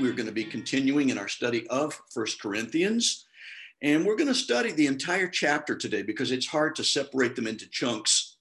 We're 0.00 0.12
going 0.12 0.26
to 0.26 0.32
be 0.32 0.44
continuing 0.44 1.08
in 1.08 1.18
our 1.18 1.26
study 1.26 1.66
of 1.66 2.00
First 2.14 2.40
Corinthians. 2.40 3.26
And 3.82 4.06
we're 4.06 4.14
going 4.14 4.28
to 4.28 4.34
study 4.34 4.70
the 4.70 4.86
entire 4.86 5.26
chapter 5.26 5.74
today 5.74 6.02
because 6.02 6.30
it's 6.30 6.46
hard 6.46 6.76
to 6.76 6.84
separate 6.84 7.34
them 7.34 7.48
into 7.48 7.68
chunks. 7.68 8.36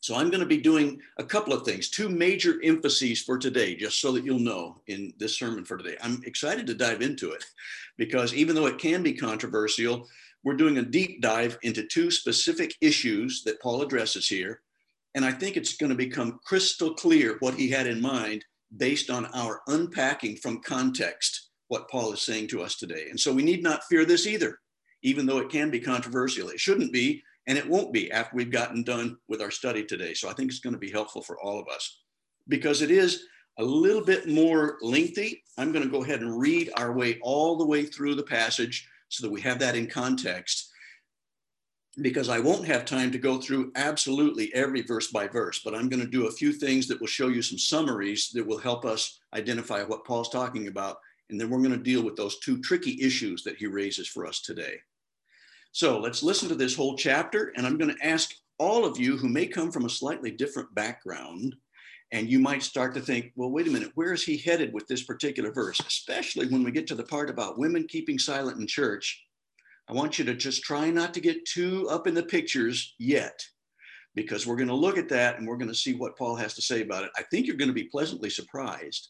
So 0.00 0.16
I'm 0.16 0.30
going 0.30 0.40
to 0.40 0.46
be 0.46 0.56
doing 0.56 1.00
a 1.16 1.22
couple 1.22 1.52
of 1.52 1.64
things, 1.64 1.90
two 1.90 2.08
major 2.08 2.60
emphases 2.64 3.22
for 3.22 3.38
today, 3.38 3.76
just 3.76 4.00
so 4.00 4.10
that 4.12 4.24
you'll 4.24 4.40
know 4.40 4.80
in 4.88 5.12
this 5.18 5.38
sermon 5.38 5.64
for 5.64 5.76
today. 5.76 5.96
I'm 6.02 6.22
excited 6.24 6.66
to 6.66 6.74
dive 6.74 7.02
into 7.02 7.30
it 7.32 7.44
because 7.96 8.34
even 8.34 8.56
though 8.56 8.66
it 8.66 8.78
can 8.78 9.04
be 9.04 9.12
controversial, 9.12 10.08
we're 10.42 10.54
doing 10.54 10.78
a 10.78 10.82
deep 10.82 11.20
dive 11.20 11.56
into 11.62 11.86
two 11.86 12.10
specific 12.10 12.74
issues 12.80 13.44
that 13.44 13.60
Paul 13.60 13.82
addresses 13.82 14.26
here. 14.26 14.62
And 15.14 15.24
I 15.24 15.30
think 15.30 15.56
it's 15.56 15.76
going 15.76 15.90
to 15.90 15.96
become 15.96 16.40
crystal 16.44 16.94
clear 16.94 17.36
what 17.38 17.54
he 17.54 17.68
had 17.70 17.86
in 17.86 18.00
mind 18.00 18.44
based 18.76 19.10
on 19.10 19.26
our 19.26 19.62
unpacking 19.66 20.36
from 20.36 20.60
context 20.60 21.50
what 21.68 21.88
Paul 21.88 22.12
is 22.12 22.22
saying 22.22 22.48
to 22.48 22.62
us 22.62 22.76
today. 22.76 23.06
And 23.10 23.18
so 23.18 23.32
we 23.32 23.42
need 23.42 23.62
not 23.62 23.84
fear 23.84 24.04
this 24.04 24.26
either, 24.26 24.58
even 25.02 25.26
though 25.26 25.38
it 25.38 25.50
can 25.50 25.70
be 25.70 25.80
controversial. 25.80 26.48
It 26.48 26.60
shouldn't 26.60 26.92
be, 26.92 27.22
and 27.46 27.56
it 27.56 27.68
won't 27.68 27.92
be 27.92 28.10
after 28.10 28.36
we've 28.36 28.50
gotten 28.50 28.82
done 28.82 29.16
with 29.28 29.40
our 29.40 29.50
study 29.50 29.84
today. 29.84 30.14
So 30.14 30.28
I 30.28 30.32
think 30.32 30.50
it's 30.50 30.60
going 30.60 30.74
to 30.74 30.80
be 30.80 30.90
helpful 30.90 31.22
for 31.22 31.40
all 31.40 31.60
of 31.60 31.68
us 31.68 32.00
because 32.48 32.82
it 32.82 32.90
is 32.90 33.24
a 33.58 33.64
little 33.64 34.04
bit 34.04 34.28
more 34.28 34.78
lengthy. 34.80 35.42
I'm 35.58 35.72
going 35.72 35.84
to 35.84 35.90
go 35.90 36.02
ahead 36.02 36.20
and 36.20 36.38
read 36.38 36.70
our 36.76 36.92
way 36.92 37.18
all 37.22 37.56
the 37.56 37.66
way 37.66 37.84
through 37.84 38.16
the 38.16 38.22
passage 38.22 38.88
so 39.08 39.26
that 39.26 39.32
we 39.32 39.40
have 39.42 39.58
that 39.60 39.76
in 39.76 39.86
context 39.86 40.69
because 42.00 42.28
I 42.28 42.38
won't 42.38 42.66
have 42.66 42.84
time 42.84 43.10
to 43.10 43.18
go 43.18 43.40
through 43.40 43.72
absolutely 43.74 44.54
every 44.54 44.82
verse 44.82 45.08
by 45.08 45.26
verse, 45.26 45.60
but 45.64 45.74
I'm 45.74 45.88
going 45.88 46.00
to 46.00 46.06
do 46.06 46.28
a 46.28 46.32
few 46.32 46.52
things 46.52 46.86
that 46.88 47.00
will 47.00 47.08
show 47.08 47.28
you 47.28 47.42
some 47.42 47.58
summaries 47.58 48.30
that 48.32 48.46
will 48.46 48.58
help 48.58 48.84
us 48.84 49.20
identify 49.34 49.82
what 49.82 50.04
Paul's 50.04 50.28
talking 50.28 50.68
about. 50.68 50.98
And 51.30 51.40
then 51.40 51.50
we're 51.50 51.58
going 51.58 51.70
to 51.70 51.76
deal 51.76 52.02
with 52.02 52.16
those 52.16 52.38
two 52.38 52.60
tricky 52.60 52.98
issues 53.00 53.42
that 53.44 53.56
he 53.56 53.66
raises 53.66 54.08
for 54.08 54.26
us 54.26 54.40
today. 54.40 54.76
So 55.72 55.98
let's 55.98 56.22
listen 56.22 56.48
to 56.48 56.54
this 56.54 56.76
whole 56.76 56.96
chapter. 56.96 57.52
And 57.56 57.66
I'm 57.66 57.78
going 57.78 57.94
to 57.94 58.06
ask 58.06 58.34
all 58.58 58.84
of 58.84 58.98
you 58.98 59.16
who 59.16 59.28
may 59.28 59.46
come 59.46 59.72
from 59.72 59.84
a 59.84 59.90
slightly 59.90 60.30
different 60.30 60.72
background, 60.74 61.56
and 62.12 62.28
you 62.28 62.38
might 62.38 62.62
start 62.62 62.94
to 62.94 63.00
think, 63.00 63.32
well, 63.36 63.50
wait 63.50 63.68
a 63.68 63.70
minute, 63.70 63.92
where 63.94 64.12
is 64.12 64.22
he 64.22 64.36
headed 64.36 64.72
with 64.72 64.86
this 64.86 65.04
particular 65.04 65.52
verse? 65.52 65.80
Especially 65.80 66.46
when 66.46 66.62
we 66.62 66.72
get 66.72 66.86
to 66.88 66.94
the 66.94 67.04
part 67.04 67.30
about 67.30 67.58
women 67.58 67.86
keeping 67.88 68.18
silent 68.18 68.58
in 68.58 68.66
church 68.66 69.24
I 69.90 69.92
want 69.92 70.20
you 70.20 70.24
to 70.26 70.34
just 70.34 70.62
try 70.62 70.88
not 70.88 71.12
to 71.14 71.20
get 71.20 71.44
too 71.44 71.88
up 71.90 72.06
in 72.06 72.14
the 72.14 72.22
pictures 72.22 72.94
yet, 73.00 73.44
because 74.14 74.46
we're 74.46 74.54
going 74.54 74.68
to 74.68 74.74
look 74.74 74.96
at 74.96 75.08
that 75.08 75.36
and 75.36 75.48
we're 75.48 75.56
going 75.56 75.66
to 75.66 75.74
see 75.74 75.94
what 75.94 76.16
Paul 76.16 76.36
has 76.36 76.54
to 76.54 76.62
say 76.62 76.82
about 76.82 77.02
it. 77.02 77.10
I 77.16 77.24
think 77.24 77.46
you're 77.46 77.56
going 77.56 77.70
to 77.70 77.74
be 77.74 77.84
pleasantly 77.84 78.30
surprised. 78.30 79.08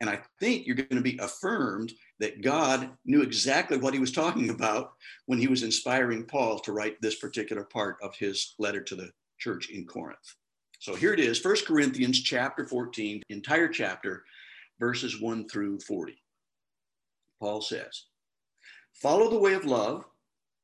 And 0.00 0.08
I 0.08 0.20
think 0.38 0.66
you're 0.66 0.76
going 0.76 0.88
to 0.94 1.00
be 1.00 1.18
affirmed 1.18 1.92
that 2.20 2.42
God 2.42 2.90
knew 3.04 3.22
exactly 3.22 3.76
what 3.76 3.92
he 3.92 3.98
was 3.98 4.12
talking 4.12 4.50
about 4.50 4.92
when 5.26 5.40
he 5.40 5.48
was 5.48 5.64
inspiring 5.64 6.24
Paul 6.24 6.60
to 6.60 6.72
write 6.72 7.00
this 7.00 7.16
particular 7.16 7.64
part 7.64 7.96
of 8.00 8.14
his 8.14 8.54
letter 8.60 8.82
to 8.82 8.94
the 8.94 9.10
church 9.38 9.68
in 9.70 9.84
Corinth. 9.84 10.36
So 10.78 10.94
here 10.94 11.12
it 11.12 11.18
is, 11.18 11.40
First 11.40 11.66
Corinthians 11.66 12.22
chapter 12.22 12.64
14, 12.64 13.20
entire 13.30 13.68
chapter, 13.68 14.24
verses 14.78 15.20
1 15.20 15.48
through 15.48 15.80
40. 15.80 16.22
Paul 17.40 17.60
says, 17.62 18.04
Follow 18.94 19.28
the 19.28 19.38
way 19.38 19.54
of 19.54 19.64
love 19.64 20.04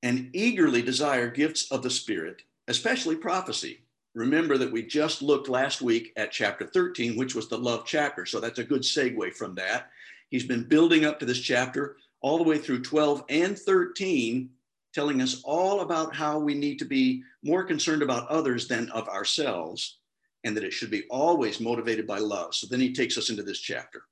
and 0.02 0.30
eagerly 0.32 0.82
desire 0.82 1.30
gifts 1.30 1.70
of 1.70 1.82
the 1.82 1.90
Spirit, 1.90 2.42
especially 2.68 3.16
prophecy. 3.16 3.80
Remember 4.14 4.56
that 4.56 4.72
we 4.72 4.82
just 4.82 5.20
looked 5.20 5.48
last 5.48 5.82
week 5.82 6.12
at 6.16 6.32
chapter 6.32 6.66
13, 6.66 7.16
which 7.16 7.34
was 7.34 7.48
the 7.48 7.58
love 7.58 7.84
chapter. 7.84 8.24
So 8.24 8.40
that's 8.40 8.58
a 8.58 8.64
good 8.64 8.82
segue 8.82 9.34
from 9.34 9.54
that. 9.56 9.90
He's 10.30 10.46
been 10.46 10.64
building 10.64 11.04
up 11.04 11.18
to 11.20 11.26
this 11.26 11.40
chapter 11.40 11.96
all 12.22 12.38
the 12.38 12.44
way 12.44 12.58
through 12.58 12.82
12 12.82 13.24
and 13.28 13.58
13, 13.58 14.48
telling 14.94 15.20
us 15.20 15.42
all 15.44 15.82
about 15.82 16.14
how 16.14 16.38
we 16.38 16.54
need 16.54 16.78
to 16.78 16.86
be 16.86 17.22
more 17.42 17.62
concerned 17.62 18.02
about 18.02 18.26
others 18.28 18.66
than 18.66 18.90
of 18.90 19.06
ourselves, 19.08 19.98
and 20.44 20.56
that 20.56 20.64
it 20.64 20.72
should 20.72 20.90
be 20.90 21.04
always 21.10 21.60
motivated 21.60 22.06
by 22.06 22.18
love. 22.18 22.54
So 22.54 22.66
then 22.66 22.80
he 22.80 22.92
takes 22.92 23.18
us 23.18 23.28
into 23.28 23.42
this 23.42 23.60
chapter. 23.60 24.04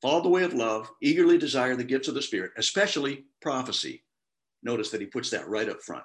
Follow 0.00 0.22
the 0.22 0.28
way 0.28 0.42
of 0.42 0.54
love, 0.54 0.90
eagerly 1.00 1.38
desire 1.38 1.76
the 1.76 1.84
gifts 1.84 2.08
of 2.08 2.14
the 2.14 2.22
Spirit, 2.22 2.50
especially 2.56 3.24
prophecy. 3.40 4.02
Notice 4.62 4.90
that 4.90 5.00
he 5.00 5.06
puts 5.06 5.30
that 5.30 5.48
right 5.48 5.68
up 5.68 5.82
front. 5.82 6.04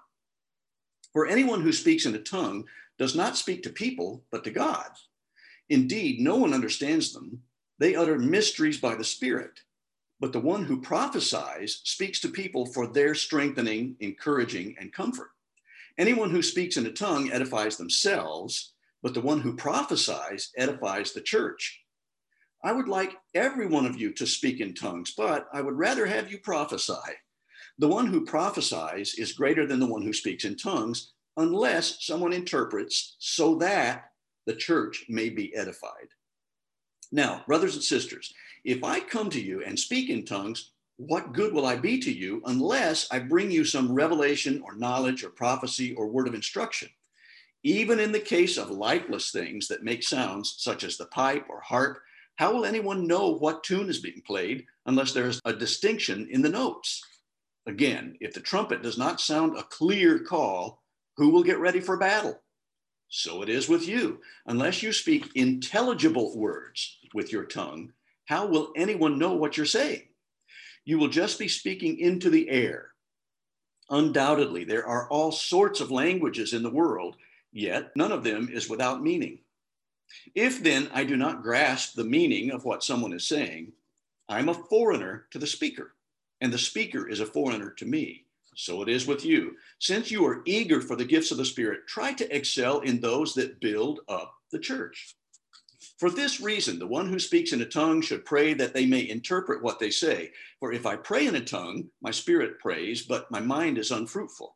For 1.14 1.28
anyone 1.28 1.62
who 1.62 1.72
speaks 1.72 2.06
in 2.06 2.16
a 2.16 2.20
tongue 2.20 2.66
does 2.98 3.16
not 3.16 3.38
speak 3.38 3.64
to 3.64 3.70
people, 3.70 4.24
but 4.32 4.44
to 4.44 4.52
God. 4.52 4.90
Indeed, 5.70 6.20
no 6.20 6.36
one 6.36 6.54
understands 6.54 7.14
them. 7.14 7.42
They 7.80 7.96
utter 7.96 8.18
mysteries 8.18 8.80
by 8.80 8.96
the 8.96 9.04
Spirit. 9.04 9.62
But 10.20 10.34
the 10.34 10.40
one 10.40 10.64
who 10.64 10.82
prophesies 10.82 11.82
speaks 11.84 12.20
to 12.22 12.30
people 12.30 12.66
for 12.66 12.88
their 12.88 13.14
strengthening, 13.14 13.96
encouraging, 14.00 14.76
and 14.80 14.92
comfort. 14.92 15.30
Anyone 15.98 16.32
who 16.32 16.42
speaks 16.42 16.78
in 16.78 16.86
a 16.86 16.92
tongue 16.92 17.32
edifies 17.32 17.78
themselves, 17.78 18.74
but 19.04 19.14
the 19.14 19.22
one 19.22 19.42
who 19.42 19.56
prophesies 19.56 20.52
edifies 20.58 21.14
the 21.14 21.22
church. 21.22 21.82
I 22.64 22.72
would 22.72 22.88
like 22.88 23.18
every 23.36 23.68
one 23.68 23.86
of 23.86 24.00
you 24.00 24.12
to 24.14 24.26
speak 24.26 24.60
in 24.60 24.74
tongues, 24.74 25.14
but 25.16 25.48
I 25.54 25.62
would 25.62 25.78
rather 25.78 26.06
have 26.06 26.32
you 26.32 26.40
prophesy. 26.40 26.94
The 27.80 27.88
one 27.88 28.08
who 28.08 28.26
prophesies 28.26 29.14
is 29.16 29.34
greater 29.34 29.68
than 29.68 29.80
the 29.80 29.86
one 29.86 30.02
who 30.02 30.14
speaks 30.14 30.46
in 30.46 30.56
tongues, 30.56 31.14
unless 31.38 32.04
someone 32.04 32.34
interprets 32.34 33.16
so 33.20 33.56
that 33.56 34.12
the 34.48 34.56
church 34.56 35.06
may 35.10 35.30
be 35.30 35.56
edified. 35.56 36.10
Now, 37.12 37.44
brothers 37.46 37.76
and 37.76 37.84
sisters, 37.84 38.34
if 38.64 38.84
I 38.84 39.00
come 39.00 39.30
to 39.30 39.42
you 39.42 39.64
and 39.64 39.78
speak 39.78 40.10
in 40.10 40.26
tongues, 40.26 40.72
what 40.98 41.34
good 41.34 41.54
will 41.54 41.68
I 41.68 41.76
be 41.76 42.00
to 42.00 42.12
you 42.12 42.42
unless 42.46 43.08
I 43.12 43.20
bring 43.20 43.52
you 43.52 43.64
some 43.64 43.94
revelation 43.94 44.64
or 44.66 44.76
knowledge 44.76 45.24
or 45.24 45.30
prophecy 45.30 45.94
or 45.94 46.08
word 46.08 46.28
of 46.28 46.34
instruction? 46.34 46.90
Even 47.64 48.00
in 48.00 48.12
the 48.12 48.20
case 48.20 48.58
of 48.58 48.72
lifeless 48.72 49.30
things 49.30 49.68
that 49.68 49.84
make 49.84 50.02
sounds, 50.02 50.56
such 50.58 50.84
as 50.84 50.98
the 50.98 51.06
pipe 51.08 51.46
or 51.50 51.62
harp, 51.62 52.00
how 52.38 52.54
will 52.54 52.66
anyone 52.66 53.06
know 53.06 53.36
what 53.36 53.64
tune 53.64 53.90
is 53.90 54.00
being 54.00 54.22
played 54.26 54.66
unless 54.88 55.14
there's 55.14 55.40
a 55.46 55.54
distinction 55.54 56.28
in 56.32 56.42
the 56.42 56.50
notes? 56.50 57.04
Again, 57.68 58.18
if 58.22 58.34
the 58.34 58.40
trumpet 58.40 58.82
does 58.82 58.98
not 58.98 59.20
sound 59.20 59.58
a 59.58 59.64
clear 59.64 60.20
call, 60.20 60.82
who 61.18 61.30
will 61.30 61.44
get 61.44 61.60
ready 61.60 61.82
for 61.82 61.98
battle? 61.98 62.42
So 63.10 63.42
it 63.42 63.50
is 63.50 63.68
with 63.68 63.86
you. 63.86 64.22
Unless 64.46 64.82
you 64.82 64.94
speak 64.94 65.30
intelligible 65.36 66.38
words 66.38 66.98
with 67.14 67.32
your 67.34 67.44
tongue, 67.44 67.92
how 68.26 68.48
will 68.48 68.72
anyone 68.78 69.20
know 69.20 69.34
what 69.34 69.58
you're 69.58 69.66
saying? 69.66 70.04
You 70.86 70.98
will 70.98 71.10
just 71.10 71.38
be 71.38 71.50
speaking 71.50 72.00
into 72.00 72.30
the 72.30 72.50
air. 72.50 72.92
Undoubtedly, 73.90 74.64
there 74.64 74.88
are 74.88 75.10
all 75.10 75.34
sorts 75.34 75.82
of 75.82 75.92
languages 75.92 76.54
in 76.54 76.64
the 76.64 76.70
world, 76.70 77.18
yet 77.52 77.92
none 77.98 78.14
of 78.14 78.24
them 78.24 78.50
is 78.50 78.70
without 78.70 79.04
meaning. 79.04 79.40
If 80.36 80.64
then 80.64 80.90
I 80.94 81.04
do 81.04 81.18
not 81.18 81.44
grasp 81.44 81.96
the 81.96 82.06
meaning 82.06 82.52
of 82.52 82.64
what 82.64 82.84
someone 82.84 83.12
is 83.12 83.28
saying, 83.28 83.74
I'm 84.30 84.48
a 84.48 84.54
foreigner 84.54 85.26
to 85.32 85.40
the 85.40 85.48
speaker 85.48 85.94
and 86.42 86.52
the 86.52 86.58
speaker 86.58 87.08
is 87.08 87.20
a 87.20 87.26
foreigner 87.26 87.72
to 87.72 87.86
me. 87.86 88.26
So 88.56 88.82
it 88.82 88.90
is 88.90 89.06
with 89.06 89.24
you. 89.24 89.56
Since 89.80 90.10
you 90.10 90.26
are 90.26 90.42
eager 90.46 90.82
for 90.82 90.96
the 90.96 91.06
gifts 91.06 91.32
of 91.32 91.38
the 91.38 91.46
Spirit, 91.46 91.88
try 91.88 92.14
to 92.14 92.36
excel 92.36 92.80
in 92.80 93.00
those 93.00 93.36
that 93.36 93.60
build 93.60 94.00
up 94.10 94.34
the 94.52 94.60
church. 94.60 95.16
For 96.00 96.10
this 96.10 96.42
reason, 96.42 96.80
the 96.80 96.88
one 96.88 97.08
who 97.08 97.20
speaks 97.20 97.54
in 97.54 97.62
a 97.62 97.66
tongue 97.66 98.02
should 98.02 98.26
pray 98.26 98.54
that 98.56 98.74
they 98.74 98.86
may 98.86 99.08
interpret 99.08 99.62
what 99.62 99.80
they 99.80 99.92
say. 99.92 100.32
For 100.60 100.74
if 100.74 100.86
I 100.86 100.96
pray 100.96 101.28
in 101.28 101.36
a 101.36 101.44
tongue, 101.44 101.90
my 102.02 102.12
spirit 102.12 102.60
prays, 102.60 103.04
but 103.04 103.30
my 103.30 103.40
mind 103.40 103.78
is 103.78 103.92
unfruitful. 103.92 104.56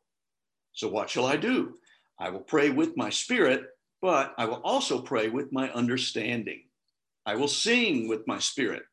So 0.74 0.88
what 0.88 1.10
shall 1.10 1.26
I 1.26 1.38
do? 1.38 1.78
I 2.20 2.30
will 2.30 2.42
pray 2.42 2.70
with 2.70 2.98
my 2.98 3.10
spirit, 3.10 3.66
but 4.02 4.34
I 4.38 4.46
will 4.46 4.62
also 4.64 5.02
pray 5.02 5.30
with 5.30 5.52
my 5.52 5.72
understanding. 5.72 6.64
I 7.26 7.36
will 7.36 7.48
sing 7.48 8.08
with 8.08 8.26
my 8.28 8.40
spirit, 8.40 8.84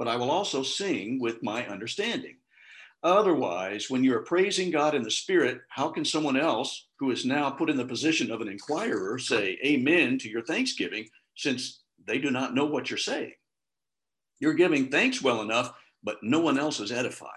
but 0.00 0.08
I 0.08 0.16
will 0.16 0.30
also 0.30 0.62
sing 0.62 1.18
with 1.20 1.42
my 1.42 1.66
understanding. 1.66 2.38
Otherwise, 3.02 3.90
when 3.90 4.02
you're 4.02 4.22
praising 4.22 4.70
God 4.70 4.94
in 4.94 5.02
the 5.02 5.10
Spirit, 5.10 5.60
how 5.68 5.90
can 5.90 6.06
someone 6.06 6.38
else 6.38 6.86
who 6.98 7.10
is 7.10 7.26
now 7.26 7.50
put 7.50 7.68
in 7.68 7.76
the 7.76 7.84
position 7.84 8.30
of 8.30 8.40
an 8.40 8.48
inquirer 8.48 9.18
say 9.18 9.58
amen 9.62 10.16
to 10.20 10.30
your 10.30 10.42
thanksgiving 10.42 11.06
since 11.36 11.82
they 12.06 12.18
do 12.18 12.30
not 12.30 12.54
know 12.54 12.64
what 12.64 12.88
you're 12.88 12.96
saying? 12.96 13.34
You're 14.38 14.54
giving 14.54 14.88
thanks 14.88 15.20
well 15.20 15.42
enough, 15.42 15.74
but 16.02 16.22
no 16.22 16.40
one 16.40 16.58
else 16.58 16.80
is 16.80 16.92
edified. 16.92 17.28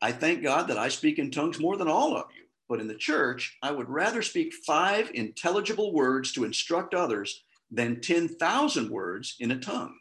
I 0.00 0.12
thank 0.12 0.44
God 0.44 0.68
that 0.68 0.78
I 0.78 0.86
speak 0.86 1.18
in 1.18 1.32
tongues 1.32 1.58
more 1.58 1.76
than 1.76 1.88
all 1.88 2.16
of 2.16 2.26
you, 2.36 2.44
but 2.68 2.80
in 2.80 2.86
the 2.86 2.94
church, 2.94 3.58
I 3.64 3.72
would 3.72 3.88
rather 3.88 4.22
speak 4.22 4.54
five 4.64 5.10
intelligible 5.12 5.92
words 5.92 6.30
to 6.34 6.44
instruct 6.44 6.94
others 6.94 7.42
than 7.68 8.00
10,000 8.00 8.90
words 8.90 9.34
in 9.40 9.50
a 9.50 9.58
tongue. 9.58 9.96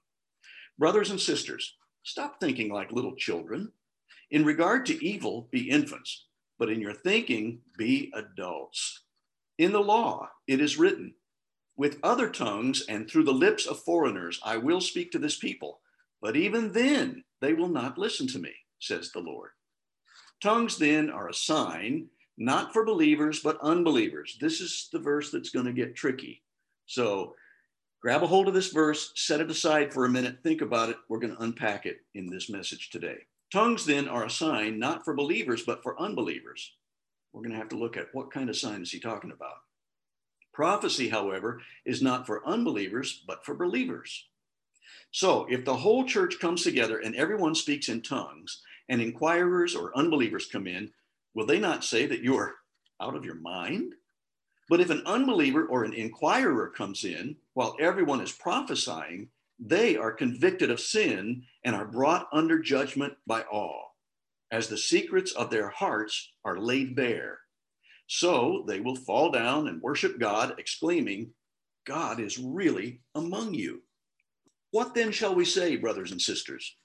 Brothers 0.78 1.10
and 1.10 1.20
sisters, 1.20 1.76
stop 2.04 2.40
thinking 2.40 2.72
like 2.72 2.92
little 2.92 3.16
children. 3.16 3.72
In 4.32 4.46
regard 4.46 4.86
to 4.88 5.06
evil, 5.06 5.48
be 5.52 5.70
infants, 5.70 6.26
but 6.60 6.70
in 6.70 6.82
your 6.82 6.94
thinking, 6.94 7.60
be 7.78 8.12
adults. 8.14 9.04
In 9.58 9.72
the 9.72 9.80
law, 9.80 10.30
it 10.48 10.62
is 10.62 10.78
written, 10.78 11.14
with 11.78 12.00
other 12.04 12.30
tongues 12.30 12.84
and 12.90 13.10
through 13.10 13.24
the 13.24 13.32
lips 13.32 13.68
of 13.68 13.80
foreigners, 13.80 14.40
I 14.44 14.58
will 14.58 14.82
speak 14.82 15.12
to 15.12 15.20
this 15.20 15.38
people, 15.38 15.80
But 16.22 16.36
even 16.36 16.72
then, 16.72 17.24
they 17.42 17.54
will 17.54 17.70
not 17.70 17.98
listen 17.98 18.28
to 18.30 18.40
me, 18.40 18.54
says 18.80 19.12
the 19.12 19.20
Lord. 19.20 19.52
Tongues 20.42 20.78
then 20.78 21.10
are 21.10 21.30
a 21.30 21.34
sign 21.34 22.08
not 22.38 22.72
for 22.72 22.86
believers, 22.86 23.40
but 23.40 23.60
unbelievers. 23.62 24.38
This 24.40 24.62
is 24.62 24.90
the 24.92 25.00
verse 25.00 25.32
that's 25.32 25.50
going 25.50 25.66
to 25.66 25.74
get 25.74 25.96
tricky. 25.96 26.44
So 26.86 27.36
grab 28.02 28.24
a 28.24 28.28
hold 28.28 28.48
of 28.48 28.54
this 28.54 28.72
verse, 28.72 29.12
set 29.16 29.42
it 29.42 29.50
aside 29.50 29.94
for 29.94 30.06
a 30.06 30.10
minute, 30.10 30.40
think 30.44 30.62
about 30.62 30.90
it. 30.90 30.98
We're 31.10 31.20
going 31.20 31.36
to 31.36 31.42
unpack 31.42 31.86
it 31.86 31.98
in 32.14 32.30
this 32.30 32.50
message 32.50 32.90
today. 32.90 33.18
Tongues 33.52 33.86
then 33.86 34.08
are 34.08 34.26
a 34.26 34.30
sign 34.30 34.80
not 34.80 35.06
for 35.06 35.14
believers, 35.14 35.64
but 35.64 35.82
for 35.84 36.00
unbelievers. 36.02 36.74
We're 37.34 37.42
going 37.42 37.54
to 37.54 37.58
have 37.58 37.70
to 37.70 37.78
look 37.78 37.98
at 37.98 38.14
what 38.14 38.32
kind 38.32 38.50
of 38.50 38.58
sign 38.58 38.82
is 38.82 38.92
he 38.92 39.00
talking 39.00 39.32
about. 39.32 39.58
Prophecy, 40.54 41.10
however, 41.10 41.62
is 41.86 42.02
not 42.02 42.26
for 42.26 42.48
unbelievers, 42.48 43.24
but 43.28 43.46
for 43.46 43.54
believers. 43.54 44.26
So 45.12 45.46
if 45.50 45.64
the 45.64 45.76
whole 45.76 46.04
church 46.04 46.40
comes 46.40 46.64
together 46.64 47.00
and 47.00 47.16
everyone 47.16 47.56
speaks 47.56 47.90
in 47.90 48.02
tongues, 48.02 48.62
and 48.90 49.02
inquirers 49.02 49.76
or 49.76 49.98
unbelievers 49.98 50.48
come 50.52 50.68
in, 50.68 50.92
will 51.34 51.46
they 51.46 51.60
not 51.60 51.84
say 51.84 52.06
that 52.06 52.24
you're 52.24 52.56
out 53.02 53.16
of 53.16 53.26
your 53.26 53.36
mind? 53.36 53.94
But 54.70 54.82
if 54.82 54.90
an 54.90 55.04
unbeliever 55.06 55.66
or 55.66 55.84
an 55.84 55.94
inquirer 55.94 56.70
comes 56.70 57.06
in 57.06 57.38
while 57.54 57.76
everyone 57.80 58.22
is 58.22 58.32
prophesying, 58.32 59.30
they 59.60 59.96
are 59.96 60.12
convicted 60.12 60.70
of 60.70 60.80
sin 60.80 61.44
and 61.64 61.76
are 61.76 61.86
brought 61.86 62.28
under 62.32 62.60
judgment 62.60 63.14
by 63.26 63.44
all, 63.44 63.96
as 64.52 64.68
the 64.68 64.78
secrets 64.78 65.32
of 65.32 65.50
their 65.50 65.70
hearts 65.70 66.32
are 66.44 66.60
laid 66.60 66.96
bare. 66.96 67.40
So 68.08 68.64
they 68.68 68.80
will 68.80 68.96
fall 68.96 69.32
down 69.32 69.68
and 69.68 69.82
worship 69.82 70.20
God, 70.20 70.56
exclaiming, 70.58 71.32
God 71.86 72.20
is 72.20 72.38
really 72.38 73.00
among 73.16 73.54
you. 73.54 73.82
What 74.72 74.94
then 74.94 75.12
shall 75.12 75.34
we 75.34 75.46
say, 75.46 75.78
brothers 75.78 76.12
and 76.12 76.22
sisters? 76.22 76.76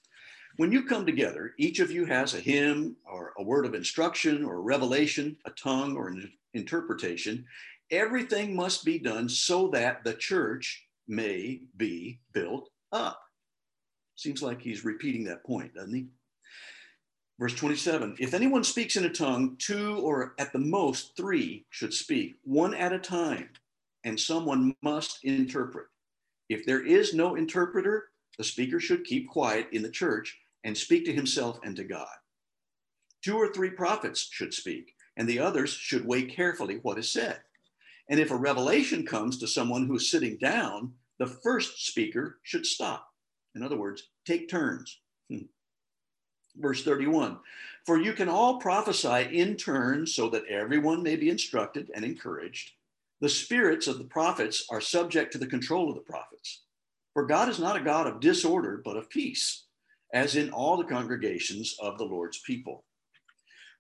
When 0.57 0.71
you 0.71 0.85
come 0.85 1.07
together, 1.07 1.55
each 1.59 1.81
of 1.81 1.91
you 1.91 2.05
has 2.05 2.35
a 2.35 2.41
hymn 2.41 2.97
or 3.05 3.33
a 3.39 3.43
word 3.43 3.67
of 3.67 3.75
instruction 3.75 4.45
or 4.45 4.63
revelation, 4.63 5.37
a 5.47 5.51
tongue 5.51 5.97
or 5.97 6.09
an 6.09 6.33
interpretation. 6.55 7.45
Everything 7.93 8.57
must 8.57 8.87
be 8.87 8.99
done 8.99 9.29
so 9.29 9.69
that 9.69 10.03
the 10.03 10.15
church 10.15 10.87
may 11.07 11.61
be 11.77 12.19
built 12.33 12.71
up. 12.91 13.21
Seems 14.17 14.43
like 14.43 14.63
he's 14.63 14.85
repeating 14.85 15.25
that 15.25 15.45
point, 15.45 15.75
doesn't 15.75 15.95
he? 15.95 16.07
Verse 17.39 17.55
27 17.55 18.17
If 18.19 18.33
anyone 18.33 18.65
speaks 18.65 18.97
in 18.97 19.05
a 19.05 19.11
tongue, 19.11 19.57
two 19.59 19.99
or 19.99 20.35
at 20.39 20.55
the 20.55 20.59
most 20.59 21.17
three 21.19 21.67
should 21.69 21.93
speak, 21.93 22.37
one 22.45 22.73
at 22.73 22.95
a 22.95 22.99
time, 22.99 23.51
and 24.05 24.19
someone 24.19 24.75
must 24.83 25.23
interpret. 25.23 25.87
If 26.49 26.65
there 26.65 26.85
is 26.85 27.13
no 27.13 27.35
interpreter, 27.35 28.09
the 28.39 28.45
speaker 28.45 28.81
should 28.81 29.05
keep 29.05 29.29
quiet 29.29 29.69
in 29.73 29.83
the 29.83 29.91
church 29.91 30.39
and 30.65 30.77
speak 30.77 31.05
to 31.05 31.13
himself 31.13 31.59
and 31.63 31.77
to 31.77 31.85
God. 31.85 32.07
Two 33.23 33.37
or 33.37 33.53
three 33.53 33.71
prophets 33.71 34.29
should 34.31 34.55
speak, 34.55 34.95
and 35.17 35.29
the 35.29 35.39
others 35.39 35.71
should 35.71 36.07
weigh 36.07 36.23
carefully 36.23 36.79
what 36.83 36.99
is 36.99 37.13
said. 37.13 37.41
And 38.09 38.21
if 38.21 38.31
a 38.31 38.37
revelation 38.37 39.07
comes 39.07 39.39
to 39.39 39.47
someone 39.47 39.87
who 39.87 39.97
is 39.97 40.11
sitting 40.11 40.37
down, 40.39 40.93
the 41.19 41.27
first 41.27 41.87
speaker 41.87 42.39
should 42.43 42.67
stop. 42.67 43.09
In 43.55 43.63
other 43.63 43.77
words, 43.77 44.09
take 44.27 44.49
turns. 44.49 45.01
Hmm. 45.31 45.47
Verse 46.57 46.83
31 46.85 47.39
For 47.87 47.99
you 48.01 48.13
can 48.13 48.29
all 48.29 48.61
prophesy 48.61 49.39
in 49.39 49.57
turn 49.57 50.07
so 50.07 50.29
that 50.31 50.47
everyone 50.47 51.03
may 51.03 51.17
be 51.17 51.31
instructed 51.31 51.91
and 51.95 52.05
encouraged. 52.05 52.73
The 53.21 53.29
spirits 53.29 53.87
of 53.87 53.99
the 53.99 54.05
prophets 54.05 54.67
are 54.71 54.81
subject 54.81 55.33
to 55.33 55.39
the 55.39 55.47
control 55.47 55.89
of 55.89 55.95
the 55.95 56.01
prophets. 56.01 56.63
For 57.15 57.27
God 57.27 57.49
is 57.49 57.61
not 57.61 57.77
a 57.77 57.85
God 57.85 58.07
of 58.07 58.21
disorder, 58.21 58.83
but 58.85 58.97
of 58.97 59.11
peace, 59.11 59.65
as 60.13 60.35
in 60.35 60.51
all 60.51 60.77
the 60.77 60.85
congregations 60.85 61.77
of 61.81 61.99
the 61.99 62.05
Lord's 62.05 62.39
people. 62.39 62.85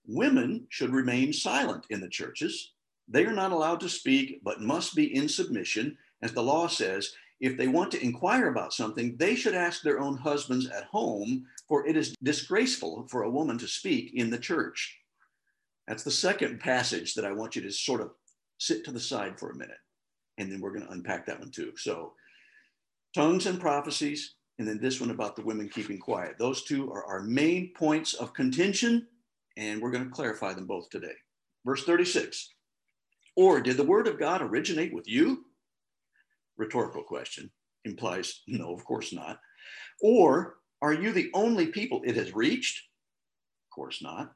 Women 0.07 0.67
should 0.69 0.93
remain 0.93 1.33
silent 1.33 1.87
in 1.91 2.01
the 2.01 2.09
churches. 2.09 2.73
They 3.09 3.25
are 3.25 3.33
not 3.33 3.53
allowed 3.53 3.81
to 3.81 3.89
speak, 3.89 4.41
but 4.43 4.61
must 4.61 4.95
be 4.95 5.15
in 5.15 5.29
submission, 5.29 5.97
as 6.23 6.33
the 6.33 6.43
law 6.43 6.67
says. 6.67 7.13
If 7.41 7.57
they 7.57 7.67
want 7.67 7.91
to 7.93 8.03
inquire 8.03 8.49
about 8.49 8.73
something, 8.73 9.17
they 9.17 9.35
should 9.35 9.55
ask 9.55 9.83
their 9.83 10.01
own 10.01 10.17
husbands 10.17 10.69
at 10.69 10.85
home, 10.85 11.45
for 11.69 11.87
it 11.87 11.97
is 11.97 12.15
disgraceful 12.23 13.07
for 13.09 13.25
a 13.25 13.31
woman 13.31 13.59
to 13.59 13.67
speak 13.67 14.13
in 14.15 14.31
the 14.31 14.39
church. 14.39 14.97
That's 15.89 16.05
the 16.05 16.11
second 16.11 16.61
passage 16.61 17.15
that 17.15 17.25
I 17.25 17.33
want 17.33 17.57
you 17.57 17.63
to 17.63 17.73
sort 17.73 18.01
of 18.01 18.13
sit 18.59 18.85
to 18.85 18.93
the 18.93 19.01
side 19.01 19.39
for 19.39 19.51
a 19.51 19.57
minute. 19.57 19.79
And 20.39 20.51
then 20.51 20.61
we're 20.61 20.73
going 20.73 20.87
to 20.87 20.93
unpack 20.93 21.27
that 21.27 21.41
one 21.41 21.51
too. 21.51 21.73
So, 21.77 22.15
tongues 23.15 23.47
and 23.47 23.61
prophecies, 23.61 24.37
and 24.59 24.67
then 24.67 24.81
this 24.81 25.01
one 25.01 25.11
about 25.11 25.35
the 25.35 25.43
women 25.43 25.69
keeping 25.69 25.99
quiet. 25.99 26.37
Those 26.39 26.63
two 26.63 26.91
are 26.93 27.05
our 27.05 27.23
main 27.23 27.73
points 27.77 28.15
of 28.15 28.33
contention, 28.33 29.07
and 29.57 29.83
we're 29.83 29.91
going 29.91 30.05
to 30.05 30.11
clarify 30.11 30.53
them 30.53 30.67
both 30.67 30.89
today. 30.91 31.15
Verse 31.67 31.85
36 31.85 32.51
Or 33.37 33.61
did 33.61 33.77
the 33.77 33.85
word 33.85 34.07
of 34.07 34.19
God 34.19 34.43
originate 34.43 34.93
with 34.93 35.09
you? 35.09 35.45
Rhetorical 36.57 37.03
question 37.03 37.51
implies 37.85 38.43
no, 38.47 38.73
of 38.75 38.85
course 38.85 39.13
not. 39.13 39.41
Or 40.01 40.57
are 40.81 40.93
you 40.93 41.13
the 41.13 41.31
only 41.35 41.67
people 41.67 42.03
it 42.05 42.17
has 42.17 42.35
reached? 42.35 42.85
Of 43.67 43.75
course 43.75 44.03
not. 44.03 44.33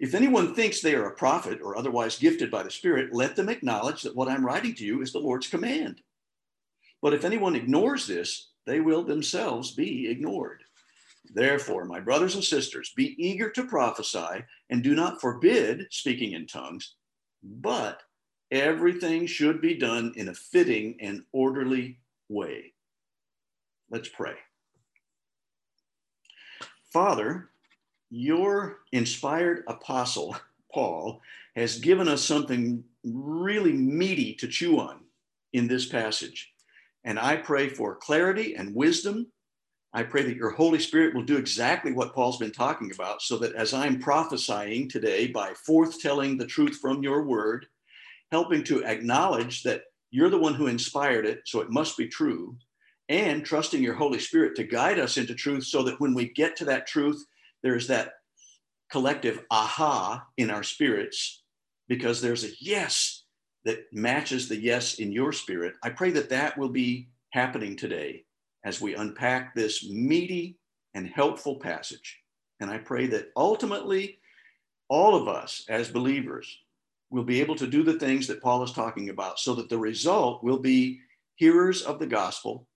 If 0.00 0.14
anyone 0.14 0.54
thinks 0.54 0.80
they 0.80 0.94
are 0.94 1.08
a 1.08 1.16
prophet 1.16 1.60
or 1.62 1.76
otherwise 1.76 2.18
gifted 2.18 2.50
by 2.50 2.62
the 2.62 2.70
Spirit, 2.70 3.12
let 3.12 3.36
them 3.36 3.48
acknowledge 3.48 4.02
that 4.02 4.14
what 4.14 4.28
I'm 4.28 4.44
writing 4.44 4.74
to 4.74 4.84
you 4.84 5.02
is 5.02 5.12
the 5.12 5.18
Lord's 5.18 5.48
command. 5.48 6.00
But 7.02 7.14
if 7.14 7.24
anyone 7.24 7.56
ignores 7.56 8.06
this, 8.06 8.50
they 8.66 8.80
will 8.80 9.02
themselves 9.02 9.72
be 9.72 10.08
ignored. 10.08 10.62
Therefore, 11.34 11.84
my 11.84 12.00
brothers 12.00 12.34
and 12.34 12.44
sisters, 12.44 12.92
be 12.96 13.14
eager 13.18 13.50
to 13.50 13.66
prophesy 13.66 14.44
and 14.70 14.82
do 14.82 14.94
not 14.94 15.20
forbid 15.20 15.86
speaking 15.90 16.32
in 16.32 16.46
tongues, 16.46 16.94
but 17.42 18.02
everything 18.50 19.26
should 19.26 19.60
be 19.60 19.74
done 19.74 20.12
in 20.16 20.28
a 20.28 20.34
fitting 20.34 20.96
and 21.00 21.24
orderly 21.32 21.98
way. 22.28 22.72
Let's 23.90 24.08
pray. 24.08 24.34
Father, 26.92 27.50
your 28.10 28.78
inspired 28.92 29.64
apostle, 29.68 30.36
Paul, 30.72 31.20
has 31.56 31.78
given 31.78 32.08
us 32.08 32.24
something 32.24 32.84
really 33.04 33.72
meaty 33.72 34.34
to 34.34 34.48
chew 34.48 34.78
on 34.78 35.00
in 35.52 35.68
this 35.68 35.86
passage. 35.86 36.52
And 37.04 37.18
I 37.18 37.36
pray 37.36 37.68
for 37.68 37.96
clarity 37.96 38.54
and 38.54 38.74
wisdom. 38.74 39.28
I 39.92 40.02
pray 40.02 40.22
that 40.22 40.36
your 40.36 40.50
Holy 40.50 40.78
Spirit 40.78 41.14
will 41.14 41.22
do 41.22 41.36
exactly 41.36 41.92
what 41.92 42.14
Paul's 42.14 42.38
been 42.38 42.52
talking 42.52 42.92
about, 42.92 43.22
so 43.22 43.38
that 43.38 43.54
as 43.54 43.72
I'm 43.72 43.98
prophesying 43.98 44.88
today 44.88 45.26
by 45.26 45.52
forthtelling 45.52 46.38
the 46.38 46.46
truth 46.46 46.78
from 46.80 47.02
your 47.02 47.22
word, 47.22 47.66
helping 48.30 48.64
to 48.64 48.84
acknowledge 48.84 49.62
that 49.62 49.82
you're 50.10 50.30
the 50.30 50.38
one 50.38 50.54
who 50.54 50.66
inspired 50.66 51.26
it, 51.26 51.40
so 51.44 51.60
it 51.60 51.70
must 51.70 51.96
be 51.96 52.08
true, 52.08 52.56
and 53.08 53.44
trusting 53.44 53.82
your 53.82 53.94
Holy 53.94 54.18
Spirit 54.18 54.54
to 54.56 54.64
guide 54.64 54.98
us 54.98 55.16
into 55.16 55.34
truth 55.34 55.64
so 55.64 55.82
that 55.82 56.00
when 56.00 56.14
we 56.14 56.32
get 56.32 56.56
to 56.56 56.64
that 56.66 56.86
truth, 56.86 57.22
there's 57.62 57.86
that 57.88 58.12
collective 58.90 59.44
aha 59.50 60.24
in 60.36 60.50
our 60.50 60.62
spirits 60.62 61.42
because 61.88 62.20
there's 62.20 62.44
a 62.44 62.52
yes 62.60 63.24
that 63.64 63.84
matches 63.92 64.48
the 64.48 64.56
yes 64.56 64.94
in 64.94 65.12
your 65.12 65.32
spirit. 65.32 65.74
I 65.82 65.90
pray 65.90 66.10
that 66.12 66.30
that 66.30 66.56
will 66.56 66.68
be 66.68 67.08
happening 67.30 67.76
today 67.76 68.24
as 68.64 68.80
we 68.80 68.94
unpack 68.94 69.54
this 69.54 69.88
meaty 69.88 70.58
and 70.94 71.06
helpful 71.06 71.56
passage. 71.56 72.18
And 72.60 72.70
I 72.70 72.78
pray 72.78 73.06
that 73.08 73.28
ultimately, 73.36 74.18
all 74.88 75.14
of 75.14 75.28
us 75.28 75.64
as 75.68 75.90
believers 75.90 76.58
will 77.10 77.24
be 77.24 77.40
able 77.40 77.56
to 77.56 77.66
do 77.66 77.82
the 77.82 77.98
things 77.98 78.26
that 78.26 78.42
Paul 78.42 78.62
is 78.62 78.72
talking 78.72 79.08
about 79.08 79.38
so 79.38 79.54
that 79.54 79.68
the 79.68 79.78
result 79.78 80.44
will 80.44 80.58
be 80.58 81.00
hearers 81.36 81.82
of 81.82 81.98
the 81.98 82.06
gospel 82.06 82.66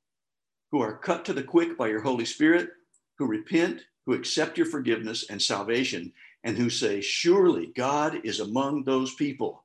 who 0.71 0.81
are 0.81 0.97
cut 0.99 1.25
to 1.27 1.33
the 1.33 1.43
quick 1.43 1.77
by 1.77 1.89
your 1.89 2.01
Holy 2.01 2.25
Spirit, 2.25 2.71
who 3.19 3.27
repent, 3.27 3.83
who 4.07 4.15
accept 4.15 4.57
your 4.57 4.67
forgiveness 4.67 5.27
and 5.29 5.41
salvation, 5.41 6.13
and 6.45 6.57
who 6.57 6.71
say, 6.71 7.01
Surely 7.01 7.73
God 7.77 8.21
is 8.25 8.41
among 8.41 8.85
those 8.85 9.15
people. 9.15 9.65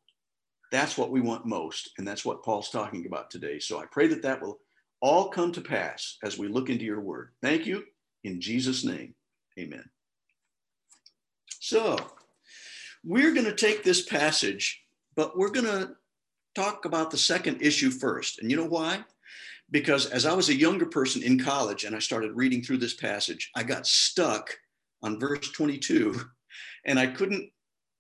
That's 0.72 0.98
what 0.98 1.12
we 1.12 1.22
want 1.22 1.46
most. 1.46 1.92
And 1.98 2.06
that's 2.06 2.26
what 2.26 2.44
Paul's 2.44 2.70
talking 2.70 3.06
about 3.06 3.32
today. 3.32 3.60
So 3.60 3.80
I 3.80 3.86
pray 3.86 4.08
that 4.08 4.22
that 4.24 4.42
will 4.42 4.60
all 5.00 5.30
come 5.30 5.54
to 5.54 5.62
pass 5.62 6.18
as 6.24 6.38
we 6.38 6.50
look 6.50 6.70
into 6.70 6.84
your 6.84 7.00
word. 7.00 7.30
Thank 7.42 7.66
you. 7.66 7.84
In 8.26 8.42
Jesus' 8.42 8.84
name, 8.84 9.16
amen. 9.58 9.86
So 11.60 11.98
we're 13.04 13.34
going 13.34 13.46
to 13.46 13.56
take 13.56 13.84
this 13.84 14.04
passage, 14.04 14.82
but 15.16 15.38
we're 15.38 15.52
going 15.52 15.66
to 15.66 15.96
talk 16.56 16.86
about 16.86 17.12
the 17.12 17.18
second 17.18 17.62
issue 17.62 17.92
first. 17.92 18.40
And 18.40 18.50
you 18.50 18.58
know 18.58 18.66
why? 18.66 19.04
Because 19.70 20.08
as 20.08 20.26
I 20.26 20.34
was 20.34 20.50
a 20.50 20.58
younger 20.58 20.86
person 20.86 21.22
in 21.22 21.40
college 21.40 21.84
and 21.84 21.96
I 21.96 22.00
started 22.00 22.32
reading 22.36 22.64
through 22.64 22.78
this 22.78 22.96
passage, 22.96 23.52
I 23.56 23.64
got 23.64 23.86
stuck 23.86 24.50
on 25.04 25.20
verse 25.20 25.52
22 25.52 26.20
and 26.86 27.00
I 27.00 27.08
couldn't 27.08 27.50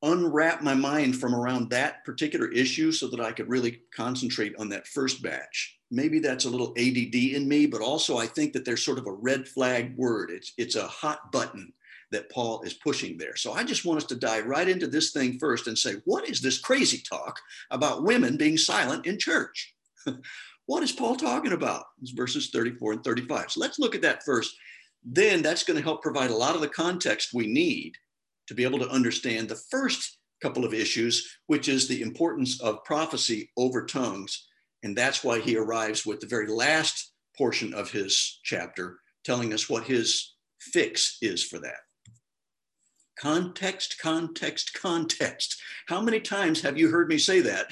unwrap 0.03 0.61
my 0.61 0.75
mind 0.75 1.17
from 1.17 1.33
around 1.33 1.69
that 1.69 2.03
particular 2.05 2.47
issue 2.49 2.91
so 2.91 3.07
that 3.07 3.19
I 3.19 3.31
could 3.31 3.49
really 3.49 3.81
concentrate 3.95 4.53
on 4.59 4.69
that 4.69 4.87
first 4.87 5.23
batch. 5.23 5.79
Maybe 5.89 6.19
that's 6.19 6.45
a 6.45 6.49
little 6.49 6.73
ADD 6.77 7.15
in 7.15 7.47
me, 7.47 7.65
but 7.65 7.81
also 7.81 8.17
I 8.17 8.27
think 8.27 8.53
that 8.53 8.63
there's 8.63 8.83
sort 8.83 8.99
of 8.99 9.07
a 9.07 9.11
red 9.11 9.47
flag 9.47 9.95
word. 9.97 10.29
It's, 10.29 10.53
it's 10.57 10.75
a 10.75 10.87
hot 10.87 11.31
button 11.31 11.73
that 12.11 12.31
Paul 12.31 12.61
is 12.61 12.73
pushing 12.73 13.17
there. 13.17 13.35
So 13.35 13.53
I 13.53 13.63
just 13.63 13.85
want 13.85 13.97
us 13.97 14.05
to 14.05 14.15
dive 14.15 14.45
right 14.45 14.67
into 14.67 14.87
this 14.87 15.11
thing 15.11 15.37
first 15.39 15.67
and 15.67 15.77
say, 15.77 15.95
what 16.05 16.29
is 16.29 16.41
this 16.41 16.59
crazy 16.59 17.03
talk 17.07 17.39
about 17.71 18.03
women 18.03 18.37
being 18.37 18.57
silent 18.57 19.05
in 19.05 19.19
church? 19.19 19.73
what 20.67 20.83
is 20.83 20.91
Paul 20.91 21.15
talking 21.15 21.51
about? 21.51 21.85
It's 22.01 22.11
verses 22.11 22.49
34 22.49 22.93
and 22.93 23.03
35. 23.03 23.51
So 23.51 23.59
let's 23.59 23.79
look 23.79 23.95
at 23.95 24.01
that 24.03 24.23
first. 24.23 24.55
Then 25.03 25.41
that's 25.41 25.63
going 25.63 25.77
to 25.77 25.83
help 25.83 26.01
provide 26.01 26.31
a 26.31 26.35
lot 26.35 26.55
of 26.55 26.61
the 26.61 26.69
context 26.69 27.33
we 27.33 27.47
need 27.47 27.95
to 28.47 28.53
be 28.53 28.63
able 28.63 28.79
to 28.79 28.89
understand 28.89 29.49
the 29.49 29.61
first 29.69 30.17
couple 30.41 30.63
of 30.63 30.73
issues, 30.73 31.37
which 31.47 31.67
is 31.67 31.87
the 31.87 32.01
importance 32.01 32.61
of 32.61 32.83
prophecy 32.83 33.51
over 33.57 33.85
tongues. 33.85 34.47
And 34.83 34.95
that's 34.95 35.23
why 35.23 35.39
he 35.39 35.57
arrives 35.57 36.05
with 36.05 36.19
the 36.19 36.27
very 36.27 36.47
last 36.47 37.11
portion 37.37 37.73
of 37.73 37.91
his 37.91 38.39
chapter, 38.43 38.99
telling 39.23 39.53
us 39.53 39.69
what 39.69 39.83
his 39.83 40.35
fix 40.59 41.17
is 41.21 41.43
for 41.43 41.59
that. 41.59 41.86
Context, 43.19 43.97
context, 43.99 44.73
context. 44.79 45.59
How 45.87 46.01
many 46.01 46.19
times 46.19 46.61
have 46.61 46.77
you 46.77 46.89
heard 46.89 47.09
me 47.09 47.17
say 47.17 47.39
that 47.41 47.67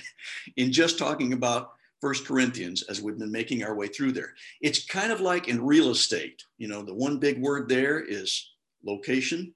in 0.58 0.72
just 0.72 0.98
talking 0.98 1.34
about 1.34 1.74
First 2.02 2.26
Corinthians 2.26 2.82
as 2.84 3.02
we've 3.02 3.18
been 3.18 3.32
making 3.32 3.64
our 3.64 3.76
way 3.76 3.88
through 3.88 4.14
there? 4.14 4.34
It's 4.62 4.86
kind 4.86 5.12
of 5.12 5.22
like 5.22 5.48
in 5.48 5.64
real 5.64 5.92
estate. 5.92 6.44
You 6.58 6.68
know, 6.68 6.82
the 6.82 6.96
one 6.96 7.20
big 7.20 7.40
word 7.40 7.70
there 7.70 8.00
is 8.00 8.52
location, 8.84 9.54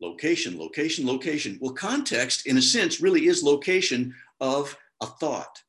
location, 0.00 0.58
location, 0.58 1.06
location. 1.06 1.58
Well, 1.60 1.74
context, 1.74 2.46
in 2.46 2.56
a 2.56 2.62
sense, 2.62 3.00
really 3.00 3.26
is 3.26 3.42
location 3.42 4.14
of 4.40 4.76
a 5.02 5.06
thought. 5.06 5.60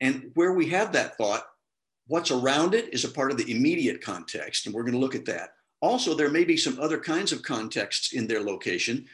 And 0.00 0.32
where 0.34 0.54
we 0.54 0.66
have 0.70 0.92
that 0.92 1.16
thought, 1.16 1.44
what's 2.08 2.32
around 2.32 2.74
it 2.74 2.92
is 2.92 3.04
a 3.04 3.10
part 3.10 3.30
of 3.30 3.36
the 3.36 3.50
immediate 3.52 4.02
context. 4.02 4.66
And 4.66 4.74
we're 4.74 4.82
going 4.82 4.94
to 4.94 4.98
look 4.98 5.14
at 5.14 5.26
that. 5.26 5.50
Also, 5.80 6.14
there 6.14 6.30
may 6.30 6.44
be 6.44 6.56
some 6.56 6.78
other 6.78 6.98
kinds 6.98 7.32
of 7.32 7.42
contexts 7.42 8.12
in 8.12 8.26
their 8.26 8.42
location. 8.42 9.06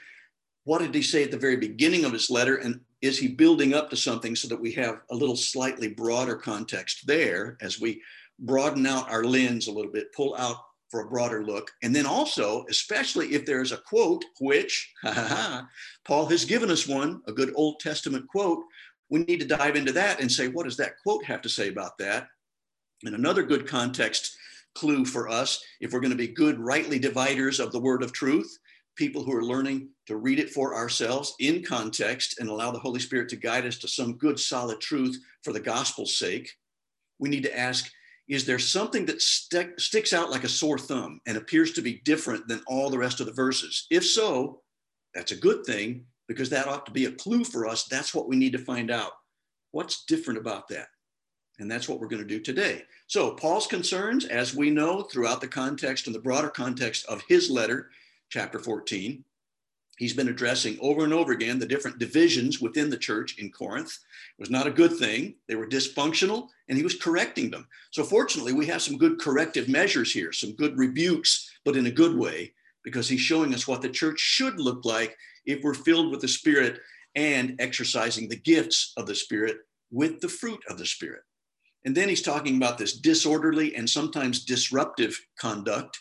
What 0.64 0.80
did 0.80 0.94
he 0.94 1.02
say 1.02 1.22
at 1.22 1.30
the 1.30 1.36
very 1.36 1.56
beginning 1.56 2.04
of 2.04 2.12
his 2.12 2.28
letter? 2.28 2.56
And 2.56 2.80
is 3.02 3.18
he 3.18 3.28
building 3.28 3.72
up 3.72 3.88
to 3.90 3.96
something 3.96 4.34
so 4.34 4.48
that 4.48 4.60
we 4.60 4.72
have 4.72 5.00
a 5.10 5.14
little 5.14 5.36
slightly 5.36 5.88
broader 5.88 6.34
context 6.34 7.06
there 7.06 7.56
as 7.60 7.80
we 7.80 8.02
broaden 8.38 8.86
out 8.86 9.10
our 9.10 9.24
lens 9.24 9.68
a 9.68 9.72
little 9.72 9.92
bit, 9.92 10.12
pull 10.12 10.34
out 10.36 10.56
for 10.90 11.00
a 11.00 11.08
broader 11.08 11.44
look. 11.44 11.70
And 11.82 11.94
then 11.94 12.06
also, 12.06 12.64
especially 12.68 13.34
if 13.34 13.44
there's 13.44 13.72
a 13.72 13.78
quote, 13.78 14.24
which 14.40 14.92
ha, 15.02 15.66
Paul 16.04 16.26
has 16.26 16.44
given 16.44 16.70
us 16.70 16.86
one, 16.86 17.22
a 17.26 17.32
good 17.32 17.52
Old 17.54 17.80
Testament 17.80 18.26
quote, 18.28 18.62
we 19.08 19.20
need 19.20 19.40
to 19.40 19.46
dive 19.46 19.76
into 19.76 19.92
that 19.92 20.20
and 20.20 20.30
say, 20.30 20.48
what 20.48 20.64
does 20.64 20.76
that 20.78 20.98
quote 21.02 21.24
have 21.24 21.42
to 21.42 21.48
say 21.48 21.68
about 21.68 21.96
that? 21.98 22.28
And 23.04 23.14
another 23.14 23.42
good 23.42 23.66
context 23.66 24.36
clue 24.76 25.04
for 25.04 25.28
us 25.28 25.64
if 25.80 25.92
we're 25.92 26.00
going 26.00 26.10
to 26.10 26.16
be 26.16 26.28
good, 26.28 26.58
rightly 26.60 26.98
dividers 26.98 27.58
of 27.58 27.72
the 27.72 27.80
word 27.80 28.02
of 28.02 28.12
truth, 28.12 28.58
people 28.96 29.22
who 29.22 29.34
are 29.34 29.44
learning 29.44 29.88
to 30.06 30.16
read 30.16 30.38
it 30.38 30.50
for 30.50 30.74
ourselves 30.74 31.34
in 31.40 31.62
context 31.62 32.38
and 32.38 32.48
allow 32.48 32.70
the 32.70 32.78
Holy 32.78 33.00
Spirit 33.00 33.28
to 33.30 33.36
guide 33.36 33.66
us 33.66 33.78
to 33.78 33.88
some 33.88 34.16
good, 34.16 34.38
solid 34.38 34.80
truth 34.80 35.18
for 35.42 35.52
the 35.52 35.60
gospel's 35.60 36.18
sake. 36.18 36.50
We 37.18 37.28
need 37.28 37.42
to 37.44 37.58
ask 37.58 37.90
is 38.28 38.44
there 38.44 38.58
something 38.58 39.06
that 39.06 39.22
st- 39.22 39.80
sticks 39.80 40.12
out 40.12 40.30
like 40.30 40.42
a 40.42 40.48
sore 40.48 40.78
thumb 40.78 41.20
and 41.26 41.36
appears 41.36 41.72
to 41.72 41.82
be 41.82 42.00
different 42.04 42.48
than 42.48 42.60
all 42.66 42.90
the 42.90 42.98
rest 42.98 43.20
of 43.20 43.26
the 43.26 43.32
verses? 43.32 43.86
If 43.88 44.04
so, 44.04 44.62
that's 45.14 45.30
a 45.30 45.36
good 45.36 45.64
thing 45.64 46.06
because 46.26 46.50
that 46.50 46.66
ought 46.66 46.86
to 46.86 46.92
be 46.92 47.04
a 47.04 47.12
clue 47.12 47.44
for 47.44 47.68
us. 47.68 47.84
That's 47.84 48.14
what 48.14 48.28
we 48.28 48.34
need 48.34 48.52
to 48.52 48.58
find 48.58 48.90
out. 48.90 49.12
What's 49.70 50.04
different 50.06 50.40
about 50.40 50.66
that? 50.68 50.88
And 51.58 51.70
that's 51.70 51.88
what 51.88 52.00
we're 52.00 52.08
going 52.08 52.22
to 52.22 52.28
do 52.28 52.40
today. 52.40 52.82
So, 53.06 53.30
Paul's 53.30 53.66
concerns, 53.66 54.26
as 54.26 54.54
we 54.54 54.70
know 54.70 55.02
throughout 55.02 55.40
the 55.40 55.48
context 55.48 56.06
and 56.06 56.14
the 56.14 56.20
broader 56.20 56.48
context 56.48 57.06
of 57.06 57.22
his 57.28 57.48
letter, 57.50 57.90
chapter 58.28 58.58
14, 58.58 59.24
he's 59.96 60.12
been 60.12 60.28
addressing 60.28 60.76
over 60.80 61.04
and 61.04 61.14
over 61.14 61.32
again 61.32 61.58
the 61.58 61.66
different 61.66 61.98
divisions 61.98 62.60
within 62.60 62.90
the 62.90 62.98
church 62.98 63.38
in 63.38 63.50
Corinth. 63.50 63.98
It 64.38 64.42
was 64.42 64.50
not 64.50 64.66
a 64.66 64.72
good 64.72 64.98
thing. 64.98 65.36
They 65.48 65.54
were 65.54 65.66
dysfunctional, 65.66 66.48
and 66.68 66.76
he 66.76 66.84
was 66.84 66.98
correcting 66.98 67.50
them. 67.50 67.66
So, 67.90 68.04
fortunately, 68.04 68.52
we 68.52 68.66
have 68.66 68.82
some 68.82 68.98
good 68.98 69.18
corrective 69.18 69.68
measures 69.68 70.12
here, 70.12 70.32
some 70.32 70.52
good 70.52 70.76
rebukes, 70.76 71.50
but 71.64 71.76
in 71.76 71.86
a 71.86 71.90
good 71.90 72.16
way, 72.16 72.52
because 72.84 73.08
he's 73.08 73.20
showing 73.20 73.54
us 73.54 73.66
what 73.66 73.80
the 73.80 73.88
church 73.88 74.20
should 74.20 74.60
look 74.60 74.84
like 74.84 75.16
if 75.46 75.62
we're 75.62 75.74
filled 75.74 76.10
with 76.10 76.20
the 76.20 76.28
Spirit 76.28 76.80
and 77.14 77.56
exercising 77.60 78.28
the 78.28 78.36
gifts 78.36 78.92
of 78.98 79.06
the 79.06 79.14
Spirit 79.14 79.56
with 79.90 80.20
the 80.20 80.28
fruit 80.28 80.62
of 80.68 80.76
the 80.76 80.84
Spirit. 80.84 81.22
And 81.86 81.94
then 81.94 82.08
he's 82.08 82.20
talking 82.20 82.56
about 82.56 82.78
this 82.78 82.98
disorderly 82.98 83.76
and 83.76 83.88
sometimes 83.88 84.44
disruptive 84.44 85.18
conduct. 85.38 86.00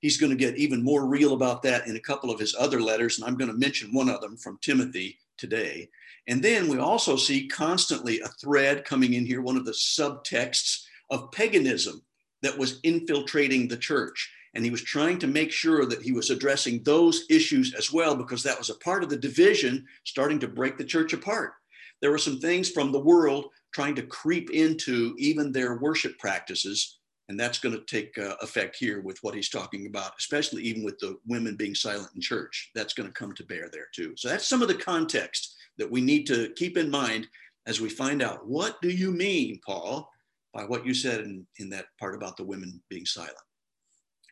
He's 0.00 0.16
going 0.16 0.30
to 0.30 0.36
get 0.36 0.56
even 0.56 0.82
more 0.82 1.06
real 1.06 1.34
about 1.34 1.62
that 1.62 1.86
in 1.86 1.94
a 1.94 2.00
couple 2.00 2.30
of 2.30 2.40
his 2.40 2.56
other 2.58 2.80
letters, 2.80 3.18
and 3.18 3.28
I'm 3.28 3.36
going 3.36 3.50
to 3.50 3.56
mention 3.56 3.92
one 3.92 4.08
of 4.08 4.22
them 4.22 4.38
from 4.38 4.58
Timothy 4.62 5.18
today. 5.36 5.90
And 6.26 6.42
then 6.42 6.68
we 6.68 6.78
also 6.78 7.16
see 7.16 7.48
constantly 7.48 8.20
a 8.20 8.28
thread 8.28 8.86
coming 8.86 9.12
in 9.12 9.26
here, 9.26 9.42
one 9.42 9.58
of 9.58 9.66
the 9.66 9.72
subtexts 9.72 10.82
of 11.10 11.30
paganism 11.32 12.02
that 12.40 12.56
was 12.56 12.80
infiltrating 12.82 13.68
the 13.68 13.76
church. 13.76 14.32
And 14.54 14.64
he 14.64 14.70
was 14.70 14.82
trying 14.82 15.18
to 15.18 15.26
make 15.26 15.52
sure 15.52 15.84
that 15.84 16.00
he 16.00 16.12
was 16.12 16.30
addressing 16.30 16.82
those 16.82 17.26
issues 17.28 17.74
as 17.74 17.92
well, 17.92 18.16
because 18.16 18.42
that 18.44 18.58
was 18.58 18.70
a 18.70 18.76
part 18.76 19.02
of 19.02 19.10
the 19.10 19.18
division 19.18 19.84
starting 20.04 20.38
to 20.40 20.48
break 20.48 20.78
the 20.78 20.84
church 20.84 21.12
apart. 21.12 21.52
There 22.00 22.10
were 22.10 22.18
some 22.18 22.40
things 22.40 22.70
from 22.70 22.90
the 22.90 23.00
world 23.00 23.50
trying 23.76 23.94
to 23.94 24.02
creep 24.02 24.48
into 24.52 25.14
even 25.18 25.52
their 25.52 25.76
worship 25.76 26.18
practices. 26.18 26.98
And 27.28 27.38
that's 27.38 27.58
going 27.58 27.74
to 27.74 27.84
take 27.84 28.16
uh, 28.16 28.36
effect 28.40 28.74
here 28.74 29.02
with 29.02 29.18
what 29.20 29.34
he's 29.34 29.50
talking 29.50 29.86
about, 29.86 30.12
especially 30.18 30.62
even 30.62 30.82
with 30.82 30.98
the 30.98 31.18
women 31.26 31.56
being 31.56 31.74
silent 31.74 32.08
in 32.14 32.22
church. 32.22 32.70
That's 32.74 32.94
going 32.94 33.06
to 33.06 33.12
come 33.12 33.34
to 33.34 33.44
bear 33.44 33.68
there 33.70 33.88
too. 33.94 34.14
So 34.16 34.30
that's 34.30 34.46
some 34.46 34.62
of 34.62 34.68
the 34.68 34.76
context 34.76 35.56
that 35.76 35.90
we 35.90 36.00
need 36.00 36.26
to 36.28 36.54
keep 36.56 36.78
in 36.78 36.90
mind 36.90 37.26
as 37.66 37.78
we 37.78 37.90
find 37.90 38.22
out 38.22 38.48
what 38.48 38.80
do 38.80 38.88
you 38.88 39.12
mean, 39.12 39.60
Paul, 39.66 40.10
by 40.54 40.64
what 40.64 40.86
you 40.86 40.94
said 40.94 41.20
in, 41.20 41.46
in 41.58 41.68
that 41.68 41.88
part 42.00 42.14
about 42.14 42.38
the 42.38 42.44
women 42.44 42.80
being 42.88 43.04
silent. 43.04 43.36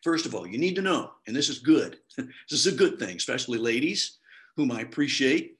First 0.02 0.24
of 0.24 0.34
all, 0.34 0.46
you 0.46 0.56
need 0.56 0.76
to 0.76 0.82
know, 0.82 1.10
and 1.26 1.36
this 1.36 1.50
is 1.50 1.58
good. 1.58 1.98
this 2.16 2.26
is 2.50 2.66
a 2.66 2.72
good 2.72 2.98
thing, 2.98 3.16
especially 3.16 3.58
ladies, 3.58 4.20
whom 4.56 4.72
I 4.72 4.80
appreciate, 4.80 5.58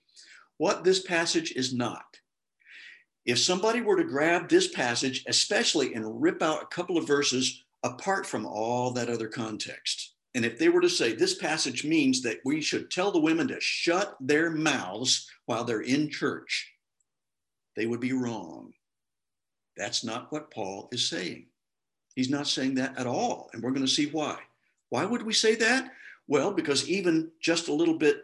what 0.57 0.85
this 0.85 1.03
passage 1.03 1.53
is 1.53 1.75
not. 1.75 2.07
If 3.25 3.38
somebody 3.38 3.81
were 3.81 3.97
to 3.97 4.04
grab 4.04 4.49
this 4.49 4.69
passage, 4.69 5.25
especially 5.26 5.95
and 5.95 6.21
rip 6.21 6.43
out 6.43 6.62
a 6.62 6.66
couple 6.66 6.99
of 6.99 7.07
verses 7.07 7.62
apart 7.83 8.26
from 8.26 8.47
all 8.47 8.90
that 8.93 9.09
other 9.09 9.28
context, 9.28 10.14
and 10.35 10.45
if 10.45 10.59
they 10.59 10.69
were 10.69 10.81
to 10.81 10.88
say 10.90 11.14
this 11.14 11.35
passage 11.35 11.85
means 11.85 12.21
that 12.23 12.40
we 12.45 12.61
should 12.61 12.90
tell 12.90 13.12
the 13.12 13.21
women 13.21 13.49
to 13.49 13.61
shut 13.61 14.16
their 14.21 14.50
mouths 14.50 15.31
while 15.47 15.64
they're 15.64 15.81
in 15.81 16.11
church, 16.11 16.73
they 17.76 17.87
would 17.87 18.00
be 18.00 18.12
wrong. 18.12 18.73
That's 19.76 20.04
not 20.04 20.31
what 20.31 20.50
Paul 20.50 20.88
is 20.93 21.09
saying. 21.09 21.47
He's 22.14 22.31
not 22.31 22.47
saying 22.47 22.75
that 22.76 22.99
at 22.99 23.07
all. 23.07 23.50
And 23.52 23.62
we're 23.62 23.71
going 23.71 23.87
to 23.87 23.90
see 23.90 24.07
why. 24.07 24.38
Why 24.90 25.04
would 25.04 25.23
we 25.23 25.33
say 25.33 25.54
that? 25.57 25.90
Well, 26.28 26.52
because 26.52 26.88
even 26.88 27.31
just 27.40 27.69
a 27.69 27.75
little 27.75 27.99
bit 27.99 28.23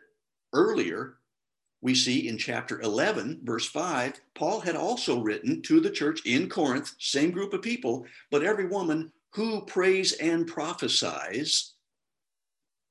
earlier, 0.53 1.17
we 1.83 1.95
see 1.95 2.29
in 2.29 2.37
chapter 2.37 2.81
11, 2.83 3.41
verse 3.43 3.67
5, 3.67 4.21
Paul 4.35 4.61
had 4.61 4.77
also 4.77 5.21
written 5.21 5.63
to 5.63 5.81
the 5.81 5.91
church 5.91 6.21
in 6.27 6.49
Corinth, 6.49 6.95
same 6.99 7.31
group 7.31 7.55
of 7.55 7.63
people, 7.63 8.07
but 8.31 8.43
every 8.43 8.67
woman 8.67 9.11
who 9.33 9.65
prays 9.65 10.13
and 10.15 10.47
prophesies 10.47 11.75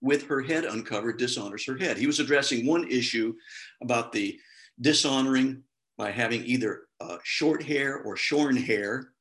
with 0.01 0.25
her 0.27 0.41
head 0.41 0.65
uncovered 0.65 1.17
dishonors 1.17 1.65
her 1.65 1.77
head. 1.77 1.97
He 1.97 2.07
was 2.07 2.19
addressing 2.19 2.65
one 2.65 2.89
issue 2.89 3.35
about 3.81 4.11
the 4.11 4.39
dishonoring 4.81 5.63
by 5.97 6.11
having 6.11 6.43
either 6.45 6.83
uh, 7.01 7.17
short 7.23 7.61
hair 7.61 8.01
or 8.01 8.15
shorn 8.15 8.55
hair, 8.55 9.11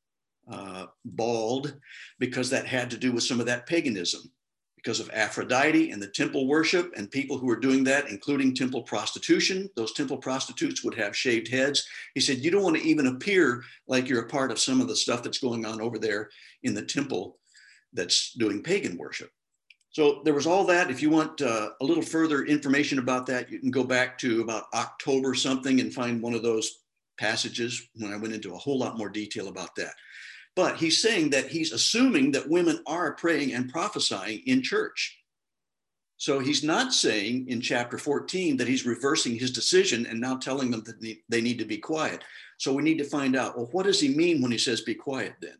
uh, 0.49 0.85
bald, 1.03 1.75
because 2.17 2.49
that 2.49 2.65
had 2.65 2.89
to 2.89 2.97
do 2.97 3.11
with 3.11 3.23
some 3.23 3.39
of 3.39 3.45
that 3.45 3.67
paganism 3.67 4.31
because 4.81 5.01
of 5.01 5.09
Aphrodite 5.13 5.91
and 5.91 6.01
the 6.01 6.07
temple 6.07 6.47
worship 6.47 6.93
and 6.95 7.11
people 7.11 7.37
who 7.37 7.47
were 7.47 7.59
doing 7.59 7.83
that, 7.83 8.09
including 8.09 8.55
temple 8.55 8.81
prostitution. 8.83 9.69
Those 9.75 9.93
temple 9.93 10.17
prostitutes 10.17 10.83
would 10.83 10.95
have 10.95 11.15
shaved 11.15 11.49
heads. 11.49 11.85
He 12.15 12.21
said, 12.21 12.37
You 12.37 12.49
don't 12.49 12.63
want 12.63 12.77
to 12.77 12.83
even 12.83 13.07
appear 13.07 13.63
like 13.87 14.07
you're 14.07 14.23
a 14.23 14.29
part 14.29 14.51
of 14.51 14.59
some 14.59 14.79
of 14.79 14.87
the 14.87 14.95
stuff 14.95 15.21
that's 15.21 15.39
going 15.39 15.65
on 15.65 15.81
over 15.81 15.99
there 15.99 16.29
in 16.63 16.73
the 16.73 16.85
temple 16.85 17.37
that's 17.91 18.33
doing 18.33 18.63
pagan 18.63 18.97
worship. 18.97 19.31
So 19.91 20.21
there 20.23 20.33
was 20.33 20.47
all 20.47 20.65
that. 20.65 20.89
If 20.89 21.01
you 21.01 21.09
want 21.09 21.41
uh, 21.41 21.71
a 21.81 21.85
little 21.85 22.03
further 22.03 22.45
information 22.45 22.99
about 22.99 23.25
that, 23.25 23.51
you 23.51 23.59
can 23.59 23.71
go 23.71 23.83
back 23.83 24.17
to 24.19 24.41
about 24.41 24.65
October 24.73 25.33
something 25.33 25.79
and 25.79 25.93
find 25.93 26.21
one 26.21 26.33
of 26.33 26.43
those 26.43 26.83
passages 27.17 27.89
when 27.95 28.13
I 28.13 28.17
went 28.17 28.33
into 28.33 28.53
a 28.53 28.57
whole 28.57 28.79
lot 28.79 28.97
more 28.97 29.09
detail 29.09 29.49
about 29.49 29.75
that. 29.75 29.93
But 30.55 30.77
he's 30.77 31.01
saying 31.01 31.29
that 31.31 31.47
he's 31.47 31.71
assuming 31.71 32.31
that 32.31 32.49
women 32.49 32.81
are 32.85 33.13
praying 33.13 33.53
and 33.53 33.71
prophesying 33.71 34.41
in 34.45 34.61
church. 34.61 35.19
So 36.17 36.39
he's 36.39 36.65
not 36.65 36.93
saying 36.93 37.47
in 37.47 37.61
chapter 37.61 37.97
14 37.97 38.57
that 38.57 38.67
he's 38.67 38.85
reversing 38.85 39.37
his 39.37 39.51
decision 39.51 40.05
and 40.05 40.19
now 40.19 40.35
telling 40.35 40.69
them 40.69 40.83
that 40.83 40.99
they 41.29 41.41
need 41.41 41.59
to 41.59 41.65
be 41.65 41.77
quiet. 41.77 42.25
So 42.57 42.73
we 42.73 42.83
need 42.83 42.97
to 42.97 43.05
find 43.05 43.37
out 43.37 43.55
well, 43.55 43.69
what 43.71 43.85
does 43.85 44.01
he 44.01 44.09
mean 44.09 44.41
when 44.41 44.51
he 44.51 44.57
says 44.57 44.81
be 44.81 44.95
quiet 44.95 45.35
then? 45.41 45.55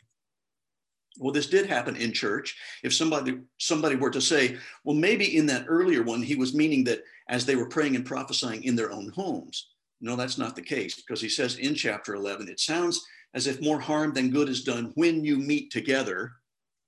Well, 1.18 1.32
this 1.32 1.48
did 1.48 1.66
happen 1.66 1.96
in 1.96 2.12
church. 2.12 2.58
If 2.84 2.94
somebody 2.94 3.40
somebody 3.58 3.96
were 3.96 4.10
to 4.10 4.20
say, 4.20 4.58
well, 4.84 4.98
maybe 4.98 5.38
in 5.38 5.46
that 5.46 5.66
earlier 5.70 6.04
one, 6.04 6.22
he 6.22 6.36
was 6.36 6.54
meaning 6.54 6.84
that 6.86 7.04
as 7.30 7.46
they 7.46 7.56
were 7.56 7.70
praying 7.70 7.96
and 7.96 8.06
prophesying 8.06 8.64
in 8.64 8.76
their 8.76 8.92
own 8.92 9.10
homes. 9.10 9.70
No, 10.02 10.18
that's 10.18 10.38
not 10.38 10.58
the 10.58 10.62
case 10.62 10.96
because 10.96 11.22
he 11.22 11.30
says 11.30 11.58
in 11.58 11.74
chapter 11.74 12.16
11, 12.16 12.50
it 12.50 12.60
sounds 12.60 13.06
as 13.34 13.48
if 13.48 13.62
more 13.62 13.80
harm 13.80 14.14
than 14.14 14.32
good 14.32 14.50
is 14.50 14.64
done 14.64 14.92
when 14.96 15.24
you 15.24 15.38
meet 15.38 15.72
together. 15.72 16.32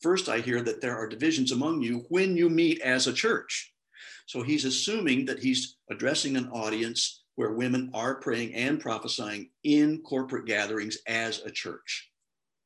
First, 0.02 0.30
I 0.30 0.40
hear 0.40 0.62
that 0.62 0.82
there 0.82 0.98
are 0.98 1.08
divisions 1.08 1.52
among 1.52 1.82
you 1.82 2.06
when 2.10 2.36
you 2.36 2.50
meet 2.50 2.82
as 2.82 3.08
a 3.08 3.14
church. 3.14 3.74
So 4.26 4.42
he's 4.42 4.66
assuming 4.66 5.26
that 5.26 5.40
he's 5.40 5.78
addressing 5.90 6.38
an 6.38 6.50
audience 6.50 7.24
where 7.36 7.54
women 7.54 7.90
are 7.94 8.16
praying 8.16 8.54
and 8.54 8.80
prophesying 8.80 9.50
in 9.64 10.02
corporate 10.02 10.46
gatherings 10.46 10.98
as 11.08 11.42
a 11.42 11.52
church. 11.52 12.10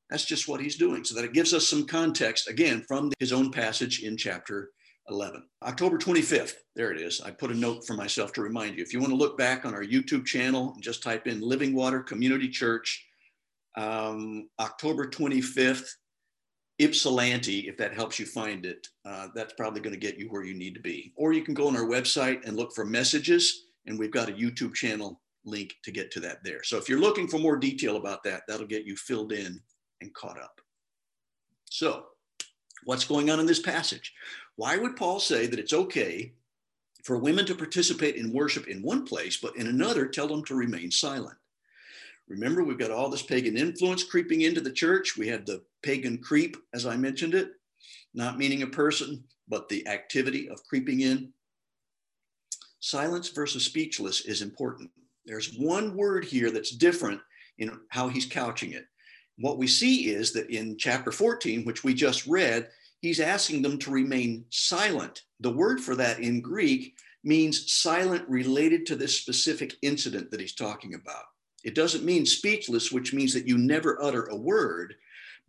That's 0.10 0.26
just 0.26 0.48
what 0.48 0.62
he's 0.62 0.78
doing. 0.78 1.04
So 1.04 1.16
that 1.16 1.26
it 1.26 1.34
gives 1.34 1.54
us 1.54 1.68
some 1.68 1.86
context, 1.86 2.50
again, 2.50 2.84
from 2.88 3.12
his 3.20 3.34
own 3.34 3.52
passage 3.52 4.04
in 4.04 4.18
chapter 4.18 4.72
11. 5.10 5.44
October 5.64 5.98
25th, 5.98 6.54
there 6.76 6.92
it 6.92 7.02
is. 7.02 7.22
I 7.22 7.32
put 7.32 7.52
a 7.52 7.56
note 7.56 7.86
for 7.86 7.94
myself 7.94 8.32
to 8.34 8.42
remind 8.42 8.76
you. 8.76 8.84
If 8.84 8.94
you 8.94 9.00
want 9.00 9.12
to 9.12 9.18
look 9.18 9.38
back 9.38 9.66
on 9.66 9.74
our 9.74 9.84
YouTube 9.84 10.26
channel 10.26 10.74
and 10.74 10.84
just 10.84 11.04
type 11.04 11.28
in 11.28 11.42
Living 11.42 11.76
Water 11.76 12.02
Community 12.02 12.50
Church, 12.50 13.06
um, 13.76 14.50
October 14.60 15.08
25th, 15.08 15.88
Ypsilanti, 16.80 17.68
if 17.68 17.78
that 17.78 17.94
helps 17.94 18.20
you 18.20 18.26
find 18.26 18.66
it, 18.66 18.88
uh, 19.06 19.28
that's 19.34 19.54
probably 19.54 19.82
going 19.82 19.94
to 19.94 20.00
get 20.00 20.18
you 20.18 20.28
where 20.28 20.44
you 20.44 20.54
need 20.54 20.76
to 20.76 20.82
be. 20.82 21.14
Or 21.16 21.32
you 21.32 21.42
can 21.42 21.54
go 21.54 21.68
on 21.68 21.76
our 21.76 21.86
website 21.86 22.46
and 22.46 22.58
look 22.58 22.74
for 22.74 22.86
messages, 22.86 23.68
and 23.86 23.98
we've 23.98 24.12
got 24.12 24.30
a 24.30 24.34
YouTube 24.34 24.74
channel 24.74 25.22
link 25.46 25.76
to 25.84 25.92
get 25.92 26.12
to 26.12 26.20
that 26.22 26.44
there. 26.44 26.64
So 26.64 26.78
if 26.78 26.90
you're 26.90 27.00
looking 27.00 27.28
for 27.28 27.38
more 27.38 27.56
detail 27.56 27.96
about 27.96 28.24
that, 28.24 28.44
that'll 28.48 28.68
get 28.68 28.86
you 28.86 28.96
filled 28.98 29.32
in 29.32 29.60
and 30.02 30.14
caught 30.14 30.42
up. 30.42 30.60
So, 31.70 32.06
what's 32.84 33.06
going 33.06 33.30
on 33.30 33.40
in 33.40 33.46
this 33.46 33.60
passage? 33.60 34.14
Why 34.56 34.78
would 34.78 34.96
Paul 34.96 35.20
say 35.20 35.48
that 35.48 35.60
it's 35.60 35.74
okay 35.74 36.34
for 37.04 37.18
women 37.18 37.46
to 37.46 37.56
participate 37.56 38.16
in 38.16 38.34
worship 38.34 38.68
in 38.68 38.82
one 38.82 39.06
place, 39.06 39.38
but 39.38 39.56
in 39.56 39.68
another 39.68 40.08
tell 40.08 40.28
them 40.28 40.44
to 40.46 40.56
remain 40.56 40.92
silent? 40.92 41.38
Remember, 42.28 42.64
we've 42.64 42.80
got 42.80 42.92
all 42.92 43.10
this 43.10 43.22
pagan 43.22 43.56
influence 43.56 44.04
creeping 44.04 44.42
into 44.42 44.62
the 44.62 44.72
church. 44.72 45.16
We 45.18 45.28
had 45.28 45.46
the 45.46 45.64
pagan 45.84 46.18
creep, 46.18 46.58
as 46.74 46.86
I 46.86 46.98
mentioned 46.98 47.36
it, 47.36 47.50
not 48.14 48.38
meaning 48.38 48.64
a 48.64 48.68
person, 48.68 49.24
but 49.48 49.70
the 49.70 49.88
activity 49.88 50.50
of 50.50 50.64
creeping 50.68 51.02
in. 51.02 51.32
Silence 52.80 53.30
versus 53.30 53.66
speechless 53.66 54.22
is 54.26 54.42
important. 54.42 54.90
There's 55.26 55.56
one 55.58 55.96
word 55.96 56.26
here 56.26 56.52
that's 56.52 56.72
different 56.72 57.22
in 57.58 57.72
how 57.90 58.10
he's 58.10 58.26
couching 58.26 58.74
it. 58.74 58.86
What 59.38 59.58
we 59.58 59.68
see 59.68 60.10
is 60.10 60.34
that 60.34 60.50
in 60.50 60.78
chapter 60.78 61.12
14, 61.12 61.66
which 61.66 61.84
we 61.84 61.94
just 61.94 62.26
read, 62.26 62.70
he's 63.02 63.20
asking 63.20 63.62
them 63.62 63.78
to 63.80 63.92
remain 63.92 64.46
silent. 64.50 65.24
The 65.42 65.52
word 65.52 65.82
for 65.82 65.96
that 65.96 66.20
in 66.20 66.42
Greek 66.42 66.96
means 67.24 67.72
silent 67.72 68.28
related 68.30 68.86
to 68.88 68.96
this 68.96 69.18
specific 69.18 69.74
incident 69.82 70.32
that 70.32 70.40
he's 70.40 70.56
talking 70.56 70.94
about. 70.94 71.26
It 71.66 71.76
doesn't 71.76 72.06
mean 72.06 72.26
speechless, 72.26 72.92
which 72.92 73.14
means 73.14 73.34
that 73.34 73.48
you 73.48 73.58
never 73.58 74.02
utter 74.02 74.28
a 74.28 74.36
word, 74.38 74.96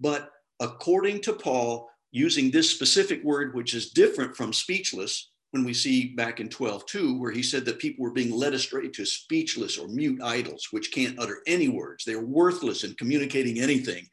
but 0.00 0.30
according 0.60 1.20
to 1.22 1.34
Paul, 1.34 1.88
using 2.10 2.50
this 2.50 2.70
specific 2.70 3.22
word, 3.22 3.54
which 3.54 3.74
is 3.74 3.90
different 3.90 4.34
from 4.34 4.52
speechless, 4.52 5.30
when 5.50 5.64
we 5.64 5.74
see 5.74 6.08
back 6.08 6.40
in 6.40 6.48
12.2, 6.48 7.18
where 7.18 7.30
he 7.30 7.42
said 7.42 7.64
that 7.64 7.78
people 7.78 8.02
were 8.02 8.10
being 8.10 8.30
led 8.30 8.52
astray 8.52 8.88
to 8.88 9.04
speechless 9.04 9.78
or 9.78 9.88
mute 9.88 10.20
idols, 10.22 10.68
which 10.70 10.92
can't 10.92 11.18
utter 11.18 11.40
any 11.46 11.68
words. 11.68 12.04
They're 12.04 12.20
worthless 12.20 12.84
in 12.84 12.94
communicating 12.94 13.60
anything. 13.60 14.06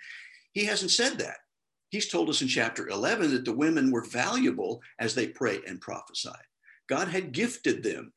He 0.53 0.65
hasn't 0.65 0.91
said 0.91 1.17
that. 1.19 1.37
He's 1.89 2.09
told 2.09 2.29
us 2.29 2.41
in 2.41 2.47
chapter 2.47 2.87
11 2.87 3.31
that 3.31 3.45
the 3.45 3.53
women 3.53 3.91
were 3.91 4.05
valuable 4.05 4.81
as 4.99 5.15
they 5.15 5.27
pray 5.27 5.59
and 5.67 5.81
prophesy. 5.81 6.29
God 6.87 7.07
had 7.07 7.31
gifted 7.31 7.83
them. 7.83 8.13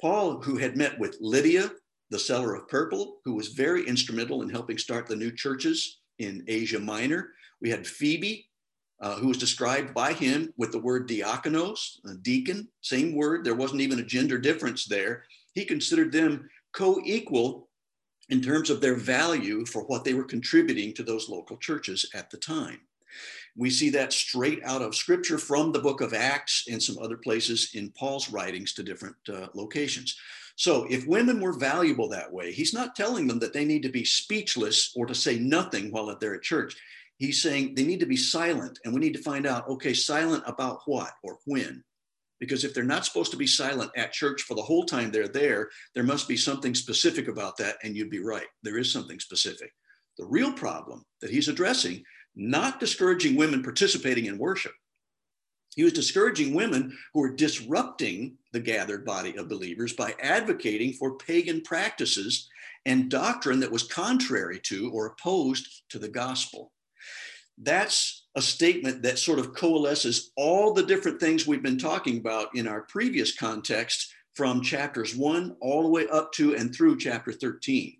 Paul, 0.00 0.40
who 0.42 0.56
had 0.56 0.76
met 0.76 0.98
with 0.98 1.16
Lydia, 1.20 1.70
the 2.10 2.18
seller 2.18 2.54
of 2.54 2.68
purple, 2.68 3.18
who 3.24 3.34
was 3.34 3.48
very 3.48 3.86
instrumental 3.86 4.42
in 4.42 4.48
helping 4.48 4.78
start 4.78 5.06
the 5.06 5.16
new 5.16 5.30
churches 5.30 6.00
in 6.18 6.44
Asia 6.46 6.78
Minor. 6.78 7.30
We 7.60 7.70
had 7.70 7.86
Phoebe, 7.86 8.46
uh, 9.00 9.16
who 9.16 9.28
was 9.28 9.38
described 9.38 9.92
by 9.92 10.12
him 10.12 10.52
with 10.56 10.72
the 10.72 10.78
word 10.78 11.08
diakonos, 11.08 11.98
deacon, 12.22 12.68
same 12.80 13.14
word. 13.14 13.44
There 13.44 13.54
wasn't 13.54 13.82
even 13.82 13.98
a 13.98 14.04
gender 14.04 14.38
difference 14.38 14.86
there. 14.86 15.24
He 15.54 15.64
considered 15.64 16.12
them 16.12 16.48
co 16.72 17.00
equal 17.04 17.68
in 18.28 18.40
terms 18.40 18.70
of 18.70 18.80
their 18.80 18.96
value 18.96 19.64
for 19.66 19.82
what 19.84 20.04
they 20.04 20.14
were 20.14 20.24
contributing 20.24 20.92
to 20.94 21.02
those 21.02 21.28
local 21.28 21.56
churches 21.58 22.08
at 22.14 22.30
the 22.30 22.38
time. 22.38 22.80
We 23.56 23.70
see 23.70 23.88
that 23.90 24.12
straight 24.12 24.62
out 24.64 24.82
of 24.82 24.94
scripture 24.94 25.38
from 25.38 25.72
the 25.72 25.78
book 25.78 26.00
of 26.00 26.12
Acts 26.12 26.64
and 26.70 26.82
some 26.82 26.98
other 26.98 27.16
places 27.16 27.70
in 27.74 27.90
Paul's 27.90 28.30
writings 28.30 28.74
to 28.74 28.82
different 28.82 29.16
uh, 29.32 29.48
locations. 29.54 30.16
So, 30.56 30.86
if 30.88 31.06
women 31.06 31.40
were 31.40 31.52
valuable 31.52 32.08
that 32.08 32.32
way, 32.32 32.50
he's 32.50 32.72
not 32.72 32.96
telling 32.96 33.26
them 33.26 33.38
that 33.40 33.52
they 33.52 33.66
need 33.66 33.82
to 33.82 33.90
be 33.90 34.04
speechless 34.04 34.90
or 34.96 35.04
to 35.04 35.14
say 35.14 35.38
nothing 35.38 35.90
while 35.90 36.16
they're 36.18 36.34
at 36.34 36.42
church. 36.42 36.74
He's 37.18 37.42
saying 37.42 37.74
they 37.74 37.84
need 37.84 38.00
to 38.00 38.06
be 38.06 38.16
silent 38.16 38.78
and 38.84 38.92
we 38.92 39.00
need 39.00 39.14
to 39.14 39.22
find 39.22 39.46
out 39.46 39.68
okay 39.68 39.92
silent 39.92 40.44
about 40.46 40.80
what 40.86 41.12
or 41.22 41.38
when? 41.44 41.84
Because 42.40 42.64
if 42.64 42.74
they're 42.74 42.84
not 42.84 43.04
supposed 43.04 43.30
to 43.30 43.38
be 43.38 43.46
silent 43.46 43.90
at 43.96 44.12
church 44.12 44.42
for 44.42 44.54
the 44.54 44.62
whole 44.62 44.84
time 44.84 45.10
they're 45.10 45.28
there 45.28 45.70
there 45.94 46.04
must 46.04 46.28
be 46.28 46.36
something 46.36 46.74
specific 46.74 47.28
about 47.28 47.56
that 47.56 47.76
and 47.82 47.96
you'd 47.96 48.10
be 48.10 48.18
right. 48.18 48.46
There 48.62 48.76
is 48.78 48.92
something 48.92 49.18
specific. 49.18 49.72
The 50.18 50.26
real 50.26 50.52
problem 50.52 51.04
that 51.20 51.30
he's 51.30 51.48
addressing 51.48 52.02
not 52.34 52.80
discouraging 52.80 53.34
women 53.34 53.62
participating 53.62 54.26
in 54.26 54.36
worship 54.36 54.72
he 55.76 55.84
was 55.84 55.92
discouraging 55.92 56.54
women 56.54 56.96
who 57.14 57.20
were 57.20 57.34
disrupting 57.34 58.36
the 58.52 58.60
gathered 58.60 59.04
body 59.04 59.36
of 59.36 59.48
believers 59.48 59.92
by 59.92 60.14
advocating 60.20 60.92
for 60.92 61.16
pagan 61.16 61.60
practices 61.60 62.48
and 62.84 63.08
doctrine 63.08 63.60
that 63.60 63.70
was 63.70 63.84
contrary 63.84 64.58
to 64.64 64.90
or 64.92 65.06
opposed 65.06 65.82
to 65.88 66.00
the 66.00 66.08
gospel 66.08 66.72
that's 67.58 68.26
a 68.34 68.42
statement 68.42 69.02
that 69.02 69.18
sort 69.18 69.38
of 69.38 69.54
coalesces 69.54 70.30
all 70.36 70.72
the 70.72 70.82
different 70.82 71.20
things 71.20 71.46
we've 71.46 71.62
been 71.62 71.78
talking 71.78 72.18
about 72.18 72.48
in 72.54 72.68
our 72.68 72.82
previous 72.82 73.34
context 73.34 74.12
from 74.34 74.60
chapters 74.60 75.16
one 75.16 75.56
all 75.60 75.82
the 75.82 75.88
way 75.88 76.06
up 76.08 76.32
to 76.32 76.54
and 76.54 76.74
through 76.74 76.98
chapter 76.98 77.32
13. 77.32 77.96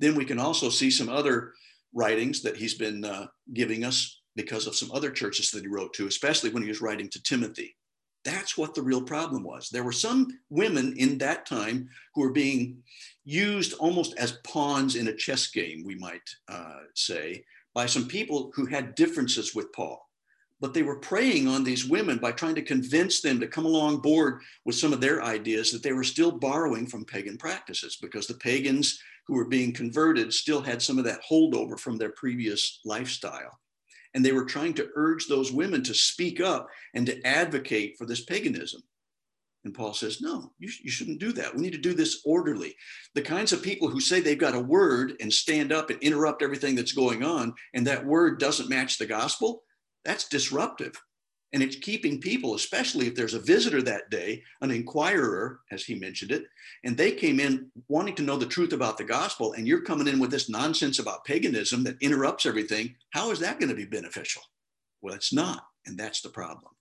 Then 0.00 0.16
we 0.16 0.24
can 0.24 0.40
also 0.40 0.68
see 0.68 0.90
some 0.90 1.08
other 1.08 1.52
writings 1.94 2.42
that 2.42 2.56
he's 2.56 2.74
been 2.74 3.04
uh, 3.04 3.26
giving 3.52 3.84
us 3.84 4.20
because 4.36 4.66
of 4.66 4.76
some 4.76 4.90
other 4.92 5.10
churches 5.10 5.50
that 5.50 5.62
he 5.62 5.68
wrote 5.68 5.92
to, 5.94 6.06
especially 6.06 6.50
when 6.50 6.62
he 6.62 6.68
was 6.68 6.80
writing 6.80 7.08
to 7.10 7.22
Timothy. 7.22 7.76
That's 8.24 8.56
what 8.56 8.74
the 8.74 8.82
real 8.82 9.02
problem 9.02 9.42
was. 9.42 9.68
There 9.68 9.82
were 9.82 9.92
some 9.92 10.28
women 10.48 10.94
in 10.96 11.18
that 11.18 11.44
time 11.44 11.88
who 12.14 12.22
were 12.22 12.32
being 12.32 12.82
used 13.24 13.74
almost 13.74 14.14
as 14.16 14.38
pawns 14.44 14.96
in 14.96 15.08
a 15.08 15.16
chess 15.16 15.48
game, 15.48 15.82
we 15.84 15.96
might 15.96 16.28
uh, 16.48 16.80
say, 16.94 17.44
by 17.74 17.86
some 17.86 18.06
people 18.06 18.52
who 18.54 18.66
had 18.66 18.94
differences 18.94 19.54
with 19.54 19.72
Paul. 19.72 20.08
But 20.60 20.74
they 20.74 20.84
were 20.84 21.00
preying 21.00 21.48
on 21.48 21.64
these 21.64 21.88
women 21.88 22.18
by 22.18 22.30
trying 22.30 22.54
to 22.54 22.62
convince 22.62 23.20
them 23.20 23.40
to 23.40 23.48
come 23.48 23.64
along 23.64 23.98
board 23.98 24.40
with 24.64 24.76
some 24.76 24.92
of 24.92 25.00
their 25.00 25.20
ideas 25.22 25.72
that 25.72 25.82
they 25.82 25.92
were 25.92 26.04
still 26.04 26.30
borrowing 26.30 26.86
from 26.86 27.04
pagan 27.04 27.36
practices 27.36 27.98
because 28.00 28.28
the 28.28 28.34
pagans 28.34 29.00
who 29.26 29.34
were 29.34 29.48
being 29.48 29.72
converted 29.72 30.32
still 30.32 30.60
had 30.60 30.80
some 30.80 30.98
of 30.98 31.04
that 31.04 31.20
holdover 31.28 31.78
from 31.78 31.96
their 31.96 32.10
previous 32.10 32.78
lifestyle. 32.84 33.58
And 34.14 34.24
they 34.24 34.32
were 34.32 34.44
trying 34.44 34.74
to 34.74 34.90
urge 34.94 35.26
those 35.26 35.52
women 35.52 35.82
to 35.84 35.94
speak 35.94 36.40
up 36.40 36.68
and 36.94 37.06
to 37.06 37.26
advocate 37.26 37.96
for 37.96 38.06
this 38.06 38.24
paganism. 38.24 38.82
And 39.64 39.72
Paul 39.72 39.94
says, 39.94 40.20
no, 40.20 40.52
you, 40.58 40.70
you 40.82 40.90
shouldn't 40.90 41.20
do 41.20 41.32
that. 41.34 41.54
We 41.54 41.62
need 41.62 41.72
to 41.72 41.78
do 41.78 41.94
this 41.94 42.20
orderly. 42.24 42.74
The 43.14 43.22
kinds 43.22 43.52
of 43.52 43.62
people 43.62 43.88
who 43.88 44.00
say 44.00 44.20
they've 44.20 44.36
got 44.36 44.56
a 44.56 44.60
word 44.60 45.14
and 45.20 45.32
stand 45.32 45.72
up 45.72 45.88
and 45.90 46.02
interrupt 46.02 46.42
everything 46.42 46.74
that's 46.74 46.92
going 46.92 47.22
on, 47.22 47.54
and 47.72 47.86
that 47.86 48.04
word 48.04 48.40
doesn't 48.40 48.68
match 48.68 48.98
the 48.98 49.06
gospel, 49.06 49.62
that's 50.04 50.28
disruptive. 50.28 51.00
And 51.52 51.62
it's 51.62 51.76
keeping 51.76 52.18
people, 52.18 52.54
especially 52.54 53.06
if 53.06 53.14
there's 53.14 53.34
a 53.34 53.40
visitor 53.40 53.82
that 53.82 54.08
day, 54.08 54.42
an 54.62 54.70
inquirer, 54.70 55.60
as 55.70 55.84
he 55.84 55.94
mentioned 55.94 56.32
it, 56.32 56.44
and 56.84 56.96
they 56.96 57.12
came 57.12 57.38
in 57.38 57.70
wanting 57.88 58.14
to 58.14 58.22
know 58.22 58.36
the 58.36 58.46
truth 58.46 58.72
about 58.72 58.96
the 58.96 59.04
gospel, 59.04 59.52
and 59.52 59.68
you're 59.68 59.82
coming 59.82 60.08
in 60.08 60.18
with 60.18 60.30
this 60.30 60.48
nonsense 60.48 60.98
about 60.98 61.24
paganism 61.24 61.84
that 61.84 62.00
interrupts 62.00 62.46
everything. 62.46 62.94
How 63.10 63.30
is 63.30 63.38
that 63.40 63.60
going 63.60 63.68
to 63.68 63.74
be 63.74 63.84
beneficial? 63.84 64.42
Well, 65.02 65.14
it's 65.14 65.32
not. 65.32 65.66
And 65.84 65.98
that's 65.98 66.22
the 66.22 66.30
problem. 66.30 66.72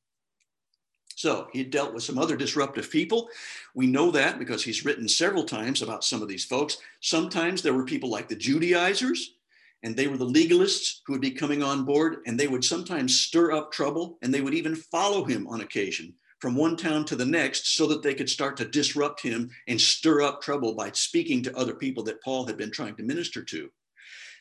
So 1.15 1.47
he 1.51 1.63
dealt 1.63 1.93
with 1.93 2.03
some 2.03 2.17
other 2.17 2.35
disruptive 2.35 2.89
people. 2.89 3.29
We 3.75 3.87
know 3.87 4.09
that 4.11 4.39
because 4.39 4.63
he's 4.63 4.85
written 4.85 5.07
several 5.07 5.43
times 5.43 5.81
about 5.81 6.03
some 6.03 6.21
of 6.21 6.27
these 6.27 6.45
folks. 6.45 6.77
Sometimes 7.01 7.61
there 7.61 7.73
were 7.73 7.85
people 7.85 8.09
like 8.09 8.27
the 8.27 8.35
Judaizers, 8.35 9.35
and 9.83 9.95
they 9.95 10.07
were 10.07 10.17
the 10.17 10.25
legalists 10.25 10.99
who 11.05 11.13
would 11.13 11.21
be 11.21 11.31
coming 11.31 11.63
on 11.63 11.85
board, 11.85 12.17
and 12.25 12.39
they 12.39 12.47
would 12.47 12.63
sometimes 12.63 13.19
stir 13.19 13.51
up 13.51 13.71
trouble, 13.71 14.17
and 14.21 14.33
they 14.33 14.41
would 14.41 14.53
even 14.53 14.75
follow 14.75 15.23
him 15.23 15.47
on 15.47 15.61
occasion 15.61 16.13
from 16.39 16.55
one 16.55 16.75
town 16.75 17.05
to 17.05 17.15
the 17.15 17.25
next 17.25 17.75
so 17.75 17.85
that 17.85 18.01
they 18.01 18.15
could 18.15 18.29
start 18.29 18.57
to 18.57 18.65
disrupt 18.65 19.21
him 19.21 19.49
and 19.67 19.79
stir 19.79 20.21
up 20.21 20.41
trouble 20.41 20.73
by 20.73 20.91
speaking 20.91 21.43
to 21.43 21.55
other 21.55 21.75
people 21.75 22.03
that 22.03 22.21
Paul 22.23 22.45
had 22.47 22.57
been 22.57 22.71
trying 22.71 22.95
to 22.95 23.03
minister 23.03 23.43
to. 23.43 23.69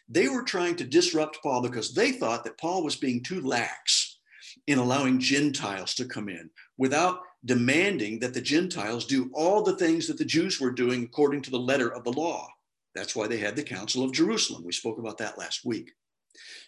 They 0.09 0.29
were 0.29 0.43
trying 0.43 0.77
to 0.77 0.85
disrupt 0.85 1.43
Paul 1.43 1.61
because 1.63 1.95
they 1.95 2.13
thought 2.13 2.43
that 2.45 2.59
Paul 2.59 2.83
was 2.83 2.97
being 2.97 3.23
too 3.23 3.43
lax 3.43 4.19
in 4.67 4.79
allowing 4.79 5.21
Gentiles 5.21 5.95
to 5.95 6.07
come 6.07 6.29
in 6.29 6.51
without 6.79 7.21
demanding 7.45 8.19
that 8.21 8.35
the 8.35 8.41
Gentiles 8.41 9.07
do 9.07 9.31
all 9.35 9.63
the 9.63 9.77
things 9.77 10.07
that 10.09 10.19
the 10.19 10.25
Jews 10.25 10.61
were 10.61 10.73
doing 10.73 11.05
according 11.05 11.43
to 11.43 11.51
the 11.51 11.59
letter 11.59 11.93
of 11.93 12.05
the 12.05 12.13
law. 12.13 12.49
That's 12.95 13.15
why 13.15 13.27
they 13.27 13.39
had 13.39 13.57
the 13.57 13.63
Council 13.63 14.05
of 14.05 14.13
Jerusalem. 14.13 14.65
We 14.65 14.73
spoke 14.73 14.99
about 14.99 15.19
that 15.19 15.39
last 15.39 15.65
week. 15.65 15.93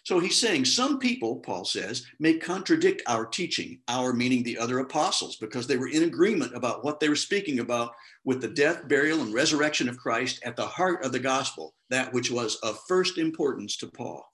So 0.03 0.19
he's 0.19 0.39
saying 0.39 0.65
some 0.65 0.99
people, 0.99 1.37
Paul 1.37 1.63
says, 1.63 2.05
may 2.19 2.33
contradict 2.33 3.01
our 3.07 3.25
teaching, 3.25 3.79
our 3.87 4.13
meaning 4.13 4.43
the 4.43 4.57
other 4.57 4.79
apostles, 4.79 5.37
because 5.37 5.67
they 5.67 5.77
were 5.77 5.87
in 5.87 6.03
agreement 6.03 6.55
about 6.55 6.83
what 6.83 6.99
they 6.99 7.07
were 7.07 7.15
speaking 7.15 7.59
about 7.59 7.93
with 8.25 8.41
the 8.41 8.49
death, 8.49 8.87
burial, 8.87 9.21
and 9.21 9.33
resurrection 9.33 9.87
of 9.87 9.97
Christ 9.97 10.41
at 10.43 10.55
the 10.55 10.65
heart 10.65 11.03
of 11.05 11.11
the 11.11 11.19
gospel, 11.19 11.73
that 11.89 12.11
which 12.13 12.29
was 12.29 12.55
of 12.57 12.79
first 12.87 13.17
importance 13.17 13.77
to 13.77 13.87
Paul. 13.87 14.25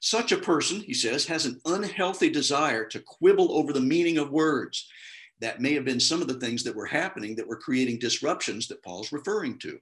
Such 0.00 0.32
a 0.32 0.38
person, 0.38 0.80
he 0.80 0.94
says, 0.94 1.26
has 1.26 1.46
an 1.46 1.60
unhealthy 1.64 2.30
desire 2.30 2.84
to 2.86 3.00
quibble 3.00 3.52
over 3.52 3.72
the 3.72 3.80
meaning 3.80 4.18
of 4.18 4.30
words. 4.30 4.88
That 5.40 5.60
may 5.60 5.72
have 5.72 5.86
been 5.86 6.00
some 6.00 6.20
of 6.20 6.28
the 6.28 6.38
things 6.38 6.62
that 6.64 6.76
were 6.76 6.86
happening 6.86 7.34
that 7.36 7.48
were 7.48 7.56
creating 7.56 7.98
disruptions 7.98 8.68
that 8.68 8.82
Paul's 8.82 9.12
referring 9.12 9.58
to 9.60 9.80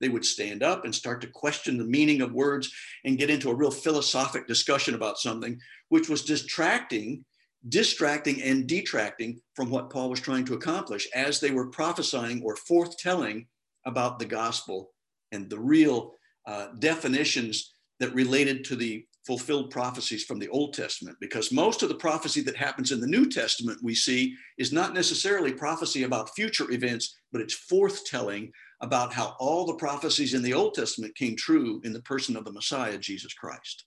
they 0.00 0.08
would 0.08 0.24
stand 0.24 0.62
up 0.62 0.84
and 0.84 0.94
start 0.94 1.20
to 1.20 1.26
question 1.26 1.78
the 1.78 1.84
meaning 1.84 2.22
of 2.22 2.32
words 2.32 2.72
and 3.04 3.18
get 3.18 3.30
into 3.30 3.50
a 3.50 3.54
real 3.54 3.70
philosophic 3.70 4.46
discussion 4.46 4.94
about 4.94 5.18
something, 5.18 5.60
which 5.88 6.08
was 6.08 6.24
distracting, 6.24 7.24
distracting, 7.68 8.42
and 8.42 8.66
detracting 8.66 9.40
from 9.54 9.70
what 9.70 9.90
Paul 9.90 10.10
was 10.10 10.20
trying 10.20 10.44
to 10.46 10.54
accomplish 10.54 11.08
as 11.14 11.40
they 11.40 11.50
were 11.50 11.70
prophesying 11.70 12.42
or 12.42 12.56
forthtelling 12.56 13.46
about 13.86 14.18
the 14.18 14.24
gospel 14.24 14.92
and 15.32 15.48
the 15.48 15.58
real 15.58 16.14
uh, 16.46 16.68
definitions 16.78 17.74
that 17.98 18.14
related 18.14 18.64
to 18.64 18.76
the 18.76 19.04
fulfilled 19.26 19.70
prophecies 19.70 20.24
from 20.24 20.38
the 20.38 20.48
Old 20.48 20.72
Testament, 20.72 21.16
because 21.20 21.52
most 21.52 21.82
of 21.82 21.88
the 21.88 21.94
prophecy 21.94 22.40
that 22.40 22.56
happens 22.56 22.90
in 22.90 23.00
the 23.00 23.06
New 23.06 23.28
Testament 23.28 23.78
we 23.82 23.94
see 23.94 24.34
is 24.58 24.72
not 24.72 24.94
necessarily 24.94 25.52
prophecy 25.52 26.04
about 26.04 26.34
future 26.34 26.70
events, 26.70 27.18
but 27.30 27.42
it's 27.42 27.66
forthtelling 27.70 28.50
about 28.80 29.12
how 29.12 29.36
all 29.38 29.66
the 29.66 29.74
prophecies 29.74 30.34
in 30.34 30.42
the 30.42 30.54
Old 30.54 30.74
Testament 30.74 31.14
came 31.14 31.36
true 31.36 31.80
in 31.84 31.92
the 31.92 32.02
person 32.02 32.36
of 32.36 32.44
the 32.44 32.52
Messiah, 32.52 32.98
Jesus 32.98 33.34
Christ. 33.34 33.84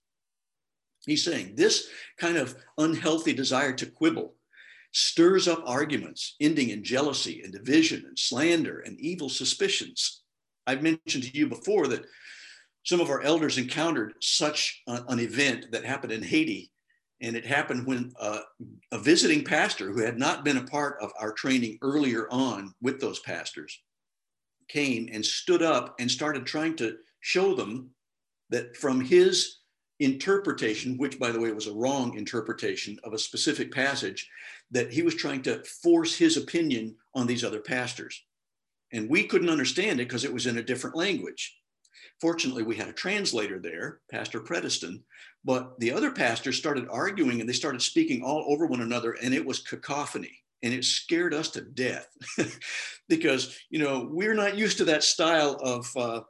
He's 1.06 1.24
saying 1.24 1.56
this 1.56 1.90
kind 2.18 2.38
of 2.38 2.56
unhealthy 2.78 3.34
desire 3.34 3.74
to 3.74 3.86
quibble 3.86 4.36
stirs 4.94 5.48
up 5.48 5.64
arguments, 5.66 6.36
ending 6.40 6.70
in 6.70 6.84
jealousy 6.84 7.42
and 7.42 7.52
division 7.52 8.06
and 8.08 8.18
slander 8.18 8.80
and 8.82 9.00
evil 9.00 9.28
suspicions. 9.28 10.22
I've 10.68 10.84
mentioned 10.84 11.24
to 11.24 11.38
you 11.38 11.48
before 11.48 11.88
that 11.88 12.06
some 12.86 13.02
of 13.02 13.10
our 13.10 13.22
elders 13.22 13.58
encountered 13.58 14.14
such 14.22 14.84
an 14.88 15.20
event 15.20 15.72
that 15.72 15.84
happened 15.84 16.14
in 16.14 16.22
Haiti. 16.22 16.72
And 17.22 17.36
it 17.36 17.46
happened 17.46 17.88
when 17.88 18.12
uh, 18.20 18.42
a 18.92 19.00
visiting 19.00 19.44
pastor 19.44 19.92
who 19.92 20.02
had 20.02 20.20
not 20.20 20.44
been 20.44 20.58
a 20.58 20.64
part 20.64 20.98
of 21.02 21.12
our 21.20 21.32
training 21.32 21.80
earlier 21.82 22.28
on 22.30 22.74
with 22.82 23.00
those 23.00 23.20
pastors 23.20 23.82
came 24.68 25.10
and 25.12 25.26
stood 25.26 25.62
up 25.62 25.96
and 26.00 26.10
started 26.10 26.46
trying 26.46 26.76
to 26.78 26.98
show 27.22 27.56
them 27.56 27.90
that 28.50 28.76
from 28.78 29.02
his 29.02 29.60
interpretation, 30.00 30.98
which 30.98 31.20
by 31.20 31.32
the 31.32 31.40
way 31.40 31.52
was 31.52 31.68
a 31.68 31.74
wrong 31.74 32.18
interpretation 32.18 33.00
of 33.04 33.14
a 33.14 33.20
specific 33.20 33.72
passage, 33.72 34.30
that 34.72 34.92
he 34.92 35.02
was 35.02 35.16
trying 35.16 35.42
to 35.42 35.64
force 35.64 36.16
his 36.16 36.38
opinion 36.38 36.96
on 37.16 37.28
these 37.28 37.44
other 37.44 37.60
pastors. 37.60 38.24
And 38.92 39.10
we 39.10 39.24
couldn't 39.24 39.50
understand 39.50 40.00
it 40.00 40.08
because 40.08 40.26
it 40.26 40.34
was 40.34 40.46
in 40.46 40.58
a 40.58 40.64
different 40.64 40.96
language. 40.96 41.58
Fortunately, 42.22 42.64
we 42.64 42.76
had 42.76 42.90
a 42.90 42.94
translator 42.94 43.60
there, 43.60 44.02
Pastor 44.12 44.40
Predeston, 44.40 45.02
but 45.44 45.80
the 45.80 45.92
other 45.92 46.12
pastors 46.12 46.58
started 46.58 46.88
arguing 46.90 47.40
and 47.40 47.50
they 47.50 47.54
started 47.54 47.82
speaking 47.82 48.24
all 48.24 48.46
over 48.48 48.66
one 48.66 48.82
another, 48.82 49.14
and 49.14 49.34
it 49.34 49.46
was 49.46 49.60
cacophony 49.60 50.43
and 50.64 50.74
it 50.74 50.86
scared 50.86 51.34
us 51.34 51.50
to 51.50 51.62
death. 51.62 52.08
Because 53.10 53.60
you 53.70 53.80
know 53.80 54.08
we're 54.10 54.34
not 54.34 54.58
used 54.58 54.78
to 54.78 54.86
that 54.86 55.04
style 55.04 55.60
of 55.62 55.86
uh, 55.98 56.22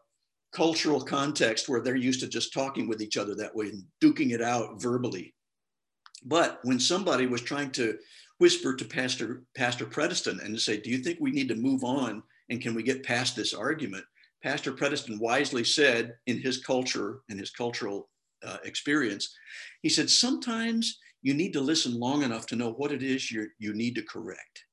cultural 0.54 1.00
context 1.00 1.70
where 1.70 1.82
they're 1.82 1.96
used 1.96 2.20
to 2.22 2.28
just 2.28 2.52
talking 2.52 2.88
with 2.88 3.00
each 3.00 3.16
other 3.16 3.36
that 3.36 3.56
way 3.56 3.68
and 3.68 3.84
duking 4.04 4.32
it 4.32 4.42
out 4.42 4.82
verbally. 4.82 5.34
But 6.26 6.60
when 6.64 6.80
somebody 6.80 7.28
was 7.28 7.42
trying 7.42 7.72
to 7.74 7.98
whisper 8.40 8.76
to 8.76 8.86
pastor 8.86 9.44
pastor 9.56 9.86
predeston 9.86 10.40
and 10.44 10.60
say 10.60 10.82
do 10.82 10.90
you 10.90 10.98
think 10.98 11.20
we 11.22 11.32
need 11.32 11.48
to 11.50 11.56
move 11.56 11.84
on 11.84 12.24
and 12.50 12.60
can 12.60 12.74
we 12.74 12.82
get 12.82 13.04
past 13.04 13.36
this 13.36 13.54
argument? 13.54 14.04
Pastor 14.42 14.74
predeston 14.74 15.20
wisely 15.20 15.64
said 15.64 16.16
in 16.26 16.42
his 16.42 16.58
culture 16.58 17.20
and 17.30 17.40
his 17.40 17.52
cultural 17.52 18.10
uh, 18.44 18.58
experience 18.66 19.34
he 19.84 19.90
said 19.90 20.10
sometimes 20.10 20.98
you 21.24 21.34
need 21.34 21.54
to 21.54 21.62
listen 21.62 22.00
long 22.00 22.22
enough 22.22 22.46
to 22.48 22.56
know 22.56 22.74
what 22.74 22.92
it 22.92 23.02
is 23.02 23.32
you 23.32 23.48
you 23.58 23.74
need 23.74 23.96
to 23.96 24.04
correct. 24.04 24.66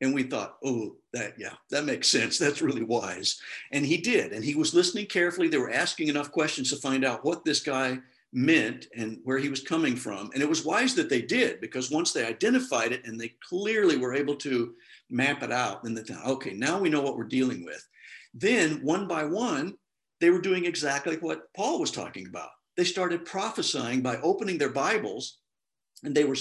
And 0.00 0.14
we 0.14 0.22
thought, 0.22 0.58
oh, 0.64 0.94
that, 1.12 1.34
yeah, 1.38 1.54
that 1.70 1.84
makes 1.84 2.08
sense. 2.08 2.38
That's 2.38 2.62
really 2.62 2.84
wise. 2.84 3.40
And 3.72 3.84
he 3.84 3.96
did. 3.96 4.32
And 4.32 4.44
he 4.44 4.54
was 4.54 4.72
listening 4.72 5.06
carefully. 5.06 5.48
They 5.48 5.58
were 5.58 5.72
asking 5.72 6.06
enough 6.06 6.30
questions 6.30 6.70
to 6.70 6.76
find 6.76 7.04
out 7.04 7.24
what 7.24 7.44
this 7.44 7.60
guy 7.60 7.98
meant 8.32 8.86
and 8.96 9.18
where 9.24 9.38
he 9.38 9.48
was 9.48 9.60
coming 9.60 9.96
from. 9.96 10.30
And 10.34 10.42
it 10.42 10.48
was 10.48 10.64
wise 10.64 10.94
that 10.94 11.08
they 11.08 11.20
did 11.20 11.60
because 11.60 11.90
once 11.90 12.12
they 12.12 12.24
identified 12.24 12.92
it 12.92 13.06
and 13.06 13.18
they 13.18 13.34
clearly 13.48 13.96
were 13.96 14.14
able 14.14 14.36
to 14.36 14.74
map 15.10 15.42
it 15.42 15.50
out, 15.50 15.82
then 15.82 15.94
they 15.94 16.02
thought, 16.02 16.26
okay, 16.26 16.52
now 16.52 16.78
we 16.78 16.90
know 16.90 17.00
what 17.00 17.16
we're 17.16 17.24
dealing 17.24 17.64
with. 17.64 17.84
Then 18.34 18.80
one 18.84 19.08
by 19.08 19.24
one, 19.24 19.74
they 20.20 20.30
were 20.30 20.40
doing 20.40 20.64
exactly 20.64 21.16
what 21.16 21.52
Paul 21.56 21.80
was 21.80 21.90
talking 21.90 22.28
about 22.28 22.50
they 22.78 22.84
started 22.84 23.26
prophesying 23.26 24.02
by 24.02 24.18
opening 24.18 24.56
their 24.56 24.70
Bibles 24.70 25.38
and 26.04 26.14
they 26.14 26.22
were 26.22 26.36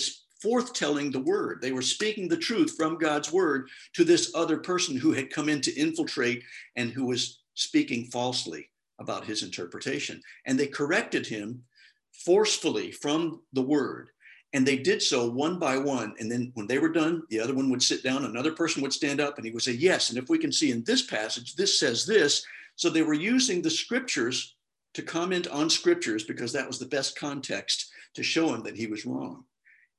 forthtelling 0.45 1.11
the 1.11 1.19
word. 1.19 1.63
They 1.63 1.71
were 1.71 1.81
speaking 1.81 2.27
the 2.27 2.37
truth 2.37 2.75
from 2.77 2.99
God's 2.99 3.33
word 3.33 3.67
to 3.93 4.03
this 4.03 4.31
other 4.35 4.59
person 4.59 4.95
who 4.95 5.11
had 5.13 5.31
come 5.31 5.49
in 5.49 5.61
to 5.61 5.73
infiltrate 5.73 6.43
and 6.75 6.91
who 6.91 7.05
was 7.07 7.41
speaking 7.55 8.05
falsely 8.11 8.69
about 8.99 9.25
his 9.25 9.41
interpretation. 9.41 10.21
And 10.45 10.59
they 10.59 10.67
corrected 10.67 11.25
him 11.25 11.63
forcefully 12.11 12.91
from 12.91 13.41
the 13.53 13.63
word. 13.63 14.09
And 14.53 14.65
they 14.65 14.77
did 14.77 15.01
so 15.01 15.27
one 15.31 15.57
by 15.57 15.79
one. 15.79 16.13
And 16.19 16.31
then 16.31 16.51
when 16.53 16.67
they 16.67 16.77
were 16.77 16.93
done, 16.93 17.23
the 17.31 17.39
other 17.39 17.55
one 17.55 17.71
would 17.71 17.81
sit 17.81 18.03
down, 18.03 18.25
another 18.25 18.51
person 18.51 18.83
would 18.83 18.93
stand 18.93 19.19
up, 19.19 19.37
and 19.37 19.45
he 19.45 19.51
would 19.51 19.63
say, 19.63 19.73
Yes. 19.73 20.09
And 20.09 20.19
if 20.19 20.29
we 20.29 20.37
can 20.37 20.51
see 20.51 20.69
in 20.69 20.83
this 20.83 21.01
passage, 21.07 21.55
this 21.55 21.79
says 21.79 22.05
this. 22.05 22.45
So 22.75 22.91
they 22.91 23.01
were 23.01 23.15
using 23.15 23.63
the 23.63 23.71
scriptures 23.71 24.56
to 24.97 25.03
comment 25.03 25.47
on 25.49 25.69
scriptures 25.69 26.23
because 26.23 26.51
that 26.51 26.65
was 26.65 26.79
the 26.79 26.85
best 26.87 27.19
context 27.19 27.91
to 28.15 28.23
show 28.23 28.51
him 28.51 28.63
that 28.63 28.75
he 28.75 28.87
was 28.87 29.05
wrong. 29.05 29.43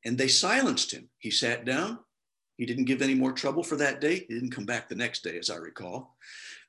And 0.05 0.19
they 0.19 0.27
silenced 0.27 0.93
him. 0.93 1.09
He 1.19 1.31
sat 1.31 1.65
down. 1.65 2.01
He 2.57 2.67
didn't 2.67 2.87
give 2.87 3.01
any 3.01 3.15
more 3.15 3.31
trouble 3.31 3.63
for 3.63 3.77
that 3.77 4.01
day. 4.01 4.27
He 4.27 4.35
didn't 4.35 4.51
come 4.51 4.67
back 4.67 4.89
the 4.89 4.97
next 4.97 5.23
day, 5.23 5.39
as 5.39 5.51
I 5.51 5.57
recall. 5.57 6.17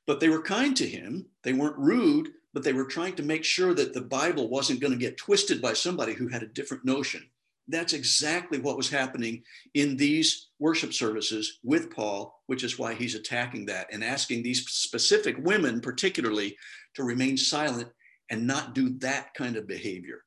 But 0.06 0.20
they 0.20 0.28
were 0.28 0.42
kind 0.42 0.76
to 0.76 0.86
him. 0.86 1.26
They 1.42 1.54
weren't 1.54 1.76
rude, 1.76 2.28
but 2.54 2.62
they 2.62 2.72
were 2.72 2.84
trying 2.84 3.16
to 3.16 3.24
make 3.24 3.42
sure 3.42 3.74
that 3.74 3.94
the 3.94 4.00
Bible 4.00 4.48
wasn't 4.48 4.78
going 4.78 4.92
to 4.92 4.96
get 4.96 5.16
twisted 5.16 5.60
by 5.60 5.72
somebody 5.72 6.12
who 6.12 6.28
had 6.28 6.44
a 6.44 6.54
different 6.54 6.84
notion. 6.84 7.28
That's 7.66 7.94
exactly 7.94 8.60
what 8.60 8.76
was 8.76 8.90
happening 8.90 9.42
in 9.74 9.96
these 9.96 10.50
worship 10.60 10.94
services 10.94 11.58
with 11.64 11.90
Paul, 11.90 12.40
which 12.46 12.62
is 12.62 12.78
why 12.78 12.94
he's 12.94 13.16
attacking 13.16 13.66
that 13.66 13.88
and 13.92 14.04
asking 14.04 14.44
these 14.44 14.68
specific 14.68 15.36
women, 15.40 15.80
particularly, 15.80 16.56
to 16.94 17.02
remain 17.02 17.36
silent 17.36 17.88
and 18.30 18.46
not 18.46 18.74
do 18.74 18.90
that 19.00 19.34
kind 19.34 19.56
of 19.56 19.66
behavior. 19.66 20.22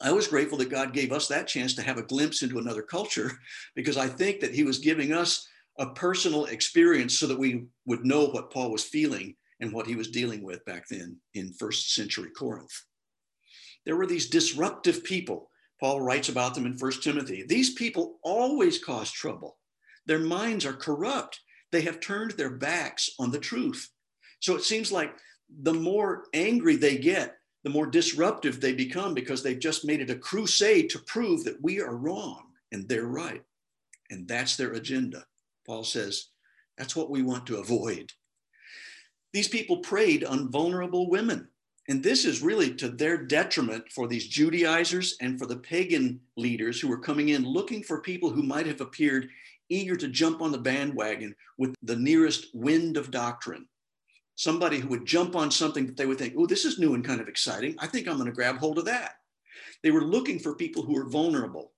I 0.00 0.12
was 0.12 0.28
grateful 0.28 0.58
that 0.58 0.70
God 0.70 0.92
gave 0.92 1.12
us 1.12 1.28
that 1.28 1.46
chance 1.46 1.74
to 1.74 1.82
have 1.82 1.98
a 1.98 2.02
glimpse 2.02 2.42
into 2.42 2.58
another 2.58 2.82
culture 2.82 3.32
because 3.76 3.96
I 3.96 4.08
think 4.08 4.40
that 4.40 4.54
He 4.54 4.64
was 4.64 4.78
giving 4.78 5.12
us 5.12 5.46
a 5.78 5.90
personal 5.94 6.46
experience 6.46 7.18
so 7.18 7.26
that 7.26 7.38
we 7.38 7.64
would 7.86 8.04
know 8.04 8.26
what 8.26 8.52
Paul 8.52 8.70
was 8.70 8.84
feeling 8.84 9.34
and 9.60 9.72
what 9.72 9.86
he 9.86 9.96
was 9.96 10.08
dealing 10.08 10.42
with 10.42 10.64
back 10.64 10.86
then 10.88 11.16
in 11.34 11.52
first 11.52 11.94
century 11.94 12.30
Corinth. 12.30 12.82
There 13.84 13.96
were 13.96 14.06
these 14.06 14.28
disruptive 14.28 15.04
people. 15.04 15.50
Paul 15.80 16.00
writes 16.00 16.28
about 16.28 16.54
them 16.54 16.66
in 16.66 16.78
First 16.78 17.02
Timothy. 17.02 17.44
These 17.46 17.74
people 17.74 18.18
always 18.22 18.82
cause 18.82 19.10
trouble. 19.10 19.58
Their 20.06 20.20
minds 20.20 20.64
are 20.64 20.72
corrupt. 20.72 21.40
They 21.72 21.82
have 21.82 22.00
turned 22.00 22.32
their 22.32 22.50
backs 22.50 23.10
on 23.18 23.30
the 23.30 23.38
truth. 23.38 23.90
So 24.40 24.54
it 24.54 24.62
seems 24.62 24.92
like 24.92 25.12
the 25.62 25.74
more 25.74 26.24
angry 26.34 26.76
they 26.76 26.98
get, 26.98 27.36
the 27.62 27.70
more 27.70 27.86
disruptive 27.86 28.60
they 28.60 28.74
become 28.74 29.14
because 29.14 29.42
they've 29.42 29.58
just 29.58 29.84
made 29.84 30.00
it 30.00 30.10
a 30.10 30.16
crusade 30.16 30.90
to 30.90 30.98
prove 31.00 31.44
that 31.44 31.62
we 31.62 31.80
are 31.80 31.96
wrong 31.96 32.44
and 32.72 32.88
they're 32.88 33.06
right. 33.06 33.42
And 34.10 34.28
that's 34.28 34.56
their 34.56 34.72
agenda. 34.72 35.24
Paul 35.66 35.84
says, 35.84 36.28
that's 36.76 36.94
what 36.94 37.10
we 37.10 37.22
want 37.22 37.46
to 37.46 37.56
avoid. 37.56 38.12
These 39.32 39.48
people 39.48 39.78
preyed 39.78 40.24
on 40.24 40.50
vulnerable 40.50 41.08
women. 41.08 41.48
And 41.88 42.02
this 42.02 42.24
is 42.24 42.42
really 42.42 42.74
to 42.74 42.88
their 42.88 43.18
detriment 43.18 43.90
for 43.92 44.08
these 44.08 44.28
Judaizers 44.28 45.16
and 45.20 45.38
for 45.38 45.46
the 45.46 45.56
pagan 45.56 46.20
leaders 46.36 46.80
who 46.80 46.88
were 46.88 46.98
coming 46.98 47.30
in 47.30 47.44
looking 47.44 47.82
for 47.82 48.00
people 48.00 48.30
who 48.30 48.42
might 48.42 48.66
have 48.66 48.80
appeared 48.80 49.28
eager 49.68 49.96
to 49.96 50.08
jump 50.08 50.40
on 50.40 50.52
the 50.52 50.58
bandwagon 50.58 51.34
with 51.58 51.74
the 51.82 51.96
nearest 51.96 52.46
wind 52.54 52.96
of 52.96 53.10
doctrine. 53.10 53.66
Somebody 54.36 54.78
who 54.78 54.88
would 54.88 55.06
jump 55.06 55.36
on 55.36 55.50
something 55.50 55.86
that 55.86 55.96
they 55.96 56.06
would 56.06 56.18
think, 56.18 56.34
oh, 56.36 56.46
this 56.46 56.64
is 56.64 56.78
new 56.78 56.94
and 56.94 57.04
kind 57.04 57.20
of 57.20 57.28
exciting. 57.28 57.76
I 57.78 57.86
think 57.86 58.08
I'm 58.08 58.16
going 58.16 58.26
to 58.26 58.32
grab 58.32 58.58
hold 58.58 58.78
of 58.78 58.84
that. 58.86 59.16
They 59.82 59.90
were 59.90 60.04
looking 60.04 60.38
for 60.38 60.54
people 60.54 60.82
who 60.82 60.94
were 60.94 61.08
vulnerable. 61.08 61.72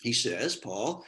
He 0.00 0.12
says, 0.12 0.56
Paul, 0.56 1.04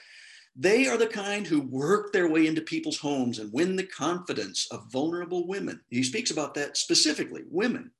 they 0.57 0.89
are 0.89 0.97
the 0.97 1.07
kind 1.07 1.47
who 1.47 1.61
work 1.61 2.13
their 2.13 2.29
way 2.29 2.47
into 2.47 2.61
people's 2.61 2.99
homes 2.99 3.39
and 3.39 3.53
win 3.53 3.77
the 3.77 3.85
confidence 3.85 4.67
of 4.71 4.91
vulnerable 4.91 5.47
women. 5.47 5.81
He 5.89 6.03
speaks 6.03 6.31
about 6.31 6.55
that 6.55 6.77
specifically 6.77 7.45
women. 7.49 7.93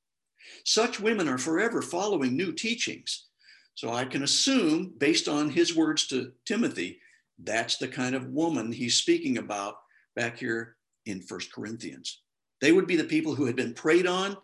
Such 0.65 0.99
women 0.99 1.29
are 1.29 1.37
forever 1.37 1.81
following 1.81 2.35
new 2.35 2.51
teachings. 2.51 3.27
So 3.75 3.93
I 3.93 4.03
can 4.03 4.23
assume, 4.23 4.93
based 4.97 5.29
on 5.29 5.49
his 5.49 5.75
words 5.75 6.07
to 6.07 6.33
Timothy, 6.45 6.99
that's 7.41 7.77
the 7.77 7.87
kind 7.87 8.13
of 8.13 8.27
woman 8.27 8.73
he's 8.73 8.95
speaking 8.95 9.37
about 9.37 9.75
back 10.15 10.37
here 10.37 10.75
in 11.05 11.21
First 11.21 11.53
Corinthians. 11.53 12.19
They 12.61 12.71
would 12.71 12.87
be 12.87 12.95
the 12.95 13.03
people 13.03 13.35
who 13.35 13.45
had 13.45 13.55
been 13.55 13.73
preyed 13.73 14.07
on. 14.07 14.37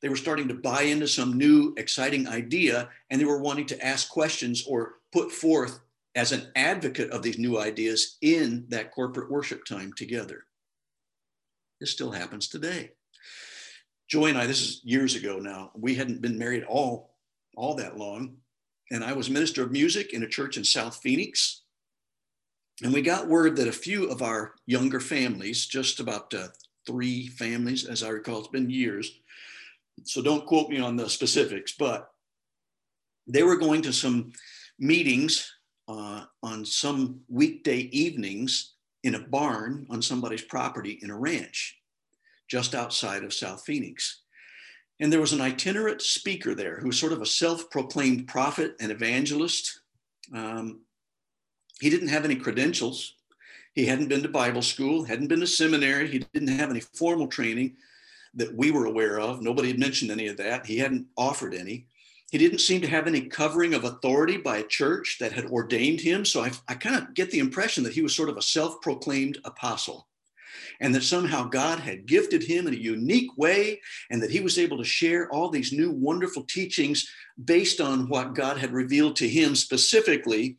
They 0.00 0.08
were 0.08 0.16
starting 0.16 0.48
to 0.48 0.54
buy 0.54 0.82
into 0.82 1.08
some 1.08 1.36
new 1.36 1.74
exciting 1.76 2.28
idea, 2.28 2.88
and 3.10 3.20
they 3.20 3.24
were 3.24 3.42
wanting 3.42 3.66
to 3.66 3.84
ask 3.84 4.08
questions 4.08 4.64
or 4.66 4.94
put 5.12 5.32
forth 5.32 5.80
as 6.14 6.32
an 6.32 6.50
advocate 6.56 7.10
of 7.10 7.22
these 7.22 7.38
new 7.38 7.58
ideas 7.58 8.16
in 8.22 8.66
that 8.68 8.90
corporate 8.92 9.30
worship 9.30 9.64
time 9.64 9.92
together. 9.92 10.44
This 11.80 11.92
still 11.92 12.10
happens 12.10 12.48
today. 12.48 12.90
Joy 14.08 14.26
and 14.26 14.38
I, 14.38 14.46
this 14.46 14.62
is 14.62 14.80
years 14.84 15.14
ago 15.14 15.38
now, 15.38 15.70
we 15.74 15.94
hadn't 15.94 16.22
been 16.22 16.38
married 16.38 16.64
all, 16.64 17.14
all 17.56 17.74
that 17.74 17.98
long. 17.98 18.36
And 18.90 19.04
I 19.04 19.12
was 19.12 19.28
minister 19.28 19.62
of 19.62 19.70
music 19.70 20.14
in 20.14 20.22
a 20.22 20.28
church 20.28 20.56
in 20.56 20.64
South 20.64 20.96
Phoenix. 20.96 21.62
And 22.82 22.92
we 22.92 23.02
got 23.02 23.28
word 23.28 23.56
that 23.56 23.68
a 23.68 23.72
few 23.72 24.08
of 24.08 24.22
our 24.22 24.54
younger 24.66 24.98
families, 24.98 25.66
just 25.66 26.00
about 26.00 26.32
uh, 26.32 26.48
three 26.88 27.28
families, 27.28 27.84
as 27.84 28.02
I 28.02 28.08
recall, 28.08 28.38
it's 28.38 28.48
been 28.48 28.70
years. 28.70 29.20
So 30.04 30.22
don't 30.22 30.46
quote 30.46 30.70
me 30.70 30.80
on 30.80 30.96
the 30.96 31.08
specifics, 31.08 31.74
but 31.78 32.10
they 33.26 33.42
were 33.42 33.56
going 33.56 33.82
to 33.82 33.92
some 33.92 34.32
meetings 34.78 35.52
uh, 35.86 36.24
on 36.42 36.64
some 36.64 37.20
weekday 37.28 37.80
evenings 37.92 38.74
in 39.04 39.14
a 39.14 39.20
barn 39.28 39.86
on 39.90 40.02
somebody's 40.02 40.42
property 40.42 40.98
in 41.02 41.10
a 41.10 41.18
ranch 41.18 41.76
just 42.48 42.74
outside 42.74 43.22
of 43.22 43.34
South 43.34 43.62
Phoenix. 43.64 44.22
And 45.00 45.12
there 45.12 45.20
was 45.20 45.32
an 45.32 45.40
itinerant 45.40 46.00
speaker 46.02 46.54
there 46.54 46.80
who 46.80 46.86
was 46.86 46.98
sort 46.98 47.12
of 47.12 47.20
a 47.20 47.26
self 47.26 47.70
proclaimed 47.70 48.26
prophet 48.26 48.74
and 48.80 48.90
evangelist. 48.90 49.80
Um, 50.34 50.80
he 51.80 51.90
didn't 51.90 52.08
have 52.08 52.24
any 52.24 52.36
credentials. 52.36 53.14
He 53.78 53.86
hadn't 53.86 54.08
been 54.08 54.24
to 54.24 54.28
Bible 54.28 54.62
school, 54.62 55.04
hadn't 55.04 55.28
been 55.28 55.38
to 55.38 55.46
seminary. 55.46 56.08
He 56.08 56.18
didn't 56.18 56.48
have 56.48 56.68
any 56.68 56.80
formal 56.80 57.28
training 57.28 57.76
that 58.34 58.52
we 58.52 58.72
were 58.72 58.86
aware 58.86 59.20
of. 59.20 59.40
Nobody 59.40 59.68
had 59.68 59.78
mentioned 59.78 60.10
any 60.10 60.26
of 60.26 60.36
that. 60.38 60.66
He 60.66 60.78
hadn't 60.78 61.06
offered 61.16 61.54
any. 61.54 61.86
He 62.32 62.38
didn't 62.38 62.58
seem 62.58 62.80
to 62.80 62.88
have 62.88 63.06
any 63.06 63.20
covering 63.20 63.74
of 63.74 63.84
authority 63.84 64.36
by 64.36 64.56
a 64.56 64.66
church 64.66 65.18
that 65.20 65.30
had 65.30 65.44
ordained 65.44 66.00
him. 66.00 66.24
So 66.24 66.42
I, 66.42 66.50
I 66.66 66.74
kind 66.74 66.96
of 66.96 67.14
get 67.14 67.30
the 67.30 67.38
impression 67.38 67.84
that 67.84 67.92
he 67.92 68.02
was 68.02 68.16
sort 68.16 68.28
of 68.28 68.36
a 68.36 68.42
self 68.42 68.80
proclaimed 68.80 69.38
apostle 69.44 70.08
and 70.80 70.92
that 70.92 71.04
somehow 71.04 71.44
God 71.44 71.78
had 71.78 72.04
gifted 72.04 72.42
him 72.42 72.66
in 72.66 72.74
a 72.74 72.76
unique 72.76 73.30
way, 73.36 73.80
and 74.10 74.20
that 74.20 74.32
he 74.32 74.40
was 74.40 74.58
able 74.58 74.78
to 74.78 74.84
share 74.84 75.30
all 75.30 75.50
these 75.50 75.72
new 75.72 75.92
wonderful 75.92 76.42
teachings 76.42 77.08
based 77.44 77.80
on 77.80 78.08
what 78.08 78.34
God 78.34 78.58
had 78.58 78.72
revealed 78.72 79.14
to 79.16 79.28
him 79.28 79.54
specifically, 79.54 80.56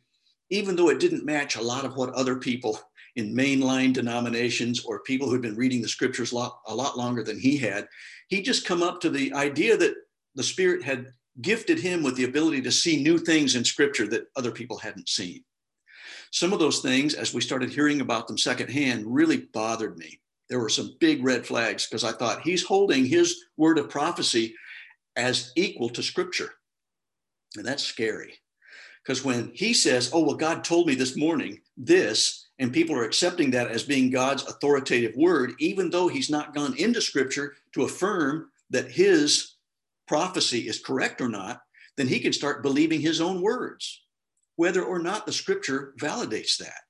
even 0.48 0.74
though 0.74 0.88
it 0.88 1.00
didn't 1.00 1.26
match 1.26 1.56
a 1.56 1.62
lot 1.62 1.84
of 1.84 1.96
what 1.96 2.14
other 2.14 2.36
people 2.36 2.80
in 3.16 3.34
mainline 3.34 3.92
denominations 3.92 4.84
or 4.84 5.00
people 5.00 5.26
who 5.26 5.32
had 5.34 5.42
been 5.42 5.56
reading 5.56 5.82
the 5.82 5.88
scriptures 5.88 6.32
a 6.32 6.36
lot, 6.36 6.60
a 6.66 6.74
lot 6.74 6.96
longer 6.96 7.22
than 7.22 7.38
he 7.38 7.56
had. 7.56 7.88
He 8.28 8.42
just 8.42 8.66
come 8.66 8.82
up 8.82 9.00
to 9.00 9.10
the 9.10 9.32
idea 9.34 9.76
that 9.76 9.94
the 10.34 10.42
Spirit 10.42 10.82
had 10.82 11.06
gifted 11.40 11.78
him 11.78 12.02
with 12.02 12.16
the 12.16 12.24
ability 12.24 12.62
to 12.62 12.72
see 12.72 13.02
new 13.02 13.18
things 13.18 13.54
in 13.54 13.64
scripture 13.64 14.06
that 14.08 14.26
other 14.36 14.50
people 14.50 14.78
hadn't 14.78 15.08
seen. 15.08 15.42
Some 16.32 16.52
of 16.52 16.58
those 16.58 16.80
things, 16.80 17.14
as 17.14 17.34
we 17.34 17.40
started 17.40 17.70
hearing 17.70 18.00
about 18.00 18.28
them 18.28 18.38
secondhand, 18.38 19.04
really 19.06 19.48
bothered 19.52 19.98
me. 19.98 20.20
There 20.48 20.60
were 20.60 20.68
some 20.68 20.96
big 21.00 21.24
red 21.24 21.46
flags 21.46 21.86
because 21.86 22.04
I 22.04 22.12
thought 22.12 22.42
he's 22.42 22.64
holding 22.64 23.04
his 23.04 23.44
word 23.56 23.78
of 23.78 23.88
prophecy 23.88 24.54
as 25.16 25.52
equal 25.56 25.88
to 25.90 26.02
scripture. 26.02 26.52
And 27.56 27.64
that's 27.64 27.82
scary. 27.82 28.38
Because 29.02 29.24
when 29.24 29.50
he 29.54 29.74
says, 29.74 30.10
Oh, 30.12 30.24
well, 30.24 30.36
God 30.36 30.62
told 30.62 30.86
me 30.86 30.94
this 30.94 31.16
morning 31.16 31.60
this, 31.76 32.39
and 32.60 32.72
people 32.72 32.94
are 32.94 33.04
accepting 33.04 33.50
that 33.50 33.70
as 33.70 33.82
being 33.82 34.10
God's 34.10 34.44
authoritative 34.44 35.16
word, 35.16 35.54
even 35.58 35.90
though 35.90 36.06
he's 36.06 36.30
not 36.30 36.54
gone 36.54 36.76
into 36.76 37.00
scripture 37.00 37.54
to 37.74 37.82
affirm 37.82 38.50
that 38.68 38.92
his 38.92 39.54
prophecy 40.06 40.68
is 40.68 40.78
correct 40.78 41.20
or 41.20 41.28
not, 41.28 41.62
then 41.96 42.06
he 42.06 42.20
can 42.20 42.32
start 42.32 42.62
believing 42.62 43.00
his 43.00 43.20
own 43.20 43.40
words 43.42 44.02
whether 44.56 44.82
or 44.82 44.98
not 44.98 45.24
the 45.24 45.32
scripture 45.32 45.94
validates 45.98 46.58
that. 46.58 46.82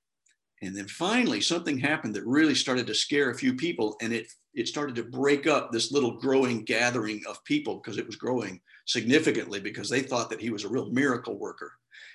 And 0.61 0.77
then 0.77 0.89
finally, 0.89 1.41
something 1.41 1.79
happened 1.79 2.17
that 2.17 2.27
really 2.27 2.57
started 2.57 2.89
to 2.89 2.95
scare 2.97 3.31
a 3.31 3.39
few 3.39 3.55
people, 3.55 3.97
and 4.03 4.13
it 4.13 4.27
it 4.55 4.67
started 4.67 4.97
to 4.97 5.05
break 5.05 5.47
up 5.47 5.71
this 5.71 5.93
little 5.93 6.19
growing 6.19 6.65
gathering 6.65 7.23
of 7.29 7.45
people 7.45 7.77
because 7.77 7.97
it 7.97 8.07
was 8.07 8.17
growing 8.17 8.61
significantly 8.87 9.61
because 9.61 9.89
they 9.89 10.01
thought 10.01 10.29
that 10.31 10.41
he 10.41 10.51
was 10.51 10.65
a 10.65 10.69
real 10.69 10.91
miracle 10.91 11.39
worker. 11.39 11.71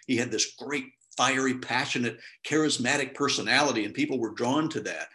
He 0.07 0.17
had 0.17 0.29
this 0.29 0.53
great, 0.59 0.87
fiery, 1.17 1.57
passionate, 1.57 2.19
charismatic 2.47 3.13
personality, 3.13 3.85
and 3.85 3.93
people 3.93 4.19
were 4.19 4.33
drawn 4.33 4.69
to 4.69 4.81
that. 4.81 5.07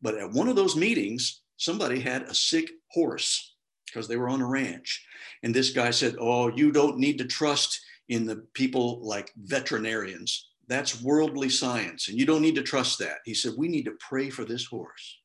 But 0.00 0.16
at 0.16 0.32
one 0.32 0.48
of 0.48 0.56
those 0.56 0.76
meetings, 0.76 1.42
somebody 1.56 2.00
had 2.00 2.22
a 2.22 2.34
sick 2.34 2.70
horse 2.90 3.54
because 3.86 4.08
they 4.08 4.16
were 4.16 4.28
on 4.28 4.42
a 4.42 4.46
ranch. 4.46 5.04
And 5.42 5.54
this 5.54 5.70
guy 5.70 5.90
said, 5.90 6.16
Oh, 6.20 6.48
you 6.48 6.72
don't 6.72 6.98
need 6.98 7.18
to 7.18 7.24
trust 7.24 7.80
in 8.08 8.26
the 8.26 8.44
people 8.54 9.00
like 9.02 9.32
veterinarians. 9.36 10.48
That's 10.68 11.02
worldly 11.02 11.48
science, 11.48 12.08
and 12.08 12.18
you 12.18 12.24
don't 12.24 12.42
need 12.42 12.54
to 12.54 12.62
trust 12.62 12.98
that. 13.00 13.18
He 13.24 13.34
said, 13.34 13.52
We 13.56 13.68
need 13.68 13.84
to 13.84 13.98
pray 14.00 14.30
for 14.30 14.44
this 14.44 14.64
horse. 14.64 15.18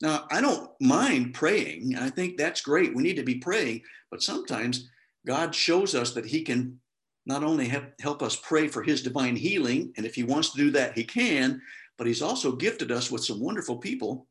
Now, 0.00 0.26
I 0.30 0.40
don't 0.40 0.70
mind 0.80 1.34
praying. 1.34 1.96
I 1.98 2.08
think 2.10 2.36
that's 2.36 2.60
great. 2.60 2.94
We 2.94 3.02
need 3.02 3.16
to 3.16 3.24
be 3.24 3.36
praying, 3.36 3.82
but 4.10 4.22
sometimes 4.22 4.88
God 5.26 5.54
shows 5.54 5.94
us 5.94 6.12
that 6.12 6.26
He 6.26 6.42
can 6.42 6.80
not 7.28 7.44
only 7.44 7.70
help 8.00 8.22
us 8.22 8.36
pray 8.36 8.66
for 8.66 8.82
His 8.82 9.02
divine 9.02 9.36
healing, 9.36 9.92
and 9.96 10.04
if 10.04 10.14
He 10.14 10.24
wants 10.24 10.50
to 10.50 10.58
do 10.58 10.70
that, 10.72 10.96
He 10.96 11.04
can, 11.04 11.60
but 11.96 12.06
He's 12.06 12.22
also 12.22 12.52
gifted 12.52 12.90
us 12.90 13.10
with 13.10 13.24
some 13.24 13.38
wonderful 13.38 13.76
people. 13.76 14.26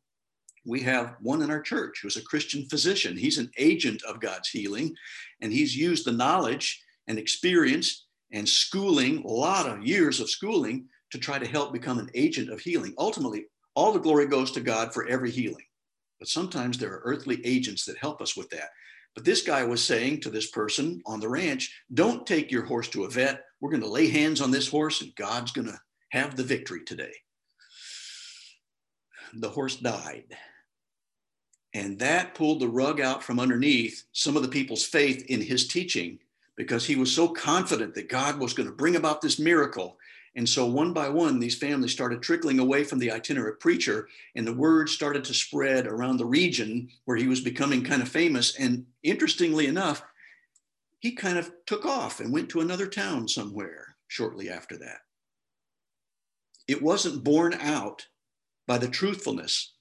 We 0.66 0.82
have 0.82 1.16
one 1.22 1.42
in 1.42 1.50
our 1.50 1.62
church 1.62 2.00
who's 2.02 2.18
a 2.18 2.24
Christian 2.24 2.68
physician. 2.68 3.16
He's 3.16 3.38
an 3.38 3.52
agent 3.58 4.04
of 4.04 4.20
God's 4.20 4.50
healing, 4.50 4.94
and 5.42 5.54
he's 5.54 5.78
used 5.78 6.06
the 6.06 6.12
knowledge 6.12 6.84
and 7.08 7.18
experience 7.18 8.08
and 8.34 8.50
schooling, 8.50 9.24
a 9.24 9.28
lot 9.28 9.70
of 9.70 9.88
years 9.88 10.20
of 10.20 10.30
schooling 10.30 10.90
to 11.12 11.18
try 11.18 11.40
to 11.40 11.48
help 11.48 11.72
become 11.72 12.00
an 12.00 12.10
agent 12.16 12.50
of 12.50 12.60
healing. 12.60 12.94
Ultimately, 12.98 13.46
all 13.76 13.94
the 13.94 14.00
glory 14.00 14.26
goes 14.26 14.52
to 14.52 14.60
God 14.60 14.94
for 14.94 15.08
every 15.08 15.32
healing. 15.32 15.64
But 16.20 16.28
sometimes 16.28 16.78
there 16.78 16.92
are 16.92 17.02
earthly 17.06 17.40
agents 17.46 17.86
that 17.86 17.98
help 18.00 18.22
us 18.22 18.36
with 18.36 18.50
that. 18.50 18.72
But 19.18 19.26
this 19.26 19.42
guy 19.42 19.64
was 19.64 19.84
saying 19.84 20.22
to 20.22 20.30
this 20.30 20.52
person 20.52 21.02
on 21.08 21.20
the 21.20 21.28
ranch, 21.28 21.76
don't 21.92 22.28
take 22.28 22.52
your 22.52 22.66
horse 22.66 22.88
to 22.90 23.06
a 23.06 23.10
vet. 23.10 23.46
We're 23.60 23.72
going 23.72 23.82
to 23.82 23.90
lay 23.90 24.10
hands 24.10 24.42
on 24.42 24.52
this 24.52 24.68
horse 24.68 25.02
and 25.02 25.16
God's 25.16 25.52
going 25.52 25.66
to 25.66 25.80
have 26.10 26.36
the 26.36 26.44
victory 26.44 26.84
today. 26.84 27.14
The 29.34 29.50
horse 29.50 29.78
died. 29.78 30.38
And 31.74 31.98
that 31.98 32.36
pulled 32.36 32.60
the 32.60 32.70
rug 32.70 33.02
out 33.02 33.24
from 33.24 33.40
underneath 33.40 34.04
some 34.12 34.38
of 34.38 34.44
the 34.44 34.50
people's 34.50 34.86
faith 34.86 35.26
in 35.30 35.42
his 35.42 35.68
teaching 35.68 36.20
because 36.56 36.86
he 36.86 36.96
was 36.96 37.12
so 37.12 37.28
confident 37.28 37.96
that 37.96 38.10
God 38.10 38.40
was 38.40 38.54
going 38.54 38.70
to 38.70 38.76
bring 38.76 38.98
about 38.98 39.24
this 39.24 39.40
miracle. 39.40 39.98
And 40.38 40.48
so, 40.48 40.68
one 40.68 40.94
by 40.94 41.10
one, 41.10 41.40
these 41.40 41.58
families 41.58 41.92
started 41.92 42.22
trickling 42.22 42.60
away 42.60 42.84
from 42.84 43.00
the 43.00 43.12
itinerant 43.12 43.60
preacher, 43.60 44.08
and 44.36 44.46
the 44.46 44.54
word 44.54 44.88
started 44.88 45.24
to 45.26 45.34
spread 45.34 45.88
around 45.88 46.18
the 46.18 46.28
region 46.28 46.90
where 47.06 47.18
he 47.18 47.28
was 47.28 47.42
becoming 47.42 47.84
kind 47.84 48.04
of 48.04 48.08
famous. 48.08 48.56
And 48.56 48.86
interestingly 49.02 49.66
enough, 49.66 50.04
he 51.00 51.14
kind 51.14 51.40
of 51.40 51.52
took 51.66 51.86
off 51.86 52.20
and 52.20 52.32
went 52.32 52.50
to 52.50 52.62
another 52.62 52.86
town 52.86 53.28
somewhere 53.28 53.96
shortly 54.08 54.48
after 54.48 54.78
that. 54.78 55.00
It 56.68 56.84
wasn't 56.84 57.24
borne 57.24 57.56
out 57.56 58.06
by 58.68 58.78
the 58.78 58.88
truthfulness 58.88 59.74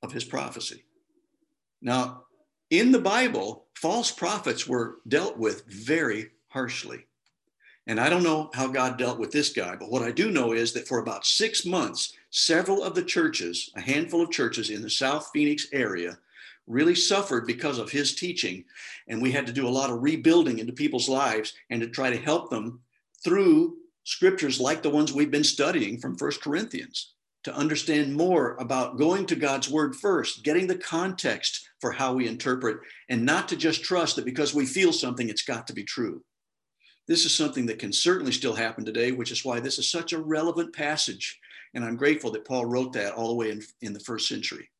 of 0.00 0.12
his 0.12 0.24
prophecy. 0.24 0.84
Now, 1.82 2.22
in 2.70 2.92
the 2.92 3.00
Bible, 3.00 3.66
false 3.74 4.12
prophets 4.12 4.68
were 4.68 4.98
dealt 5.08 5.38
with 5.38 5.66
very 5.66 6.30
harshly. 6.50 7.06
And 7.88 8.00
I 8.00 8.08
don't 8.08 8.24
know 8.24 8.50
how 8.52 8.66
God 8.66 8.98
dealt 8.98 9.18
with 9.18 9.30
this 9.30 9.50
guy, 9.50 9.76
but 9.76 9.90
what 9.90 10.02
I 10.02 10.10
do 10.10 10.30
know 10.30 10.52
is 10.52 10.72
that 10.72 10.88
for 10.88 10.98
about 10.98 11.24
six 11.24 11.64
months, 11.64 12.14
several 12.30 12.82
of 12.82 12.94
the 12.94 13.02
churches, 13.02 13.70
a 13.76 13.80
handful 13.80 14.22
of 14.22 14.30
churches 14.30 14.70
in 14.70 14.82
the 14.82 14.90
South 14.90 15.30
Phoenix 15.32 15.68
area, 15.72 16.18
really 16.66 16.96
suffered 16.96 17.46
because 17.46 17.78
of 17.78 17.90
his 17.90 18.16
teaching. 18.16 18.64
And 19.06 19.22
we 19.22 19.30
had 19.30 19.46
to 19.46 19.52
do 19.52 19.68
a 19.68 19.70
lot 19.70 19.90
of 19.90 20.02
rebuilding 20.02 20.58
into 20.58 20.72
people's 20.72 21.08
lives 21.08 21.52
and 21.70 21.80
to 21.80 21.88
try 21.88 22.10
to 22.10 22.16
help 22.16 22.50
them 22.50 22.80
through 23.22 23.76
scriptures 24.02 24.60
like 24.60 24.82
the 24.82 24.90
ones 24.90 25.12
we've 25.12 25.30
been 25.30 25.44
studying 25.44 25.98
from 25.98 26.16
First 26.16 26.40
Corinthians 26.40 27.12
to 27.44 27.54
understand 27.54 28.16
more 28.16 28.56
about 28.56 28.98
going 28.98 29.24
to 29.26 29.36
God's 29.36 29.70
word 29.70 29.94
first, 29.94 30.42
getting 30.42 30.66
the 30.66 30.78
context 30.78 31.68
for 31.80 31.92
how 31.92 32.12
we 32.12 32.26
interpret, 32.26 32.78
and 33.08 33.24
not 33.24 33.48
to 33.48 33.56
just 33.56 33.84
trust 33.84 34.16
that 34.16 34.24
because 34.24 34.52
we 34.52 34.66
feel 34.66 34.92
something, 34.92 35.28
it's 35.28 35.42
got 35.42 35.68
to 35.68 35.72
be 35.72 35.84
true. 35.84 36.24
This 37.06 37.24
is 37.24 37.34
something 37.34 37.66
that 37.66 37.78
can 37.78 37.92
certainly 37.92 38.32
still 38.32 38.54
happen 38.54 38.84
today, 38.84 39.12
which 39.12 39.30
is 39.30 39.44
why 39.44 39.60
this 39.60 39.78
is 39.78 39.88
such 39.88 40.12
a 40.12 40.18
relevant 40.18 40.74
passage. 40.74 41.38
And 41.74 41.84
I'm 41.84 41.96
grateful 41.96 42.30
that 42.32 42.46
Paul 42.46 42.66
wrote 42.66 42.92
that 42.94 43.14
all 43.14 43.28
the 43.28 43.34
way 43.34 43.50
in, 43.50 43.62
in 43.80 43.92
the 43.92 44.00
first 44.00 44.28
century. 44.28 44.70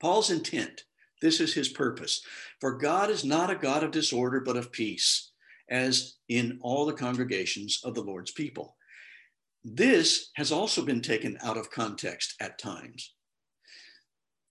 Paul's 0.00 0.30
intent 0.30 0.84
this 1.24 1.40
is 1.40 1.54
his 1.54 1.70
purpose. 1.70 2.22
For 2.60 2.76
God 2.76 3.08
is 3.08 3.24
not 3.24 3.48
a 3.48 3.54
God 3.54 3.82
of 3.82 3.90
disorder, 3.90 4.40
but 4.40 4.58
of 4.58 4.70
peace, 4.70 5.30
as 5.70 6.16
in 6.28 6.58
all 6.60 6.84
the 6.84 6.92
congregations 6.92 7.80
of 7.82 7.94
the 7.94 8.02
Lord's 8.02 8.30
people. 8.30 8.76
This 9.64 10.30
has 10.34 10.52
also 10.52 10.84
been 10.84 11.00
taken 11.00 11.38
out 11.42 11.56
of 11.56 11.70
context 11.70 12.34
at 12.40 12.58
times. 12.58 13.14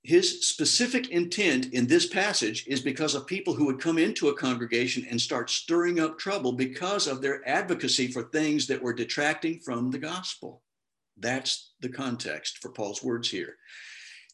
His 0.04 0.46
specific 0.48 1.10
intent 1.10 1.74
in 1.74 1.88
this 1.88 2.06
passage 2.06 2.66
is 2.68 2.82
because 2.82 3.16
of 3.16 3.26
people 3.26 3.54
who 3.54 3.66
would 3.66 3.80
come 3.80 3.98
into 3.98 4.28
a 4.28 4.36
congregation 4.36 5.06
and 5.10 5.20
start 5.20 5.50
stirring 5.50 6.00
up 6.00 6.20
trouble 6.20 6.52
because 6.52 7.08
of 7.08 7.22
their 7.22 7.48
advocacy 7.48 8.08
for 8.08 8.24
things 8.24 8.68
that 8.68 8.82
were 8.82 8.94
detracting 8.94 9.60
from 9.60 9.92
the 9.92 10.00
gospel. 10.00 10.62
That's 11.16 11.72
the 11.80 11.90
context 11.90 12.58
for 12.58 12.70
Paul's 12.70 13.02
words 13.02 13.30
here 13.30 13.58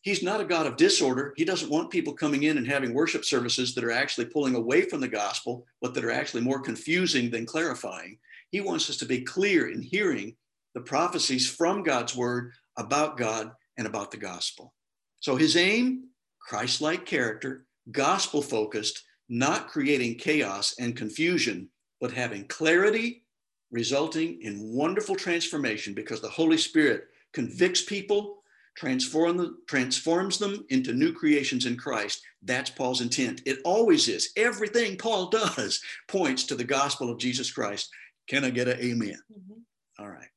he's 0.02 0.24
not 0.24 0.42
a 0.42 0.46
God 0.46 0.66
of 0.66 0.78
disorder. 0.78 1.34
He 1.36 1.46
doesn't 1.46 1.70
want 1.70 1.92
people 1.92 2.14
coming 2.14 2.44
in 2.44 2.58
and 2.58 2.68
having 2.68 2.94
worship 2.94 3.26
services 3.26 3.76
that 3.76 3.84
are 3.84 3.92
actually 3.92 4.26
pulling 4.26 4.56
away 4.56 4.82
from 4.84 5.02
the 5.02 5.08
gospel, 5.08 5.66
but 5.82 5.94
that 5.94 6.06
are 6.06 6.12
actually 6.12 6.42
more 6.42 6.60
confusing 6.60 7.30
than 7.30 7.46
clarifying. 7.46 8.18
He 8.52 8.62
wants 8.62 8.90
us 8.90 8.98
to 8.98 9.06
be 9.06 9.22
clear 9.22 9.70
in 9.70 9.82
hearing 9.82 10.36
the 10.74 10.82
prophecies 10.82 11.50
from 11.50 11.84
God's 11.84 12.16
word 12.16 12.52
about 12.78 13.18
God 13.18 13.52
and 13.78 13.88
about 13.88 14.12
the 14.12 14.18
gospel. 14.18 14.74
So 15.20 15.36
his 15.36 15.56
aim, 15.56 16.10
Christ 16.40 16.82
like 16.82 17.06
character, 17.06 17.66
gospel 17.92 18.42
focused, 18.42 19.04
not 19.28 19.68
creating 19.68 20.16
chaos 20.16 20.76
and 20.80 20.96
confusion, 20.96 21.70
but 22.02 22.12
having 22.12 22.46
clarity, 22.46 23.24
resulting 23.72 24.42
in 24.42 24.74
wonderful 24.74 25.16
transformation 25.16 25.94
because 25.94 26.22
the 26.22 26.30
Holy 26.30 26.58
Spirit 26.58 27.06
convicts 27.34 27.84
people 27.84 28.40
transform 28.80 29.36
the, 29.36 29.58
transforms 29.68 30.38
them 30.38 30.66
into 30.70 30.94
new 30.94 31.12
creations 31.12 31.66
in 31.66 31.76
Christ. 31.76 32.22
That's 32.42 32.70
Paul's 32.70 33.02
intent. 33.02 33.42
It 33.46 33.60
always 33.66 34.08
is. 34.08 34.30
Everything 34.38 34.98
Paul 34.98 35.30
does 35.30 35.82
points 36.08 36.46
to 36.46 36.56
the 36.56 36.64
gospel 36.64 37.12
of 37.12 37.20
Jesus 37.20 37.52
Christ. 37.52 37.90
Can 38.30 38.46
I 38.46 38.52
get 38.52 38.70
an 38.70 38.80
amen? 38.80 39.20
Mm-hmm. 39.32 40.02
All 40.02 40.08
right. 40.08 40.30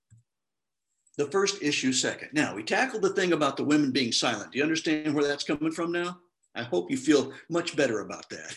The 1.19 1.27
first 1.27 1.63
issue 1.63 1.93
second. 1.93 2.31
Now, 2.33 2.55
we 2.55 2.63
tackled 2.63 3.03
the 3.03 3.11
thing 3.11 3.33
about 3.33 3.57
the 3.57 3.65
women 3.65 3.93
being 3.93 4.13
silent. 4.13 4.53
Do 4.53 4.59
you 4.59 4.65
understand 4.65 5.15
where 5.15 5.27
that's 5.27 5.45
coming 5.45 5.73
from 5.73 5.93
now? 5.93 6.19
I 6.55 6.63
hope 6.63 6.91
you 6.91 6.97
feel 6.97 7.33
much 7.51 7.77
better 7.77 8.01
about 8.01 8.29
that. 8.31 8.55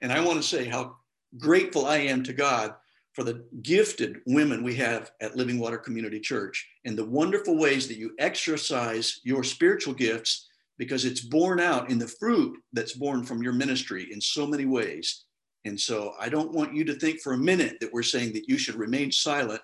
And 0.00 0.12
I 0.12 0.24
want 0.24 0.42
to 0.42 0.48
say 0.48 0.64
how 0.64 0.96
grateful 1.38 1.86
I 1.86 1.98
am 1.98 2.22
to 2.24 2.32
God 2.32 2.74
for 3.12 3.24
the 3.24 3.44
gifted 3.62 4.20
women 4.26 4.62
we 4.62 4.74
have 4.76 5.10
at 5.20 5.36
Living 5.36 5.58
Water 5.58 5.78
Community 5.78 6.18
Church 6.18 6.66
and 6.84 6.96
the 6.96 7.04
wonderful 7.04 7.58
ways 7.58 7.86
that 7.88 7.98
you 7.98 8.14
exercise 8.18 9.20
your 9.22 9.44
spiritual 9.44 9.94
gifts 9.94 10.48
because 10.78 11.04
it's 11.04 11.20
born 11.20 11.60
out 11.60 11.90
in 11.90 11.98
the 11.98 12.08
fruit 12.08 12.58
that's 12.72 12.94
born 12.94 13.22
from 13.22 13.42
your 13.42 13.52
ministry 13.52 14.08
in 14.10 14.20
so 14.20 14.46
many 14.46 14.64
ways. 14.64 15.24
And 15.64 15.78
so 15.78 16.14
I 16.18 16.28
don't 16.28 16.52
want 16.52 16.74
you 16.74 16.84
to 16.84 16.94
think 16.94 17.20
for 17.20 17.34
a 17.34 17.38
minute 17.38 17.76
that 17.80 17.92
we're 17.92 18.02
saying 18.02 18.32
that 18.32 18.48
you 18.48 18.58
should 18.58 18.74
remain 18.74 19.12
silent 19.12 19.60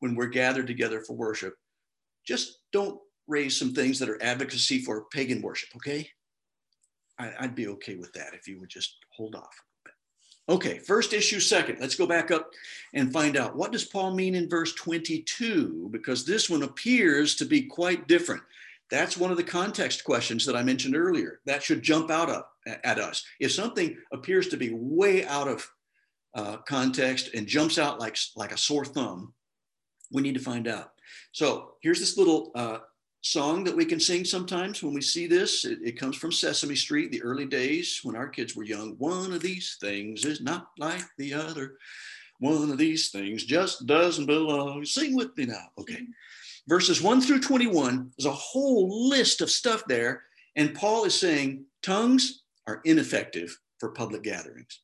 when 0.00 0.14
we're 0.14 0.26
gathered 0.26 0.66
together 0.66 1.00
for 1.00 1.14
worship. 1.14 1.54
Just 2.26 2.60
don't 2.72 2.98
raise 3.26 3.58
some 3.58 3.72
things 3.72 3.98
that 3.98 4.08
are 4.08 4.22
advocacy 4.22 4.80
for 4.82 5.06
pagan 5.12 5.42
worship, 5.42 5.70
okay? 5.76 6.08
I, 7.18 7.32
would 7.42 7.54
be 7.54 7.68
okay 7.68 7.94
with 7.94 8.12
that 8.14 8.34
if 8.34 8.48
you 8.48 8.58
would 8.60 8.68
just 8.68 8.96
hold 9.10 9.34
off. 9.34 9.54
Okay, 10.48 10.78
first 10.78 11.14
issue 11.14 11.40
second. 11.40 11.78
Let's 11.80 11.94
go 11.94 12.06
back 12.06 12.30
up 12.30 12.50
and 12.92 13.12
find 13.12 13.36
out 13.36 13.56
what 13.56 13.72
does 13.72 13.84
Paul 13.84 14.14
mean 14.14 14.34
in 14.34 14.48
verse 14.48 14.74
22 14.74 15.88
because 15.90 16.26
this 16.26 16.50
one 16.50 16.64
appears 16.64 17.36
to 17.36 17.46
be 17.46 17.62
quite 17.62 18.08
different. 18.08 18.42
That's 18.90 19.16
one 19.16 19.30
of 19.30 19.38
the 19.38 19.42
context 19.42 20.04
questions 20.04 20.44
that 20.44 20.56
I 20.56 20.62
mentioned 20.62 20.96
earlier. 20.96 21.40
That 21.46 21.62
should 21.62 21.82
jump 21.82 22.10
out 22.10 22.28
of, 22.28 22.42
at 22.66 22.98
us. 22.98 23.24
If 23.40 23.52
something 23.52 23.96
appears 24.12 24.48
to 24.48 24.58
be 24.58 24.70
way 24.74 25.24
out 25.24 25.48
of 25.48 25.66
uh, 26.34 26.58
context 26.58 27.30
and 27.34 27.46
jumps 27.46 27.78
out 27.78 27.98
like, 27.98 28.18
like 28.36 28.52
a 28.52 28.58
sore 28.58 28.84
thumb, 28.84 29.32
we 30.12 30.20
need 30.20 30.34
to 30.34 30.40
find 30.40 30.68
out. 30.68 30.90
So 31.32 31.72
here's 31.82 32.00
this 32.00 32.16
little 32.16 32.50
uh, 32.54 32.78
song 33.24 33.64
that 33.64 33.76
we 33.76 33.84
can 33.84 33.98
sing 33.98 34.24
sometimes 34.24 34.82
when 34.82 34.94
we 34.94 35.00
see 35.00 35.26
this. 35.26 35.64
It, 35.64 35.78
it, 35.82 35.98
comes 35.98 36.16
from 36.16 36.30
Sesame 36.30 36.76
Street, 36.76 37.10
the 37.10 37.22
early 37.22 37.46
days 37.46 38.00
when 38.02 38.16
our 38.16 38.28
kids 38.28 38.54
were 38.54 38.64
young. 38.64 38.94
One 38.98 39.32
of 39.32 39.40
these 39.40 39.78
things 39.80 40.24
is 40.24 40.40
not 40.40 40.68
like 40.78 41.04
the 41.16 41.34
other. 41.34 41.78
One 42.38 42.70
of 42.70 42.78
these 42.78 43.10
things 43.10 43.44
just 43.44 43.86
doesn't 43.86 44.26
belong. 44.26 44.84
Sing 44.84 45.16
with 45.16 45.36
me 45.36 45.46
now. 45.46 45.68
Okay. 45.78 46.02
Verses 46.68 47.02
1 47.02 47.20
through 47.20 47.40
21, 47.40 48.12
there's 48.16 48.26
a 48.26 48.32
whole 48.32 49.08
list 49.08 49.40
of 49.40 49.50
stuff 49.50 49.82
there. 49.86 50.22
And 50.56 50.74
Paul 50.74 51.04
is 51.04 51.18
saying 51.18 51.64
tongues 51.82 52.42
are 52.66 52.80
ineffective 52.84 53.58
for 53.78 53.90
public 53.90 54.22
gatherings. 54.22 54.80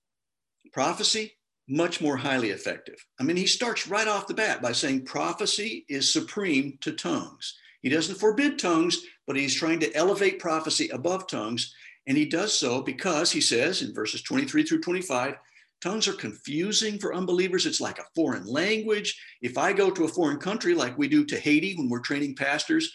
Prophecy, 0.72 1.32
much 1.70 2.00
more 2.00 2.16
highly 2.16 2.50
effective. 2.50 2.96
I 3.20 3.22
mean, 3.22 3.37
he 3.37 3.46
starts 3.46 3.87
right 3.87 4.09
off 4.09 4.26
the 4.26 4.35
bat 4.35 4.61
by 4.61 4.72
saying 4.72 5.04
prophecy 5.04 5.87
is 5.88 6.12
supreme 6.12 6.76
to 6.80 6.92
tongues. 6.92 7.56
He 7.80 7.88
doesn't 7.88 8.18
forbid 8.18 8.59
tongues, 8.59 9.00
but 9.26 9.37
he's 9.37 9.54
trying 9.54 9.78
to 9.80 9.94
elevate 9.94 10.40
prophecy 10.40 10.88
above 10.88 11.28
tongues. 11.28 11.72
And 12.09 12.16
he 12.16 12.26
does 12.26 12.52
so 12.52 12.83
because 12.83 13.30
he 13.30 13.40
says 13.40 13.83
in 13.83 13.94
verses 13.94 14.22
23 14.22 14.64
through 14.64 14.80
25, 14.80 15.37
tongues 15.80 16.09
are 16.09 16.14
confusing 16.14 16.98
for 16.98 17.14
unbelievers. 17.14 17.66
It's 17.66 17.80
like 17.80 18.00
a 18.00 18.06
foreign 18.16 18.46
language. 18.46 19.18
If 19.40 19.56
I 19.56 19.72
go 19.72 19.90
to 19.92 20.04
a 20.04 20.09
foreign 20.09 20.38
country 20.38 20.74
like 20.74 20.98
we 20.98 21.06
do 21.06 21.24
to 21.24 21.38
Haiti 21.38 21.76
when 21.76 21.88
we're 21.88 22.00
training 22.00 22.35
pastors, 22.35 22.92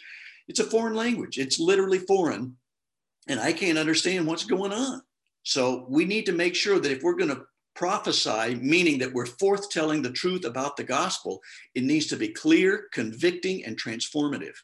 it's 0.50 0.60
a 0.60 0.66
foreign 0.66 0.96
language. 0.96 1.40
It's 1.40 1.60
literally 1.60 2.00
foreign. 2.00 2.58
And 3.30 3.40
I 3.40 3.54
can't 3.54 3.78
understand 3.78 4.28
what's 4.28 4.44
going 4.44 4.74
on. 4.74 5.02
So 5.44 5.86
we 5.90 6.04
need 6.04 6.26
to 6.26 6.32
make 6.34 6.56
sure 6.56 6.80
that 6.80 6.92
if 6.92 7.02
we're 7.02 7.16
going 7.16 7.30
to 7.30 7.46
prophesy, 7.76 8.56
meaning 8.56 8.98
that 9.00 9.14
we're 9.14 9.26
forth 9.26 9.70
telling 9.70 10.02
the 10.02 10.12
truth 10.12 10.46
about 10.46 10.78
the 10.78 10.84
gospel, 10.84 11.42
it 11.74 11.84
needs 11.84 12.08
to 12.08 12.18
be 12.18 12.30
clear, 12.30 12.88
convicting, 12.94 13.66
and 13.66 13.78
transformative 13.78 14.56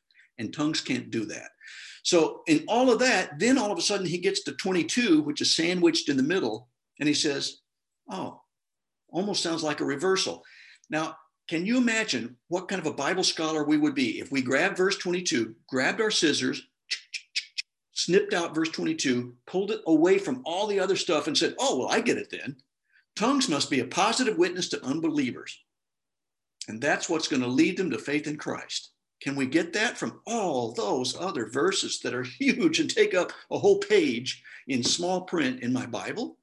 and 0.42 0.54
tongues 0.54 0.82
can't 0.82 1.10
do 1.10 1.26
that. 1.26 1.52
So, 2.04 2.42
in 2.48 2.66
all 2.68 2.92
of 2.92 3.00
that, 3.00 3.38
then 3.40 3.58
all 3.58 3.72
of 3.72 3.78
a 3.78 3.82
sudden 3.82 4.08
he 4.08 4.18
gets 4.18 4.44
to 4.44 4.54
22, 4.54 5.22
which 5.22 5.40
is 5.40 5.56
sandwiched 5.56 6.10
in 6.10 6.18
the 6.18 6.24
middle, 6.24 6.68
and 7.00 7.08
he 7.08 7.14
says, 7.14 7.58
Oh, 8.10 8.42
almost 9.10 9.44
sounds 9.44 9.64
like 9.64 9.80
a 9.80 9.86
reversal. 9.86 10.44
Now, 10.90 11.16
can 11.48 11.66
you 11.66 11.78
imagine 11.78 12.38
what 12.48 12.68
kind 12.68 12.82
of 12.82 12.88
a 12.88 12.94
Bible 12.94 13.24
scholar 13.24 13.64
we 13.64 13.78
would 13.78 13.94
be 13.94 14.20
if 14.20 14.32
we 14.32 14.42
grabbed 14.42 14.78
verse 14.78 14.98
22, 14.98 15.56
grabbed 15.70 16.02
our 16.02 16.12
scissors, 16.12 16.64
snipped 17.94 18.34
out 18.34 18.56
verse 18.56 18.70
22, 18.70 19.36
pulled 19.46 19.72
it 19.72 19.82
away 19.86 20.18
from 20.18 20.42
all 20.44 20.66
the 20.66 20.80
other 20.80 20.96
stuff, 20.96 21.28
and 21.28 21.38
said, 21.38 21.54
Oh, 21.60 21.78
well, 21.78 21.90
I 21.90 22.02
get 22.02 22.18
it 22.18 22.32
then. 22.32 22.56
Tongues 23.16 23.50
must 23.50 23.70
be 23.70 23.80
a 23.80 23.86
positive 23.86 24.38
witness 24.38 24.70
to 24.70 24.84
unbelievers. 24.86 25.60
And 26.68 26.82
that's 26.82 27.10
what's 27.10 27.28
going 27.28 27.42
to 27.42 27.48
lead 27.48 27.78
them 27.78 27.92
to 27.92 27.98
faith 27.98 28.28
in 28.28 28.38
Christ. 28.38 28.92
Can 29.22 29.36
we 29.36 29.46
get 29.46 29.74
that 29.74 29.98
from 29.98 30.22
all 30.26 30.72
those 30.72 31.16
other 31.20 31.48
verses 31.48 32.00
that 32.00 32.14
are 32.14 32.24
huge 32.40 32.80
and 32.80 32.90
take 32.90 33.14
up 33.14 33.32
a 33.52 33.58
whole 33.58 33.80
page 33.80 34.44
in 34.68 34.84
small 34.84 35.22
print 35.22 35.62
in 35.62 35.74
my 35.74 35.86
Bible? 35.86 36.38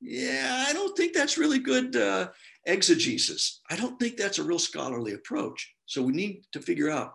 Yeah, 0.00 0.64
I 0.66 0.72
don't 0.72 0.96
think 0.96 1.12
that's 1.12 1.36
really 1.36 1.58
good 1.58 1.94
uh, 1.94 2.28
exegesis. 2.66 3.60
I 3.68 3.76
don't 3.76 4.00
think 4.00 4.16
that's 4.16 4.38
a 4.38 4.42
real 4.42 4.58
scholarly 4.58 5.12
approach. 5.12 5.74
So 5.86 6.02
we 6.02 6.12
need 6.12 6.44
to 6.52 6.60
figure 6.60 6.90
out 6.90 7.14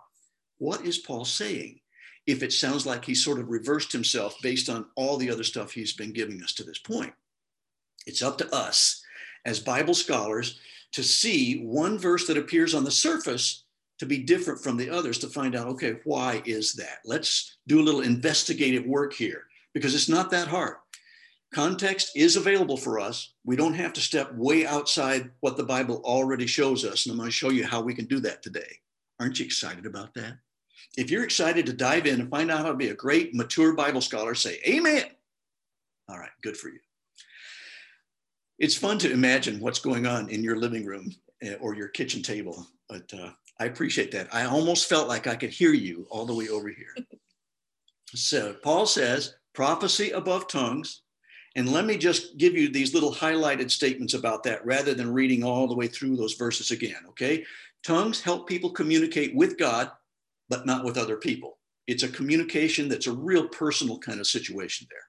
what 0.60 0.86
is 0.86 1.00
Paul 1.00 1.26
saying 1.26 1.80
if 2.28 2.44
it 2.44 2.54
sounds 2.54 2.86
like 2.86 3.04
he 3.06 3.16
sort 3.16 3.40
of 3.40 3.50
reversed 3.50 3.92
himself 3.92 4.36
based 4.42 4.70
on 4.70 4.86
all 4.96 5.18
the 5.18 5.32
other 5.32 5.44
stuff 5.44 5.72
he's 5.72 5.94
been 5.94 6.14
giving 6.14 6.42
us 6.44 6.54
to 6.54 6.64
this 6.64 6.80
point. 6.80 7.14
It's 8.06 8.22
up 8.22 8.38
to 8.40 8.56
us 8.56 9.04
as 9.46 9.60
Bible 9.60 9.94
scholars 9.94 10.60
to 10.94 11.04
see 11.04 11.62
one 11.64 11.98
verse 11.98 12.28
that 12.28 12.38
appears 12.38 12.74
on 12.74 12.84
the 12.84 12.92
surface 12.92 13.66
to 14.00 14.06
be 14.06 14.24
different 14.24 14.62
from 14.62 14.78
the 14.78 14.90
others 14.90 15.18
to 15.20 15.28
find 15.28 15.56
out, 15.56 15.68
okay, 15.68 15.98
why 16.04 16.42
is 16.46 16.74
that? 16.74 17.00
Let's 17.06 17.58
do 17.68 17.80
a 17.80 17.84
little 17.84 18.02
investigative 18.02 18.86
work 18.86 19.14
here 19.14 19.44
because 19.74 19.96
it's 19.96 20.10
not 20.10 20.32
that 20.32 20.48
hard. 20.48 20.78
Context 21.54 22.12
is 22.16 22.36
available 22.36 22.76
for 22.76 23.00
us. 23.00 23.34
We 23.46 23.56
don't 23.56 23.74
have 23.76 23.94
to 23.94 24.02
step 24.02 24.34
way 24.34 24.66
outside 24.66 25.32
what 25.40 25.56
the 25.56 25.64
Bible 25.64 26.02
already 26.04 26.48
shows 26.48 26.84
us. 26.84 27.06
And 27.06 27.14
I'm 27.14 27.18
going 27.18 27.30
to 27.30 27.34
show 27.34 27.50
you 27.50 27.66
how 27.66 27.82
we 27.82 27.94
can 27.94 28.06
do 28.06 28.20
that 28.22 28.44
today. 28.44 28.80
Aren't 29.20 29.40
you 29.40 29.46
excited 29.46 29.86
about 29.86 30.14
that? 30.16 30.38
If 30.98 31.10
you're 31.10 31.24
excited 31.24 31.66
to 31.66 31.74
dive 31.74 32.08
in 32.08 32.20
and 32.20 32.30
find 32.30 32.52
out 32.52 32.60
how 32.60 32.72
to 32.72 32.78
be 32.78 32.90
a 32.90 32.96
great, 32.96 33.34
mature 33.34 33.74
Bible 33.74 34.02
scholar, 34.02 34.36
say 34.36 34.60
amen. 34.68 35.06
All 36.10 36.20
right, 36.20 36.30
good 36.42 36.58
for 36.58 36.70
you. 36.70 36.80
It's 38.58 38.76
fun 38.76 38.98
to 39.00 39.12
imagine 39.12 39.60
what's 39.60 39.80
going 39.80 40.06
on 40.06 40.30
in 40.30 40.44
your 40.44 40.56
living 40.56 40.86
room 40.86 41.14
eh, 41.42 41.56
or 41.60 41.76
your 41.76 41.90
kitchen 41.90 42.22
table, 42.22 42.66
but 42.88 43.12
uh, 43.14 43.32
I 43.60 43.66
appreciate 43.66 44.12
that. 44.12 44.34
I 44.34 44.46
almost 44.46 44.88
felt 44.88 45.08
like 45.08 45.28
I 45.28 45.36
could 45.36 45.50
hear 45.50 45.74
you 45.74 46.08
all 46.10 46.26
the 46.26 46.34
way 46.34 46.48
over 46.48 46.70
here. 46.70 46.96
so 48.16 48.56
Paul 48.64 48.86
says, 48.86 49.36
prophecy 49.54 50.12
above 50.12 50.48
tongues. 50.48 51.02
And 51.58 51.72
let 51.72 51.86
me 51.86 51.98
just 51.98 52.38
give 52.38 52.54
you 52.54 52.70
these 52.70 52.94
little 52.94 53.14
highlighted 53.14 53.72
statements 53.72 54.14
about 54.14 54.44
that 54.44 54.66
rather 54.66 54.94
than 54.94 55.14
reading 55.14 55.44
all 55.44 55.68
the 55.68 55.76
way 55.76 55.88
through 55.88 56.18
those 56.18 56.34
verses 56.34 56.72
again, 56.72 56.98
okay? 57.10 57.46
Tongues 57.84 58.22
help 58.22 58.48
people 58.48 58.72
communicate 58.72 59.34
with 59.34 59.58
God, 59.58 59.90
but 60.50 60.66
not 60.66 60.84
with 60.84 60.98
other 60.98 61.16
people. 61.16 61.58
It's 61.88 62.04
a 62.04 62.10
communication 62.10 62.90
that's 62.90 63.08
a 63.08 63.14
real 63.14 63.48
personal 63.48 64.00
kind 64.00 64.20
of 64.20 64.28
situation 64.28 64.88
there. 64.90 65.00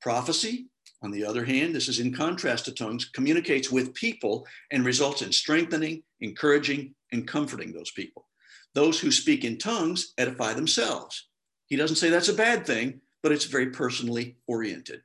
Prophecy, 0.00 0.68
on 1.04 1.10
the 1.10 1.24
other 1.24 1.44
hand, 1.44 1.74
this 1.74 1.88
is 1.88 2.00
in 2.00 2.14
contrast 2.14 2.64
to 2.64 2.72
tongues, 2.72 3.04
communicates 3.04 3.70
with 3.70 3.92
people 3.92 4.46
and 4.72 4.86
results 4.86 5.20
in 5.20 5.30
strengthening, 5.32 6.02
encouraging, 6.22 6.94
and 7.12 7.28
comforting 7.28 7.72
those 7.74 7.90
people. 7.90 8.26
Those 8.74 8.98
who 8.98 9.10
speak 9.10 9.44
in 9.44 9.58
tongues 9.58 10.14
edify 10.16 10.54
themselves. 10.54 11.28
He 11.66 11.76
doesn't 11.76 11.96
say 11.96 12.08
that's 12.08 12.30
a 12.30 12.34
bad 12.34 12.66
thing, 12.66 13.02
but 13.22 13.32
it's 13.32 13.44
very 13.44 13.68
personally 13.68 14.36
oriented. 14.46 15.02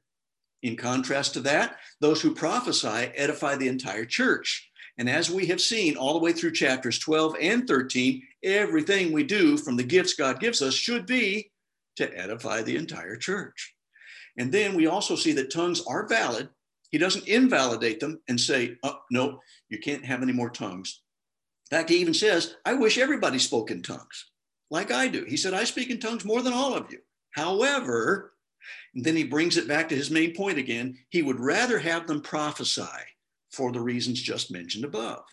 In 0.63 0.77
contrast 0.77 1.33
to 1.33 1.41
that, 1.41 1.75
those 1.99 2.21
who 2.21 2.33
prophesy 2.33 2.87
edify 2.87 3.57
the 3.57 3.67
entire 3.67 4.05
church. 4.05 4.71
And 4.97 5.09
as 5.09 5.29
we 5.29 5.47
have 5.47 5.59
seen 5.59 5.97
all 5.97 6.13
the 6.13 6.19
way 6.19 6.31
through 6.31 6.53
chapters 6.53 6.97
12 6.99 7.35
and 7.41 7.67
13, 7.67 8.23
everything 8.43 9.11
we 9.11 9.23
do 9.23 9.57
from 9.57 9.75
the 9.75 9.83
gifts 9.83 10.13
God 10.13 10.39
gives 10.39 10.61
us 10.61 10.73
should 10.73 11.05
be 11.05 11.51
to 11.97 12.17
edify 12.17 12.61
the 12.61 12.77
entire 12.77 13.17
church. 13.17 13.75
And 14.39 14.51
then 14.51 14.73
we 14.75 14.87
also 14.87 15.15
see 15.15 15.33
that 15.33 15.51
tongues 15.51 15.83
are 15.85 16.07
valid. 16.07 16.49
He 16.89 16.97
doesn't 16.97 17.27
invalidate 17.27 17.99
them 17.99 18.21
and 18.27 18.39
say, 18.39 18.77
uh, 18.83 18.93
oh, 18.93 18.99
no, 19.11 19.39
you 19.69 19.77
can't 19.77 20.05
have 20.05 20.23
any 20.23 20.33
more 20.33 20.49
tongues. 20.49 21.01
In 21.69 21.77
fact, 21.77 21.89
he 21.89 21.97
even 21.97 22.15
says, 22.15 22.55
I 22.65 22.73
wish 22.73 22.97
everybody 22.97 23.37
spoke 23.37 23.69
in 23.69 23.83
tongues 23.83 24.31
like 24.71 24.91
I 24.91 25.07
do. 25.07 25.25
He 25.25 25.37
said, 25.37 25.53
I 25.53 25.65
speak 25.65 25.89
in 25.89 25.99
tongues 25.99 26.25
more 26.25 26.41
than 26.41 26.53
all 26.53 26.73
of 26.73 26.91
you. 26.91 26.99
However, 27.31 28.33
and 28.95 29.03
then 29.03 29.15
he 29.15 29.23
brings 29.23 29.57
it 29.57 29.67
back 29.67 29.89
to 29.89 29.95
his 29.95 30.09
main 30.09 30.35
point 30.35 30.57
again. 30.57 30.97
He 31.09 31.21
would 31.21 31.39
rather 31.39 31.77
have 31.77 32.07
them 32.07 32.21
prophesy 32.21 32.83
for 33.51 33.71
the 33.71 33.81
reasons 33.81 34.21
just 34.21 34.51
mentioned 34.51 34.85
above. 34.85 35.23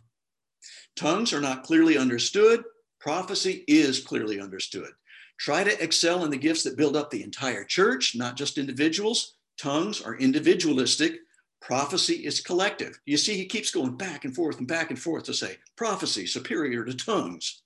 Tongues 0.97 1.33
are 1.33 1.41
not 1.41 1.63
clearly 1.63 1.97
understood. 1.97 2.65
Prophecy 3.01 3.65
is 3.69 4.01
clearly 4.01 4.41
understood. 4.41 4.91
Try 5.39 5.65
to 5.65 5.83
excel 5.83 6.25
in 6.25 6.31
the 6.31 6.37
gifts 6.37 6.63
that 6.63 6.77
build 6.77 6.97
up 6.97 7.11
the 7.11 7.23
entire 7.23 7.65
church, 7.65 8.15
not 8.17 8.37
just 8.37 8.59
individuals. 8.59 9.35
Tongues 9.59 10.01
are 10.01 10.17
individualistic. 10.17 11.19
Prophecy 11.61 12.25
is 12.25 12.41
collective. 12.41 12.99
You 13.07 13.17
see, 13.17 13.37
he 13.37 13.47
keeps 13.47 13.71
going 13.71 13.97
back 13.97 14.25
and 14.25 14.35
forth 14.35 14.59
and 14.59 14.69
back 14.69 14.91
and 14.91 14.99
forth 14.99 15.25
to 15.25 15.35
say 15.35 15.57
prophecy 15.77 16.27
superior 16.27 16.85
to 16.85 16.95
tongues. 16.95 17.63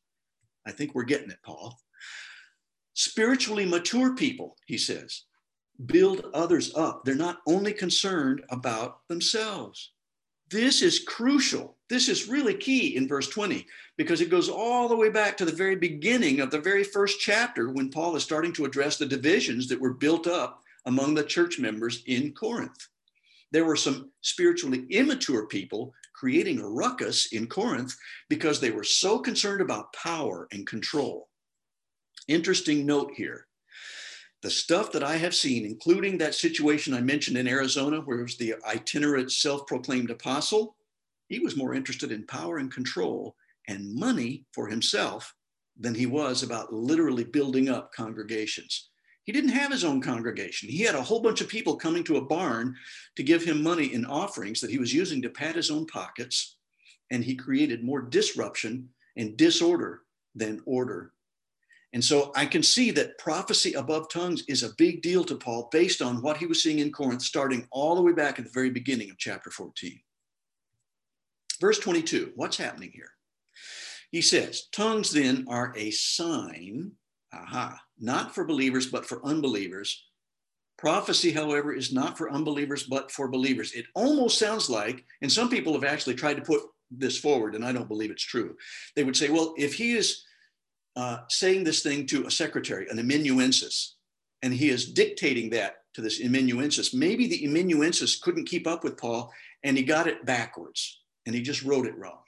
I 0.67 0.73
think 0.73 0.95
we're 0.95 1.05
getting 1.05 1.31
it, 1.31 1.43
Paul. 1.45 1.79
Spiritually 2.95 3.67
mature 3.67 4.15
people, 4.15 4.57
he 4.67 4.77
says, 4.77 5.25
build 5.87 6.27
others 6.35 6.75
up. 6.75 7.05
They're 7.05 7.15
not 7.15 7.39
only 7.47 7.73
concerned 7.73 8.43
about 8.51 9.07
themselves. 9.09 9.93
This 10.51 10.83
is 10.83 10.99
crucial. 10.99 11.77
This 11.89 12.09
is 12.09 12.29
really 12.29 12.55
key 12.55 12.97
in 12.97 13.07
verse 13.07 13.29
20 13.29 13.67
because 13.97 14.21
it 14.21 14.31
goes 14.31 14.49
all 14.49 14.89
the 14.89 14.97
way 14.97 15.09
back 15.09 15.37
to 15.37 15.45
the 15.45 15.53
very 15.53 15.77
beginning 15.77 16.41
of 16.41 16.51
the 16.51 16.61
very 16.61 16.83
first 16.83 17.21
chapter 17.21 17.71
when 17.71 17.91
Paul 17.91 18.17
is 18.17 18.25
starting 18.25 18.53
to 18.55 18.65
address 18.65 18.97
the 18.97 19.07
divisions 19.07 19.69
that 19.69 19.81
were 19.81 19.95
built 19.95 20.27
up 20.27 20.63
among 20.87 21.15
the 21.15 21.23
church 21.23 21.61
members 21.61 22.03
in 22.07 22.33
Corinth. 22.33 22.89
There 23.53 23.65
were 23.65 23.77
some 23.77 24.11
spiritually 24.23 24.87
immature 24.91 25.47
people 25.47 25.93
creating 26.15 26.59
a 26.59 26.69
ruckus 26.69 27.33
in 27.33 27.47
Corinth 27.47 27.97
because 28.29 28.61
they 28.61 28.71
were 28.73 28.85
so 28.85 29.21
concerned 29.21 29.61
about 29.61 29.93
power 29.93 30.49
and 30.51 30.67
control. 30.67 31.29
Interesting 32.27 32.85
note 32.85 33.13
here 33.17 33.47
the 34.43 34.51
stuff 34.51 34.91
that 34.93 35.05
I 35.05 35.17
have 35.17 35.35
seen, 35.35 35.67
including 35.67 36.17
that 36.19 36.35
situation 36.35 36.95
I 36.95 37.03
mentioned 37.03 37.37
in 37.37 37.47
Arizona, 37.47 38.01
where 38.01 38.21
it 38.21 38.23
was 38.23 38.37
the 38.37 38.55
itinerant 38.67 39.33
self 39.33 39.67
proclaimed 39.67 40.11
apostle, 40.11 40.77
he 41.29 41.39
was 41.39 41.57
more 41.57 41.75
interested 41.75 42.11
in 42.11 42.27
power 42.27 42.59
and 42.59 42.73
control 42.73 43.37
and 43.69 43.95
money 43.95 44.45
for 44.53 44.67
himself 44.67 45.35
than 45.79 45.95
he 45.95 46.07
was 46.07 46.43
about 46.43 46.73
literally 46.73 47.25
building 47.25 47.69
up 47.69 47.93
congregations. 47.93 48.89
He 49.25 49.33
didn't 49.33 49.51
have 49.51 49.71
his 49.71 49.85
own 49.85 50.01
congregation. 50.01 50.69
He 50.69 50.83
had 50.83 50.95
a 50.95 51.03
whole 51.03 51.21
bunch 51.21 51.41
of 51.41 51.49
people 51.49 51.77
coming 51.77 52.03
to 52.05 52.17
a 52.17 52.25
barn 52.25 52.75
to 53.17 53.23
give 53.23 53.45
him 53.45 53.63
money 53.63 53.93
in 53.93 54.05
offerings 54.07 54.61
that 54.61 54.71
he 54.71 54.79
was 54.79 54.93
using 54.93 55.23
to 55.23 55.31
pad 55.31 55.55
his 55.55 55.71
own 55.71 55.87
pockets. 55.87 56.57
And 57.11 57.23
he 57.23 57.37
created 57.37 57.85
more 57.85 58.03
disruption 58.03 58.89
and 59.17 59.37
disorder 59.37 60.03
than 60.35 60.63
order 60.65 61.13
and 61.93 62.05
so 62.05 62.31
I 62.37 62.47
can 62.47 62.63
see 62.63 62.93
that 62.93 63.19
prophecy 63.19 63.73
above 63.75 64.09
tongues 64.09 64.45
is 64.47 64.63
a 64.63 64.75
big 64.79 65.03
deal 65.03 65.25
to 65.25 65.35
Paul 65.35 65.69
based 65.73 66.01
on 66.01 66.23
what 66.23 66.37
he 66.37 66.47
was 66.47 66.63
seeing 66.63 66.79
in 66.79 66.93
Corinth, 66.93 67.23
starting 67.23 67.67
all 67.73 67.97
the 67.97 68.03
way 68.03 68.13
back 68.13 68.39
at 68.39 68.45
the 68.45 68.53
very 68.53 68.71
beginning 68.71 69.11
of 69.11 69.19
chapter 69.19 69.51
14. 69.51 69.99
Verse 71.61 71.79
22, 71.79 72.33
what's 72.37 72.57
happening 72.57 72.91
here? 72.95 73.11
He 74.13 74.23
says, 74.23 74.69
Tongues 74.73 75.11
then 75.11 75.45
are 75.49 75.75
a 75.77 75.91
sign, 75.91 76.93
aha, 77.33 77.81
not 77.99 78.35
for 78.35 78.45
believers, 78.45 78.87
but 78.87 79.05
for 79.05 79.25
unbelievers. 79.25 80.07
Prophecy, 80.79 81.33
however, 81.33 81.75
is 81.75 81.93
not 81.93 82.17
for 82.17 82.31
unbelievers, 82.31 82.85
but 82.85 83.11
for 83.11 83.29
believers. 83.29 83.73
It 83.73 83.85
almost 83.95 84.39
sounds 84.39 84.71
like, 84.71 85.05
and 85.23 85.31
some 85.31 85.51
people 85.51 85.75
have 85.75 85.85
actually 85.85 86.15
tried 86.15 86.35
to 86.35 86.43
put 86.43 86.63
this 86.91 87.19
forward, 87.19 87.55
and 87.55 87.65
I 87.65 87.73
don't 87.73 87.89
believe 87.89 88.11
it's 88.11 88.23
true. 88.23 88.57
They 88.97 89.05
would 89.05 89.17
say, 89.17 89.29
well, 89.29 89.55
if 89.59 89.75
he 89.75 89.93
is 89.93 90.25
uh, 91.01 91.21
saying 91.31 91.65
this 91.65 91.83
thing 91.83 92.05
to 92.05 92.27
a 92.27 92.31
secretary, 92.31 92.87
an 92.91 92.99
amanuensis, 92.99 93.97
and 94.43 94.53
he 94.53 94.69
is 94.69 94.93
dictating 94.93 95.49
that 95.49 95.77
to 95.95 96.03
this 96.03 96.21
amanuensis. 96.21 96.93
Maybe 96.93 97.27
the 97.27 97.47
amanuensis 97.47 98.19
couldn't 98.19 98.51
keep 98.51 98.67
up 98.67 98.85
with 98.85 98.99
Paul 98.99 99.33
and 99.65 99.79
he 99.79 99.83
got 99.83 100.07
it 100.07 100.27
backwards 100.27 101.01
and 101.25 101.35
he 101.35 101.41
just 101.41 101.63
wrote 101.63 101.87
it 101.87 101.97
wrong. 101.97 102.19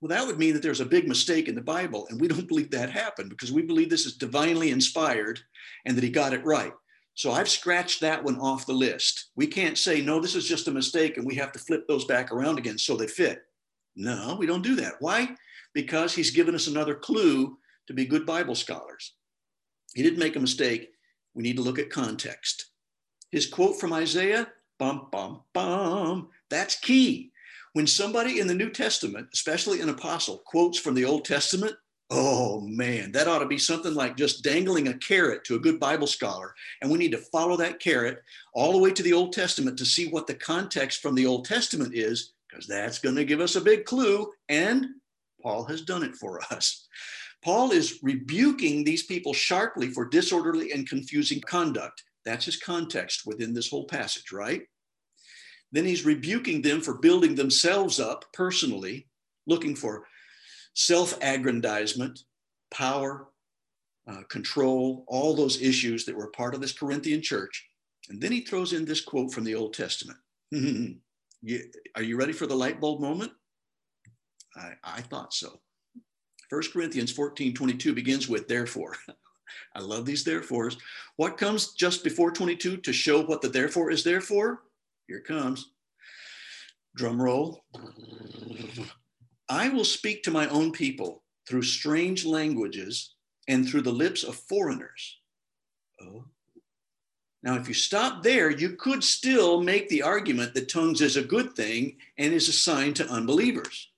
Well, 0.00 0.08
that 0.08 0.26
would 0.26 0.38
mean 0.40 0.54
that 0.54 0.62
there's 0.62 0.80
a 0.80 0.86
big 0.86 1.06
mistake 1.06 1.46
in 1.46 1.54
the 1.54 1.60
Bible, 1.60 2.06
and 2.08 2.20
we 2.20 2.26
don't 2.26 2.48
believe 2.48 2.70
that 2.72 2.90
happened 2.90 3.30
because 3.30 3.52
we 3.52 3.62
believe 3.62 3.90
this 3.90 4.06
is 4.06 4.16
divinely 4.16 4.72
inspired 4.72 5.38
and 5.84 5.96
that 5.96 6.02
he 6.02 6.10
got 6.10 6.32
it 6.32 6.44
right. 6.44 6.72
So 7.14 7.30
I've 7.30 7.48
scratched 7.48 8.00
that 8.00 8.24
one 8.24 8.40
off 8.40 8.66
the 8.66 8.72
list. 8.72 9.30
We 9.36 9.46
can't 9.46 9.78
say, 9.78 10.00
no, 10.00 10.18
this 10.18 10.34
is 10.34 10.48
just 10.48 10.66
a 10.66 10.72
mistake 10.72 11.16
and 11.16 11.24
we 11.24 11.36
have 11.36 11.52
to 11.52 11.60
flip 11.60 11.86
those 11.86 12.06
back 12.06 12.32
around 12.32 12.58
again 12.58 12.78
so 12.78 12.96
they 12.96 13.06
fit. 13.06 13.42
No, 13.94 14.36
we 14.36 14.46
don't 14.46 14.62
do 14.62 14.74
that. 14.76 14.94
Why? 14.98 15.28
Because 15.74 16.12
he's 16.12 16.32
given 16.32 16.56
us 16.56 16.66
another 16.66 16.96
clue 16.96 17.56
to 17.86 17.94
be 17.94 18.04
good 18.04 18.26
Bible 18.26 18.54
scholars. 18.54 19.14
He 19.94 20.02
didn't 20.02 20.18
make 20.18 20.36
a 20.36 20.40
mistake. 20.40 20.90
We 21.34 21.42
need 21.42 21.56
to 21.56 21.62
look 21.62 21.78
at 21.78 21.90
context. 21.90 22.66
His 23.30 23.46
quote 23.46 23.78
from 23.78 23.92
Isaiah, 23.92 24.48
bum, 24.78 25.08
bum, 25.12 25.42
bum, 25.52 26.28
that's 26.48 26.78
key. 26.78 27.30
When 27.74 27.86
somebody 27.86 28.40
in 28.40 28.48
the 28.48 28.54
New 28.54 28.70
Testament, 28.70 29.28
especially 29.32 29.80
an 29.80 29.88
apostle, 29.88 30.42
quotes 30.44 30.78
from 30.78 30.94
the 30.94 31.04
Old 31.04 31.24
Testament, 31.24 31.74
oh 32.10 32.60
man, 32.62 33.12
that 33.12 33.28
ought 33.28 33.38
to 33.38 33.46
be 33.46 33.58
something 33.58 33.94
like 33.94 34.16
just 34.16 34.42
dangling 34.42 34.88
a 34.88 34.98
carrot 34.98 35.44
to 35.44 35.54
a 35.54 35.60
good 35.60 35.78
Bible 35.78 36.08
scholar. 36.08 36.52
And 36.82 36.90
we 36.90 36.98
need 36.98 37.12
to 37.12 37.18
follow 37.18 37.56
that 37.58 37.78
carrot 37.78 38.20
all 38.52 38.72
the 38.72 38.78
way 38.78 38.90
to 38.90 39.02
the 39.02 39.12
Old 39.12 39.32
Testament 39.32 39.78
to 39.78 39.84
see 39.84 40.08
what 40.08 40.26
the 40.26 40.34
context 40.34 41.00
from 41.00 41.14
the 41.14 41.26
Old 41.26 41.44
Testament 41.44 41.94
is, 41.94 42.32
because 42.48 42.66
that's 42.66 42.98
going 42.98 43.14
to 43.14 43.24
give 43.24 43.40
us 43.40 43.54
a 43.54 43.60
big 43.60 43.84
clue. 43.84 44.32
And 44.48 44.86
Paul 45.40 45.64
has 45.66 45.82
done 45.82 46.02
it 46.02 46.16
for 46.16 46.40
us. 46.50 46.88
Paul 47.42 47.70
is 47.70 47.98
rebuking 48.02 48.84
these 48.84 49.04
people 49.04 49.32
sharply 49.32 49.88
for 49.88 50.04
disorderly 50.04 50.72
and 50.72 50.88
confusing 50.88 51.40
conduct. 51.46 52.04
That's 52.24 52.44
his 52.44 52.58
context 52.58 53.22
within 53.24 53.54
this 53.54 53.70
whole 53.70 53.86
passage, 53.86 54.30
right? 54.30 54.62
Then 55.72 55.84
he's 55.84 56.04
rebuking 56.04 56.62
them 56.62 56.80
for 56.80 56.98
building 56.98 57.34
themselves 57.34 57.98
up 57.98 58.24
personally, 58.32 59.06
looking 59.46 59.74
for 59.74 60.06
self 60.74 61.16
aggrandizement, 61.22 62.20
power, 62.70 63.28
uh, 64.06 64.22
control, 64.28 65.04
all 65.08 65.34
those 65.34 65.62
issues 65.62 66.04
that 66.04 66.16
were 66.16 66.30
part 66.30 66.54
of 66.54 66.60
this 66.60 66.72
Corinthian 66.72 67.22
church. 67.22 67.68
And 68.08 68.20
then 68.20 68.32
he 68.32 68.40
throws 68.40 68.72
in 68.72 68.84
this 68.84 69.00
quote 69.00 69.32
from 69.32 69.44
the 69.44 69.54
Old 69.54 69.72
Testament. 69.72 70.18
Are 70.52 72.02
you 72.02 72.16
ready 72.16 72.32
for 72.32 72.46
the 72.46 72.56
light 72.56 72.80
bulb 72.80 73.00
moment? 73.00 73.32
I, 74.56 74.72
I 74.82 75.00
thought 75.02 75.32
so. 75.32 75.60
1 76.50 76.62
Corinthians 76.72 77.12
14 77.12 77.54
22 77.54 77.94
begins 77.94 78.28
with 78.28 78.48
therefore. 78.48 78.96
I 79.74 79.80
love 79.80 80.04
these 80.04 80.24
therefores. 80.24 80.76
What 81.16 81.38
comes 81.38 81.72
just 81.72 82.04
before 82.04 82.30
22 82.30 82.78
to 82.78 82.92
show 82.92 83.22
what 83.22 83.40
the 83.40 83.48
therefore 83.48 83.90
is 83.90 84.04
there 84.04 84.20
for? 84.20 84.62
Here 85.06 85.20
comes. 85.20 85.70
Drum 86.96 87.20
roll. 87.20 87.64
I 89.48 89.68
will 89.68 89.84
speak 89.84 90.22
to 90.24 90.30
my 90.30 90.48
own 90.48 90.72
people 90.72 91.22
through 91.48 91.62
strange 91.62 92.24
languages 92.24 93.14
and 93.48 93.68
through 93.68 93.82
the 93.82 93.92
lips 93.92 94.22
of 94.22 94.36
foreigners. 94.36 95.18
Oh. 96.00 96.24
Now, 97.42 97.56
if 97.56 97.68
you 97.68 97.74
stop 97.74 98.22
there, 98.22 98.50
you 98.50 98.76
could 98.76 99.02
still 99.02 99.62
make 99.62 99.88
the 99.88 100.02
argument 100.02 100.54
that 100.54 100.68
tongues 100.68 101.00
is 101.00 101.16
a 101.16 101.22
good 101.22 101.54
thing 101.54 101.96
and 102.18 102.34
is 102.34 102.48
a 102.48 102.52
sign 102.52 102.92
to 102.94 103.08
unbelievers. 103.08 103.89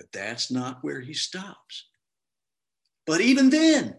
But 0.00 0.12
that's 0.12 0.50
not 0.50 0.82
where 0.82 1.00
he 1.00 1.12
stops. 1.12 1.84
But 3.06 3.20
even 3.20 3.50
then, 3.50 3.96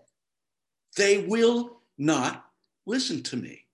they 0.98 1.20
will 1.20 1.78
not 2.00 2.44
listen 2.88 3.22
to 3.22 3.38
me, 3.38 3.68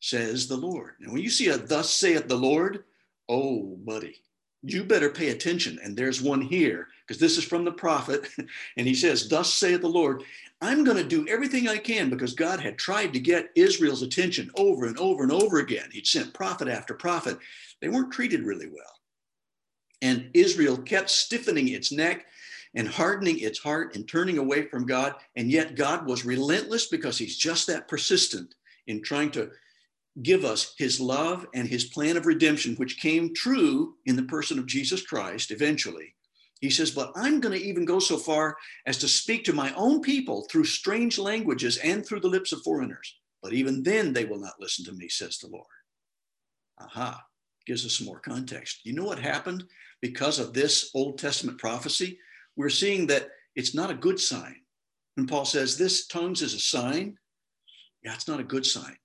says 0.00 0.48
the 0.48 0.56
Lord. 0.56 0.94
And 1.00 1.12
when 1.12 1.20
you 1.20 1.28
see 1.28 1.48
a 1.48 1.58
thus 1.58 1.90
saith 1.92 2.28
the 2.28 2.36
Lord, 2.36 2.84
oh, 3.28 3.76
buddy, 3.84 4.16
you 4.62 4.84
better 4.84 5.10
pay 5.10 5.28
attention. 5.28 5.78
And 5.84 5.94
there's 5.94 6.22
one 6.22 6.40
here, 6.40 6.88
because 7.06 7.20
this 7.20 7.36
is 7.36 7.44
from 7.44 7.66
the 7.66 7.72
prophet. 7.72 8.26
And 8.78 8.86
he 8.86 8.94
says, 8.94 9.28
Thus 9.28 9.52
saith 9.52 9.82
the 9.82 9.88
Lord, 9.88 10.22
I'm 10.62 10.82
going 10.82 10.96
to 10.96 11.04
do 11.04 11.28
everything 11.28 11.68
I 11.68 11.76
can 11.76 12.08
because 12.08 12.32
God 12.32 12.58
had 12.58 12.78
tried 12.78 13.12
to 13.12 13.20
get 13.20 13.50
Israel's 13.54 14.00
attention 14.00 14.50
over 14.56 14.86
and 14.86 14.96
over 14.98 15.24
and 15.24 15.32
over 15.32 15.58
again. 15.58 15.90
He'd 15.92 16.06
sent 16.06 16.32
prophet 16.32 16.68
after 16.68 16.94
prophet. 16.94 17.38
They 17.82 17.88
weren't 17.90 18.12
treated 18.12 18.44
really 18.44 18.68
well. 18.68 18.95
And 20.02 20.30
Israel 20.34 20.76
kept 20.76 21.10
stiffening 21.10 21.68
its 21.68 21.90
neck 21.90 22.26
and 22.74 22.86
hardening 22.86 23.38
its 23.38 23.58
heart 23.58 23.96
and 23.96 24.06
turning 24.06 24.38
away 24.38 24.68
from 24.68 24.86
God. 24.86 25.14
And 25.34 25.50
yet 25.50 25.76
God 25.76 26.06
was 26.06 26.26
relentless 26.26 26.86
because 26.86 27.18
he's 27.18 27.36
just 27.36 27.66
that 27.66 27.88
persistent 27.88 28.54
in 28.86 29.02
trying 29.02 29.30
to 29.32 29.50
give 30.22 30.44
us 30.44 30.74
his 30.78 31.00
love 31.00 31.46
and 31.54 31.68
his 31.68 31.84
plan 31.84 32.16
of 32.16 32.26
redemption, 32.26 32.76
which 32.76 33.00
came 33.00 33.34
true 33.34 33.94
in 34.06 34.16
the 34.16 34.22
person 34.24 34.58
of 34.58 34.66
Jesus 34.66 35.02
Christ 35.02 35.50
eventually. 35.50 36.14
He 36.60 36.70
says, 36.70 36.90
But 36.90 37.12
I'm 37.14 37.40
going 37.40 37.58
to 37.58 37.64
even 37.64 37.84
go 37.84 37.98
so 37.98 38.16
far 38.16 38.56
as 38.86 38.98
to 38.98 39.08
speak 39.08 39.44
to 39.44 39.52
my 39.52 39.72
own 39.74 40.00
people 40.00 40.46
through 40.50 40.64
strange 40.64 41.18
languages 41.18 41.76
and 41.78 42.04
through 42.04 42.20
the 42.20 42.28
lips 42.28 42.52
of 42.52 42.62
foreigners. 42.62 43.14
But 43.42 43.52
even 43.52 43.82
then, 43.82 44.12
they 44.12 44.24
will 44.24 44.40
not 44.40 44.60
listen 44.60 44.84
to 44.86 44.92
me, 44.92 45.08
says 45.08 45.38
the 45.38 45.48
Lord. 45.48 45.66
Aha, 46.78 47.22
gives 47.66 47.84
us 47.84 47.98
some 47.98 48.06
more 48.06 48.20
context. 48.20 48.80
You 48.84 48.94
know 48.94 49.04
what 49.04 49.18
happened 49.18 49.64
because 50.00 50.38
of 50.38 50.52
this 50.52 50.90
Old 50.94 51.18
Testament 51.18 51.58
prophecy? 51.58 52.18
We're 52.56 52.68
seeing 52.68 53.06
that 53.08 53.28
it's 53.54 53.74
not 53.74 53.90
a 53.90 53.94
good 53.94 54.20
sign. 54.20 54.56
And 55.16 55.28
Paul 55.28 55.44
says 55.44 55.76
this 55.76 56.06
tongues 56.06 56.42
is 56.42 56.54
a 56.54 56.60
sign, 56.60 57.18
yeah, 58.02 58.14
it's 58.14 58.28
not 58.28 58.40
a 58.40 58.44
good 58.44 58.66
sign. 58.66 58.96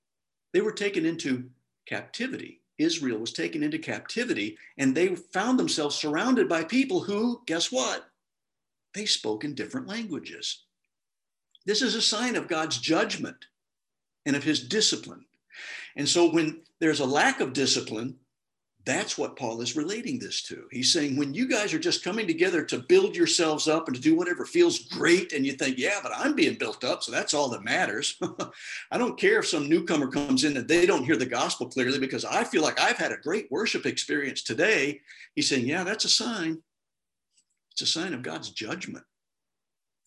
They 0.52 0.60
were 0.60 0.72
taken 0.72 1.06
into 1.06 1.50
captivity. 1.86 2.60
Israel 2.78 3.18
was 3.18 3.32
taken 3.32 3.62
into 3.62 3.78
captivity, 3.78 4.56
and 4.78 4.94
they 4.94 5.14
found 5.14 5.58
themselves 5.58 5.96
surrounded 5.96 6.48
by 6.48 6.64
people 6.64 7.00
who, 7.00 7.42
guess 7.46 7.70
what? 7.70 8.04
They 8.94 9.06
spoke 9.06 9.44
in 9.44 9.54
different 9.54 9.88
languages. 9.88 10.64
This 11.64 11.82
is 11.82 11.94
a 11.94 12.02
sign 12.02 12.36
of 12.36 12.48
God's 12.48 12.78
judgment 12.78 13.46
and 14.26 14.36
of 14.36 14.44
his 14.44 14.66
discipline. 14.68 15.24
And 15.96 16.08
so, 16.08 16.30
when 16.30 16.62
there's 16.80 17.00
a 17.00 17.06
lack 17.06 17.40
of 17.40 17.52
discipline, 17.52 18.16
that's 18.84 19.16
what 19.16 19.36
Paul 19.36 19.60
is 19.60 19.76
relating 19.76 20.18
this 20.18 20.42
to. 20.44 20.64
He's 20.72 20.92
saying 20.92 21.16
when 21.16 21.32
you 21.32 21.46
guys 21.46 21.72
are 21.72 21.78
just 21.78 22.02
coming 22.02 22.26
together 22.26 22.64
to 22.64 22.78
build 22.78 23.14
yourselves 23.14 23.68
up 23.68 23.86
and 23.86 23.94
to 23.94 24.02
do 24.02 24.16
whatever 24.16 24.44
feels 24.44 24.80
great, 24.80 25.32
and 25.32 25.46
you 25.46 25.52
think, 25.52 25.78
yeah, 25.78 26.00
but 26.02 26.12
I'm 26.14 26.34
being 26.34 26.56
built 26.56 26.82
up, 26.82 27.02
so 27.02 27.12
that's 27.12 27.32
all 27.32 27.48
that 27.50 27.62
matters. 27.62 28.18
I 28.90 28.98
don't 28.98 29.18
care 29.18 29.38
if 29.38 29.46
some 29.46 29.68
newcomer 29.68 30.08
comes 30.08 30.42
in 30.42 30.56
and 30.56 30.66
they 30.66 30.84
don't 30.84 31.04
hear 31.04 31.16
the 31.16 31.26
gospel 31.26 31.68
clearly 31.68 32.00
because 32.00 32.24
I 32.24 32.42
feel 32.42 32.62
like 32.62 32.80
I've 32.80 32.98
had 32.98 33.12
a 33.12 33.18
great 33.18 33.50
worship 33.52 33.86
experience 33.86 34.42
today. 34.42 35.00
He's 35.36 35.48
saying, 35.48 35.66
yeah, 35.66 35.84
that's 35.84 36.04
a 36.04 36.10
sign. 36.10 36.60
It's 37.70 37.82
a 37.82 37.86
sign 37.86 38.14
of 38.14 38.22
God's 38.22 38.50
judgment. 38.50 39.04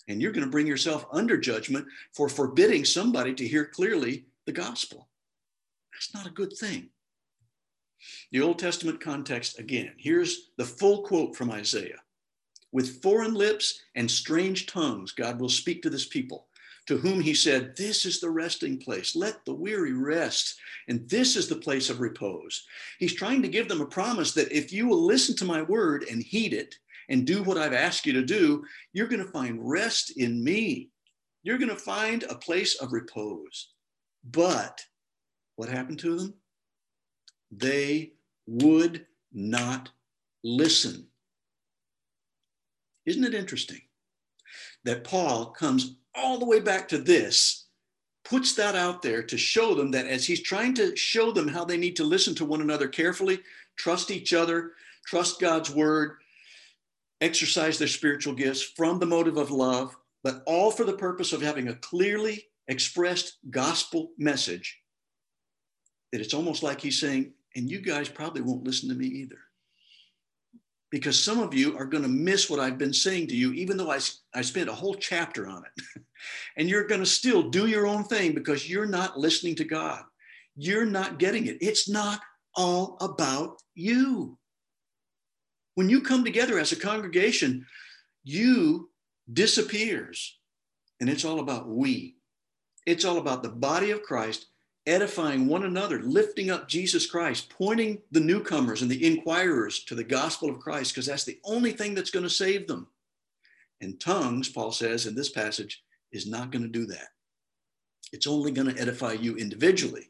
And 0.07 0.21
you're 0.21 0.34
going 0.34 0.45
to 0.45 0.51
bring 0.51 0.67
yourself 0.67 1.05
under 1.11 1.38
judgment 1.38 1.88
for 2.13 2.28
forbidding 2.28 2.84
somebody 2.84 3.34
to 3.36 3.47
hear 3.47 3.65
clearly 3.65 4.26
the 4.45 4.51
gospel. 4.51 5.07
That's 5.93 6.13
not 6.13 6.28
a 6.28 6.36
good 6.36 6.53
thing. 6.53 6.89
The 8.32 8.41
Old 8.41 8.60
Testament 8.60 8.99
context 8.99 9.60
again. 9.60 9.93
Here's 9.97 10.51
the 10.58 10.66
full 10.66 11.03
quote 11.03 11.36
from 11.36 11.51
Isaiah 11.51 12.01
With 12.72 13.01
foreign 13.01 13.34
lips 13.34 13.82
and 13.95 14.10
strange 14.10 14.66
tongues, 14.66 15.12
God 15.12 15.39
will 15.39 15.49
speak 15.49 15.82
to 15.84 15.89
this 15.89 16.08
people, 16.08 16.47
to 16.88 16.97
whom 16.97 17.22
he 17.22 17.34
said, 17.34 17.76
This 17.76 18.06
is 18.06 18.20
the 18.20 18.30
resting 18.30 18.78
place. 18.78 19.16
Let 19.16 19.43
the 19.45 19.53
weary 19.53 19.93
rest. 19.93 20.56
And 20.88 21.10
this 21.10 21.36
is 21.36 21.47
the 21.47 21.56
place 21.56 21.89
of 21.89 21.99
repose. 21.99 22.66
He's 22.99 23.16
trying 23.16 23.41
to 23.41 23.47
give 23.47 23.68
them 23.68 23.82
a 23.82 23.88
promise 23.88 24.34
that 24.34 24.51
if 24.51 24.72
you 24.72 24.88
will 24.88 25.03
listen 25.03 25.36
to 25.38 25.45
my 25.45 25.62
word 25.62 26.06
and 26.10 26.22
heed 26.22 26.53
it 26.53 26.76
and 27.10 27.26
do 27.26 27.43
what 27.43 27.58
I've 27.58 27.74
asked 27.74 28.06
you 28.06 28.14
to 28.14 28.24
do, 28.24 28.64
you're 28.93 29.08
going 29.08 29.24
to 29.24 29.32
find 29.32 29.60
rest 29.62 30.18
in 30.18 30.43
me. 30.43 30.89
You're 31.43 31.58
going 31.58 31.70
to 31.70 31.76
find 31.76 32.24
a 32.24 32.36
place 32.36 32.76
of 32.82 32.93
repose. 32.93 33.70
But 34.24 34.84
what 35.56 35.70
happened 35.70 35.99
to 35.99 36.18
them? 36.18 36.34
They 37.58 38.14
would 38.47 39.06
not 39.34 39.89
listen. 40.43 41.08
Isn't 43.06 43.24
it 43.24 43.34
interesting 43.34 43.82
that 44.84 45.03
Paul 45.03 45.47
comes 45.47 45.97
all 46.16 46.38
the 46.38 46.45
way 46.45 46.60
back 46.60 46.88
to 46.89 46.97
this, 46.97 47.66
puts 48.24 48.56
that 48.56 48.76
out 48.76 49.01
there 49.01 49.22
to 49.24 49.38
show 49.38 49.76
them 49.76 49.91
that 49.91 50.08
as 50.08 50.26
he's 50.26 50.41
trying 50.41 50.74
to 50.76 50.95
show 50.95 51.32
them 51.32 51.47
how 51.47 51.66
they 51.66 51.78
need 51.78 51.95
to 51.97 52.03
listen 52.03 52.34
to 52.36 52.45
one 52.45 52.62
another 52.62 52.88
carefully, 52.88 53.39
trust 53.76 54.10
each 54.10 54.34
other, 54.34 54.72
trust 55.06 55.39
God's 55.39 55.70
word, 55.70 56.18
exercise 57.22 57.78
their 57.78 57.88
spiritual 57.88 58.34
gifts 58.34 58.62
from 58.62 58.99
the 58.99 59.06
motive 59.06 59.38
of 59.38 59.51
love, 59.51 59.95
but 60.24 60.41
all 60.47 60.72
for 60.72 60.84
the 60.84 60.93
purpose 60.97 61.34
of 61.34 61.41
having 61.41 61.68
a 61.68 61.76
clearly 61.76 62.45
expressed 62.68 63.38
gospel 63.51 64.12
message 64.18 64.80
that 66.12 66.22
it's 66.22 66.34
almost 66.34 66.64
like 66.64 66.80
he's 66.80 66.99
saying, 66.99 67.34
and 67.56 67.70
you 67.70 67.80
guys 67.80 68.10
probably 68.10 68.41
won't 68.41 68.64
listen 68.64 68.89
to 68.89 68.95
me 68.95 69.08
either. 69.08 69.39
Because 70.91 71.22
some 71.22 71.39
of 71.39 71.53
you 71.53 71.78
are 71.78 71.86
going 71.86 72.03
to 72.03 72.10
miss 72.10 72.49
what 72.49 72.60
I've 72.60 72.78
been 72.78 72.93
saying 72.93 73.28
to 73.28 73.36
you, 73.36 73.53
even 73.53 73.76
though 73.76 73.91
I, 73.91 73.99
I 74.34 74.41
spent 74.41 74.70
a 74.70 74.74
whole 74.74 74.95
chapter 74.95 75.47
on 75.47 75.64
it. 75.66 75.84
and 76.58 76.70
you're 76.70 76.88
going 76.88 77.01
to 77.01 77.06
still 77.06 77.49
do 77.49 77.68
your 77.68 77.88
own 77.88 78.03
thing 78.03 78.34
because 78.34 78.70
you're 78.70 78.86
not 78.86 79.18
listening 79.18 79.56
to 79.56 79.66
God. 79.66 80.03
You're 80.56 80.86
not 80.86 81.20
getting 81.20 81.47
it. 81.47 81.58
It's 81.60 81.89
not 81.89 82.22
all 82.56 82.97
about 83.01 83.62
you. 83.74 84.38
When 85.74 85.89
you 85.89 86.01
come 86.01 86.24
together 86.24 86.60
as 86.60 86.72
a 86.72 86.78
congregation, 86.78 87.66
you 88.24 88.89
disappears 89.32 90.38
and 90.99 91.10
it's 91.10 91.26
all 91.26 91.39
about 91.39 91.68
we. 91.68 92.16
It's 92.86 93.03
all 93.03 93.18
about 93.18 93.43
the 93.43 93.49
body 93.49 93.91
of 93.91 94.03
Christ 94.03 94.47
edifying 94.88 95.48
one 95.48 95.64
another, 95.64 96.02
lifting 96.02 96.52
up 96.52 96.68
Jesus 96.68 97.06
Christ, 97.08 97.50
pointing 97.50 98.02
the 98.12 98.20
newcomers 98.20 98.82
and 98.82 98.92
the 98.92 99.06
inquirers 99.06 99.84
to 99.86 99.96
the 99.96 100.04
gospel 100.04 100.50
of 100.50 100.60
Christ, 100.60 100.94
because 100.94 101.08
that's 101.08 101.24
the 101.24 101.40
only 101.44 101.72
thing 101.72 101.96
that's 101.96 102.12
going 102.12 102.24
to 102.24 102.30
save 102.30 102.68
them. 102.68 102.88
And 103.82 104.00
tongues, 104.00 104.50
Paul 104.50 104.72
says 104.72 105.06
in 105.06 105.16
this 105.16 105.30
passage, 105.30 105.84
is 106.12 106.28
not 106.28 106.52
going 106.52 106.62
to 106.62 106.70
do 106.70 106.86
that. 106.86 107.08
It's 108.14 108.28
only 108.28 108.52
going 108.52 108.74
to 108.74 108.82
edify 108.82 109.14
you 109.14 109.36
individually. 109.36 110.10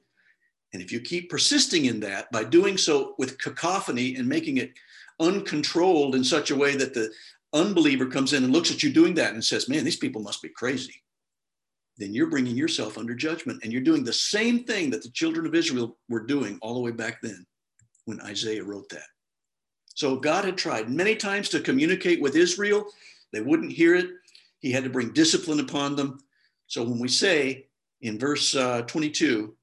And 0.74 0.82
if 0.82 0.92
you 0.92 1.00
keep 1.00 1.30
persisting 1.30 1.86
in 1.86 2.02
that 2.02 2.30
by 2.32 2.44
doing 2.44 2.78
so 2.78 3.16
with 3.18 3.40
cacophony 3.40 4.16
and 4.16 4.28
making 4.28 4.58
it 4.58 4.74
uncontrolled 5.20 6.16
in 6.16 6.24
such 6.24 6.52
a 6.52 6.56
way 6.56 6.76
that 6.76 6.94
the 6.94 7.10
unbeliever 7.54 8.06
comes 8.06 8.34
in 8.34 8.44
and 8.44 8.52
looks 8.52 8.72
at 8.72 8.84
you 8.84 8.92
doing 8.92 9.14
that 9.16 9.34
and 9.34 9.44
says, 9.44 9.70
Man, 9.70 9.86
these 9.86 9.96
people 9.96 10.22
must 10.22 10.42
be 10.42 10.50
crazy 10.50 11.02
then 11.98 12.14
you're 12.14 12.30
bringing 12.30 12.56
yourself 12.56 12.98
under 12.98 13.16
judgment 13.16 13.64
and 13.64 13.72
you're 13.72 13.82
doing 13.82 14.04
the 14.04 14.14
same 14.14 14.64
thing 14.64 14.90
that 14.90 15.02
the 15.02 15.12
children 15.12 15.46
of 15.46 15.56
Israel 15.56 15.98
were 16.10 16.26
doing 16.26 16.60
all 16.62 16.74
the 16.74 16.80
way 16.80 16.92
back 16.92 17.22
then 17.22 17.46
when 18.06 18.22
Isaiah 18.22 18.64
wrote 18.64 18.90
that. 18.90 19.08
So 19.96 20.18
God 20.18 20.44
had 20.44 20.58
tried 20.58 20.90
many 20.90 21.16
times 21.16 21.50
to 21.50 21.62
communicate 21.62 22.22
with 22.22 22.36
Israel. 22.36 22.86
They 23.32 23.42
wouldn't 23.42 23.72
hear 23.72 23.96
it. 23.96 24.10
He 24.60 24.72
had 24.72 24.84
to 24.84 24.90
bring 24.90 25.12
discipline 25.12 25.62
upon 25.62 25.96
them. 25.96 26.20
So 26.68 26.84
when 26.84 27.00
we 27.00 27.08
say 27.08 27.68
in 28.02 28.20
verse 28.20 28.56
uh, 28.56 28.82
22, 28.84 29.56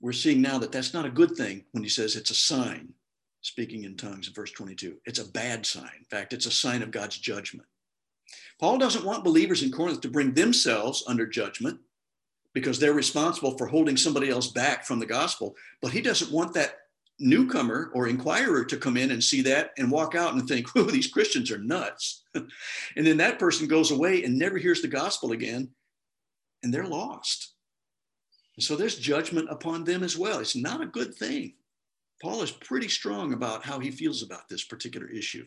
we're 0.00 0.12
seeing 0.12 0.40
now 0.40 0.58
that 0.58 0.72
that's 0.72 0.94
not 0.94 1.04
a 1.04 1.10
good 1.10 1.32
thing 1.32 1.64
when 1.72 1.82
he 1.82 1.90
says 1.90 2.14
it's 2.14 2.30
a 2.30 2.34
sign, 2.34 2.94
speaking 3.42 3.84
in 3.84 3.96
tongues 3.96 4.28
in 4.28 4.34
verse 4.34 4.52
22. 4.52 4.96
It's 5.04 5.18
a 5.18 5.30
bad 5.30 5.66
sign. 5.66 5.90
In 5.98 6.04
fact, 6.10 6.32
it's 6.32 6.46
a 6.46 6.50
sign 6.50 6.82
of 6.82 6.90
God's 6.90 7.18
judgment. 7.18 7.66
Paul 8.58 8.78
doesn't 8.78 9.04
want 9.04 9.24
believers 9.24 9.62
in 9.62 9.72
Corinth 9.72 10.00
to 10.02 10.08
bring 10.08 10.34
themselves 10.34 11.04
under 11.06 11.26
judgment 11.26 11.80
because 12.52 12.78
they're 12.78 12.92
responsible 12.92 13.56
for 13.56 13.66
holding 13.66 13.96
somebody 13.96 14.28
else 14.28 14.48
back 14.48 14.84
from 14.84 14.98
the 14.98 15.06
gospel, 15.06 15.54
but 15.80 15.92
he 15.92 16.00
doesn't 16.00 16.32
want 16.32 16.52
that 16.54 16.74
newcomer 17.20 17.90
or 17.94 18.08
inquirer 18.08 18.64
to 18.64 18.76
come 18.76 18.96
in 18.96 19.10
and 19.10 19.22
see 19.22 19.42
that 19.42 19.70
and 19.78 19.90
walk 19.90 20.14
out 20.14 20.34
and 20.34 20.48
think, 20.48 20.66
oh, 20.76 20.84
these 20.84 21.10
Christians 21.10 21.50
are 21.50 21.58
nuts. 21.58 22.24
and 22.34 22.48
then 22.96 23.18
that 23.18 23.38
person 23.38 23.68
goes 23.68 23.90
away 23.90 24.24
and 24.24 24.38
never 24.38 24.58
hears 24.58 24.82
the 24.82 24.88
gospel 24.88 25.32
again, 25.32 25.68
and 26.62 26.72
they're 26.72 26.86
lost. 26.86 27.54
And 28.56 28.64
so 28.64 28.74
there's 28.74 28.98
judgment 28.98 29.48
upon 29.50 29.84
them 29.84 30.02
as 30.02 30.18
well. 30.18 30.40
It's 30.40 30.56
not 30.56 30.80
a 30.80 30.86
good 30.86 31.14
thing. 31.14 31.54
Paul 32.22 32.42
is 32.42 32.50
pretty 32.50 32.88
strong 32.88 33.32
about 33.32 33.64
how 33.64 33.78
he 33.78 33.90
feels 33.90 34.22
about 34.22 34.48
this 34.48 34.64
particular 34.64 35.08
issue. 35.08 35.46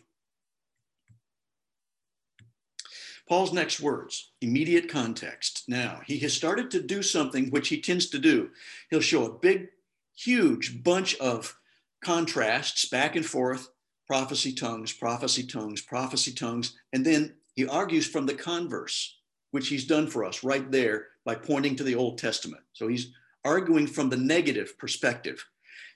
Paul's 3.27 3.53
next 3.53 3.79
words, 3.79 4.31
immediate 4.41 4.89
context. 4.89 5.63
Now, 5.67 6.01
he 6.05 6.19
has 6.19 6.33
started 6.33 6.69
to 6.71 6.81
do 6.81 7.01
something 7.01 7.49
which 7.49 7.69
he 7.69 7.81
tends 7.81 8.07
to 8.07 8.19
do. 8.19 8.49
He'll 8.89 9.01
show 9.01 9.25
a 9.25 9.39
big, 9.39 9.69
huge 10.15 10.83
bunch 10.83 11.15
of 11.19 11.57
contrasts 12.03 12.85
back 12.85 13.15
and 13.15 13.25
forth 13.25 13.69
prophecy, 14.05 14.53
tongues, 14.53 14.91
prophecy, 14.91 15.43
tongues, 15.43 15.81
prophecy, 15.81 16.33
tongues. 16.33 16.77
And 16.91 17.05
then 17.05 17.35
he 17.55 17.65
argues 17.65 18.05
from 18.05 18.25
the 18.25 18.33
converse, 18.33 19.17
which 19.51 19.69
he's 19.69 19.87
done 19.87 20.07
for 20.07 20.25
us 20.25 20.43
right 20.43 20.69
there 20.69 21.07
by 21.25 21.35
pointing 21.35 21.75
to 21.77 21.83
the 21.83 21.95
Old 21.95 22.17
Testament. 22.17 22.63
So 22.73 22.87
he's 22.87 23.13
arguing 23.45 23.87
from 23.87 24.09
the 24.09 24.17
negative 24.17 24.77
perspective. 24.77 25.45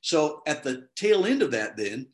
So 0.01 0.41
at 0.47 0.63
the 0.63 0.87
tail 0.95 1.25
end 1.25 1.41
of 1.41 1.51
that, 1.51 1.75
then, 1.75 2.07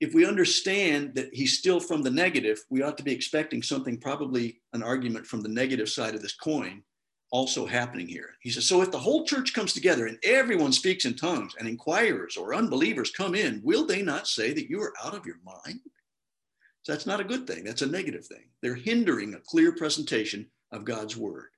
if 0.00 0.14
we 0.14 0.26
understand 0.26 1.14
that 1.14 1.28
he's 1.32 1.58
still 1.58 1.78
from 1.78 2.02
the 2.02 2.10
negative, 2.10 2.64
we 2.70 2.82
ought 2.82 2.96
to 2.96 3.04
be 3.04 3.12
expecting 3.12 3.62
something, 3.62 3.98
probably 3.98 4.60
an 4.72 4.82
argument 4.82 5.26
from 5.26 5.42
the 5.42 5.48
negative 5.48 5.90
side 5.90 6.14
of 6.14 6.22
this 6.22 6.34
coin, 6.34 6.82
also 7.30 7.66
happening 7.66 8.08
here. 8.08 8.30
He 8.40 8.50
says, 8.50 8.66
So 8.66 8.80
if 8.80 8.90
the 8.90 8.98
whole 8.98 9.24
church 9.24 9.52
comes 9.52 9.74
together 9.74 10.06
and 10.06 10.18
everyone 10.24 10.72
speaks 10.72 11.04
in 11.04 11.14
tongues 11.14 11.54
and 11.58 11.68
inquirers 11.68 12.36
or 12.36 12.54
unbelievers 12.54 13.10
come 13.10 13.34
in, 13.34 13.60
will 13.62 13.86
they 13.86 14.02
not 14.02 14.26
say 14.26 14.52
that 14.54 14.70
you 14.70 14.80
are 14.80 14.94
out 15.04 15.14
of 15.14 15.26
your 15.26 15.38
mind? 15.44 15.80
So 16.82 16.92
that's 16.92 17.06
not 17.06 17.20
a 17.20 17.24
good 17.24 17.46
thing. 17.46 17.62
That's 17.62 17.82
a 17.82 17.86
negative 17.86 18.24
thing. 18.26 18.48
They're 18.62 18.74
hindering 18.74 19.34
a 19.34 19.40
clear 19.40 19.72
presentation 19.72 20.50
of 20.72 20.86
God's 20.86 21.16
word 21.16 21.50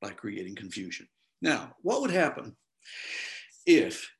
by 0.00 0.10
creating 0.10 0.56
confusion. 0.56 1.06
Now, 1.42 1.76
what 1.82 2.00
would 2.00 2.10
happen 2.10 2.56
if 3.66 4.10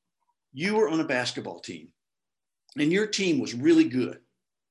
you 0.52 0.74
were 0.74 0.90
on 0.90 1.00
a 1.00 1.04
basketball 1.04 1.60
team 1.60 1.88
and 2.76 2.92
your 2.92 3.06
team 3.06 3.40
was 3.40 3.54
really 3.54 3.84
good 3.84 4.18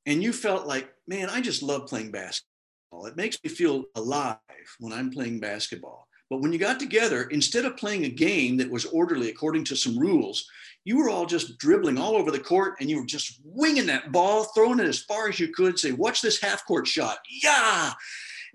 and 0.05 0.23
you 0.23 0.33
felt 0.33 0.67
like, 0.67 0.91
man, 1.07 1.29
I 1.29 1.41
just 1.41 1.63
love 1.63 1.87
playing 1.87 2.11
basketball. 2.11 3.05
It 3.05 3.15
makes 3.15 3.37
me 3.43 3.49
feel 3.49 3.85
alive 3.95 4.37
when 4.79 4.93
I'm 4.93 5.11
playing 5.11 5.39
basketball. 5.39 6.07
But 6.29 6.41
when 6.41 6.53
you 6.53 6.59
got 6.59 6.79
together, 6.79 7.23
instead 7.23 7.65
of 7.65 7.77
playing 7.77 8.05
a 8.05 8.09
game 8.09 8.57
that 8.57 8.71
was 8.71 8.85
orderly 8.85 9.29
according 9.29 9.65
to 9.65 9.75
some 9.75 9.99
rules, 9.99 10.47
you 10.85 10.97
were 10.97 11.09
all 11.09 11.25
just 11.25 11.57
dribbling 11.57 11.97
all 11.97 12.15
over 12.15 12.31
the 12.31 12.39
court 12.39 12.75
and 12.79 12.89
you 12.89 12.99
were 12.99 13.05
just 13.05 13.41
winging 13.43 13.85
that 13.87 14.11
ball, 14.11 14.45
throwing 14.45 14.79
it 14.79 14.87
as 14.87 15.03
far 15.03 15.27
as 15.27 15.39
you 15.39 15.49
could, 15.49 15.77
say, 15.77 15.91
watch 15.91 16.21
this 16.21 16.41
half 16.41 16.65
court 16.65 16.87
shot. 16.87 17.17
Yeah. 17.43 17.91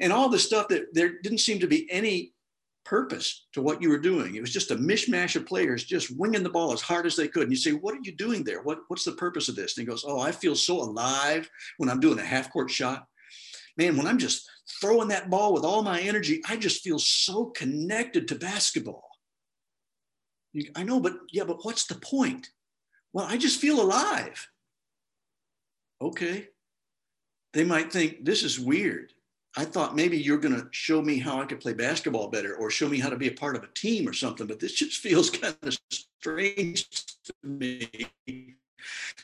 And 0.00 0.12
all 0.12 0.28
the 0.28 0.38
stuff 0.38 0.68
that 0.68 0.86
there 0.94 1.20
didn't 1.22 1.38
seem 1.38 1.60
to 1.60 1.66
be 1.66 1.90
any 1.90 2.32
purpose 2.86 3.46
to 3.52 3.60
what 3.60 3.82
you 3.82 3.90
were 3.90 3.98
doing. 3.98 4.36
It 4.36 4.40
was 4.40 4.52
just 4.52 4.70
a 4.70 4.76
mishmash 4.76 5.36
of 5.36 5.44
players 5.44 5.84
just 5.84 6.16
winging 6.16 6.44
the 6.44 6.48
ball 6.48 6.72
as 6.72 6.80
hard 6.80 7.04
as 7.04 7.16
they 7.16 7.28
could. 7.28 7.42
And 7.42 7.52
you 7.52 7.56
say, 7.56 7.72
What 7.72 7.94
are 7.94 8.00
you 8.02 8.12
doing 8.12 8.44
there? 8.44 8.62
What, 8.62 8.78
what's 8.88 9.04
the 9.04 9.12
purpose 9.12 9.48
of 9.48 9.56
this? 9.56 9.76
And 9.76 9.82
he 9.82 9.90
goes, 9.90 10.04
Oh, 10.06 10.20
I 10.20 10.32
feel 10.32 10.54
so 10.54 10.80
alive 10.80 11.50
when 11.76 11.90
I'm 11.90 12.00
doing 12.00 12.18
a 12.18 12.24
half 12.24 12.50
court 12.50 12.70
shot. 12.70 13.06
Man, 13.76 13.96
when 13.96 14.06
I'm 14.06 14.18
just 14.18 14.48
throwing 14.80 15.08
that 15.08 15.28
ball 15.28 15.52
with 15.52 15.64
all 15.64 15.82
my 15.82 16.00
energy, 16.00 16.40
I 16.48 16.56
just 16.56 16.82
feel 16.82 16.98
so 16.98 17.46
connected 17.46 18.28
to 18.28 18.36
basketball. 18.36 19.08
I 20.74 20.84
know, 20.84 21.00
but 21.00 21.14
yeah, 21.32 21.44
but 21.44 21.64
what's 21.64 21.86
the 21.86 21.96
point? 21.96 22.48
Well, 23.12 23.26
I 23.26 23.36
just 23.36 23.60
feel 23.60 23.82
alive. 23.82 24.48
Okay. 26.00 26.48
They 27.52 27.64
might 27.64 27.92
think 27.92 28.24
this 28.24 28.42
is 28.42 28.58
weird. 28.60 29.12
I 29.58 29.64
thought 29.64 29.96
maybe 29.96 30.18
you're 30.18 30.36
going 30.36 30.54
to 30.54 30.68
show 30.70 31.00
me 31.00 31.18
how 31.18 31.40
I 31.40 31.46
could 31.46 31.60
play 31.60 31.72
basketball 31.72 32.28
better 32.28 32.54
or 32.56 32.70
show 32.70 32.88
me 32.88 32.98
how 32.98 33.08
to 33.08 33.16
be 33.16 33.28
a 33.28 33.32
part 33.32 33.56
of 33.56 33.64
a 33.64 33.68
team 33.74 34.06
or 34.06 34.12
something, 34.12 34.46
but 34.46 34.60
this 34.60 34.72
just 34.72 35.00
feels 35.02 35.30
kind 35.30 35.56
of 35.62 35.78
strange 35.90 36.86
to 37.24 37.32
me. 37.42 37.88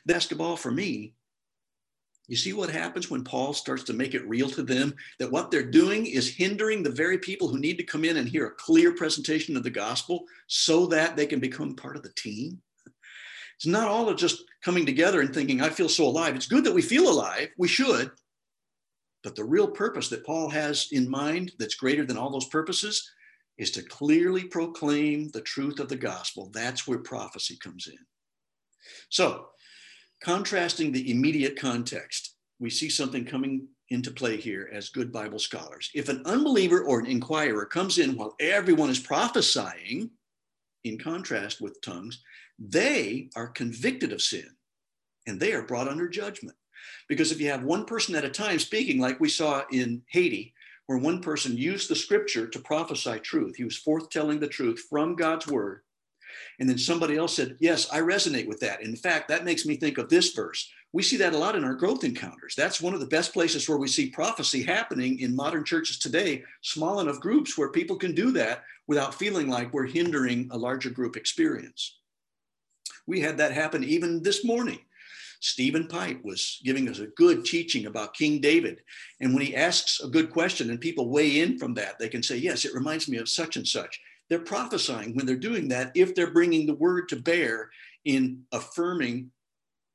Basketball 0.07 0.57
for 0.57 0.71
me, 0.71 1.13
you 2.29 2.37
see 2.37 2.55
what 2.55 2.71
happens 2.71 3.11
when 3.11 3.25
Paul 3.25 3.53
starts 3.53 3.83
to 3.85 3.93
make 3.93 4.15
it 4.15 4.27
real 4.27 4.49
to 4.51 4.63
them 4.63 4.95
that 5.19 5.31
what 5.31 5.51
they're 5.51 5.71
doing 5.71 6.07
is 6.07 6.35
hindering 6.35 6.83
the 6.83 6.91
very 6.91 7.19
people 7.19 7.49
who 7.49 7.59
need 7.59 7.77
to 7.77 7.85
come 7.85 8.05
in 8.05 8.17
and 8.17 8.29
hear 8.29 8.47
a 8.47 8.55
clear 8.55 8.95
presentation 8.95 9.57
of 9.57 9.65
the 9.65 9.71
gospel 9.71 10.25
so 10.47 10.87
that 10.87 11.15
they 11.15 11.27
can 11.27 11.41
become 11.41 11.77
part 11.77 11.97
of 11.97 12.03
the 12.03 12.13
team? 12.17 12.63
It's 13.57 13.67
not 13.67 13.89
all 13.89 14.09
of 14.09 14.17
just 14.17 14.45
coming 14.65 14.87
together 14.87 15.21
and 15.21 15.35
thinking, 15.35 15.61
I 15.61 15.69
feel 15.69 15.89
so 15.89 16.07
alive. 16.07 16.35
It's 16.35 16.47
good 16.47 16.65
that 16.65 16.75
we 16.75 16.81
feel 16.81 17.09
alive. 17.09 17.49
We 17.59 17.69
should. 17.69 18.11
But 19.23 19.37
the 19.37 19.45
real 19.45 19.69
purpose 19.69 20.09
that 20.09 20.27
Paul 20.27 20.49
has 20.51 20.89
in 20.93 21.09
mind, 21.09 21.53
that's 21.59 21.75
greater 21.75 22.05
than 22.05 22.17
all 22.17 22.31
those 22.31 22.49
purposes, 22.49 23.09
is 23.59 23.71
to 23.73 23.83
clearly 23.83 24.45
proclaim 24.45 25.29
the 25.29 25.41
truth 25.43 25.79
of 25.79 25.89
the 25.89 25.97
gospel. 25.97 26.51
That's 26.53 26.87
where 26.87 26.99
prophecy 26.99 27.57
comes 27.63 27.87
in. 27.87 27.99
So, 29.11 29.49
contrasting 30.23 30.91
the 30.91 31.11
immediate 31.11 31.59
context, 31.59 32.35
we 32.59 32.71
see 32.71 32.89
something 32.89 33.25
coming 33.25 33.69
into 33.91 34.11
play 34.11 34.39
here 34.39 34.71
as 34.73 34.89
good 34.89 35.13
Bible 35.13 35.39
scholars. 35.39 35.91
If 35.95 36.09
an 36.09 36.23
unbeliever 36.25 36.83
or 36.83 36.99
an 36.99 37.07
inquirer 37.07 37.67
comes 37.67 37.99
in 37.99 38.17
while 38.17 38.35
everyone 38.41 38.91
is 38.91 38.99
prophesying, 38.99 40.11
in 40.85 40.99
contrast 40.99 41.61
with 41.61 41.81
tongues, 41.83 42.23
they 42.59 43.29
are 43.37 43.49
convicted 43.49 44.13
of 44.13 44.23
sin 44.23 44.49
and 45.27 45.39
they 45.39 45.53
are 45.53 45.63
brought 45.63 45.89
under 45.89 46.09
judgment. 46.09 46.57
Because 47.09 47.33
if 47.33 47.41
you 47.41 47.51
have 47.51 47.63
one 47.63 47.85
person 47.85 48.15
at 48.15 48.25
a 48.25 48.31
time 48.31 48.59
speaking, 48.59 49.01
like 49.01 49.21
we 49.21 49.29
saw 49.29 49.63
in 49.71 50.03
Haiti, 50.09 50.55
where 50.87 50.99
one 50.99 51.21
person 51.21 51.57
used 51.57 51.89
the 51.89 51.97
scripture 51.97 52.47
to 52.47 52.59
prophesy 52.59 53.19
truth, 53.21 53.57
he 53.57 53.65
was 53.65 53.81
forthtelling 53.81 54.41
the 54.41 54.49
truth 54.49 54.87
from 54.91 55.17
God's 55.17 55.47
word. 55.47 55.83
And 56.59 56.69
then 56.69 56.79
somebody 56.79 57.17
else 57.17 57.35
said, 57.35 57.57
Yes, 57.61 57.91
I 57.93 58.01
resonate 58.01 58.47
with 58.47 58.61
that. 58.61 58.83
In 58.83 58.97
fact, 58.97 59.29
that 59.29 59.45
makes 59.45 59.67
me 59.67 59.77
think 59.77 59.99
of 59.99 60.09
this 60.09 60.33
verse. 60.33 60.71
We 60.93 61.03
see 61.03 61.17
that 61.19 61.33
a 61.33 61.39
lot 61.39 61.57
in 61.57 61.65
our 61.65 61.75
growth 61.75 62.05
encounters. 62.05 62.55
That's 62.55 62.81
one 62.81 62.93
of 62.93 63.01
the 63.01 63.07
best 63.07 63.33
places 63.33 63.69
where 63.69 63.79
we 63.79 63.89
see 63.89 64.11
prophecy 64.11 64.63
happening 64.63 65.21
in 65.21 65.35
modern 65.35 65.65
churches 65.65 65.99
today, 65.99 66.45
small 66.61 67.01
enough 67.01 67.21
groups 67.21 67.57
where 67.57 67.71
people 67.71 67.97
can 67.97 68.15
do 68.15 68.31
that 68.33 68.65
without 68.87 69.15
feeling 69.15 69.49
like 69.49 69.73
we're 69.73 69.87
hindering 69.87 70.49
a 70.51 70.59
larger 70.59 70.91
group 70.91 71.17
experience. 71.17 71.99
We 73.07 73.21
had 73.21 73.39
that 73.39 73.53
happen 73.53 73.85
even 73.85 74.23
this 74.23 74.45
morning. 74.45 74.81
Stephen 75.43 75.89
Pipe 75.89 76.25
was 76.25 76.61
giving 76.65 76.89
us 76.89 77.01
a 77.01 77.09
good 77.09 77.45
teaching 77.45 77.87
about 77.87 78.15
King 78.15 78.41
David. 78.41 78.81
And 79.21 79.35
when 79.35 79.45
he 79.45 79.57
asks 79.57 80.01
a 80.01 80.07
good 80.07 80.31
question 80.31 80.71
and 80.71 80.81
people 80.81 81.11
weigh 81.11 81.41
in 81.41 81.59
from 81.59 81.75
that, 81.75 81.99
they 81.99 82.09
can 82.09 82.23
say, 82.23 82.37
Yes, 82.37 82.65
it 82.65 82.75
reminds 82.75 83.09
me 83.09 83.19
of 83.19 83.29
such 83.29 83.57
and 83.57 83.67
such. 83.67 84.01
They're 84.29 84.39
prophesying 84.39 85.17
when 85.17 85.27
they're 85.27 85.37
doing 85.37 85.69
that 85.69 85.91
if 85.97 86.15
they're 86.15 86.31
bringing 86.31 86.67
the 86.67 86.75
word 86.75 87.09
to 87.09 87.17
bear 87.17 87.71
in 88.05 88.45
affirming 88.53 89.33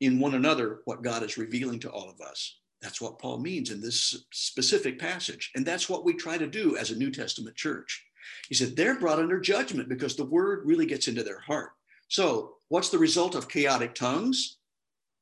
in 0.01 0.19
one 0.19 0.35
another 0.35 0.81
what 0.83 1.01
God 1.01 1.23
is 1.23 1.37
revealing 1.37 1.79
to 1.79 1.89
all 1.89 2.09
of 2.09 2.19
us. 2.19 2.57
That's 2.81 3.01
what 3.01 3.17
Paul 3.17 3.39
means 3.39 3.71
in 3.71 3.81
this 3.81 4.25
specific 4.31 4.99
passage. 4.99 5.51
And 5.55 5.65
that's 5.65 5.87
what 5.87 6.03
we 6.03 6.13
try 6.13 6.37
to 6.37 6.45
do 6.45 6.75
as 6.75 6.91
a 6.91 6.97
New 6.97 7.09
Testament 7.09 7.55
church. 7.55 8.05
He 8.49 8.53
said 8.53 8.75
they're 8.75 8.99
brought 8.99 9.19
under 9.19 9.39
judgment 9.39 9.87
because 9.87 10.15
the 10.17 10.25
word 10.25 10.65
really 10.65 10.85
gets 10.85 11.07
into 11.07 11.23
their 11.23 11.39
heart. 11.39 11.71
So, 12.09 12.55
what's 12.67 12.89
the 12.89 12.97
result 12.97 13.33
of 13.33 13.49
chaotic 13.49 13.95
tongues? 13.95 14.56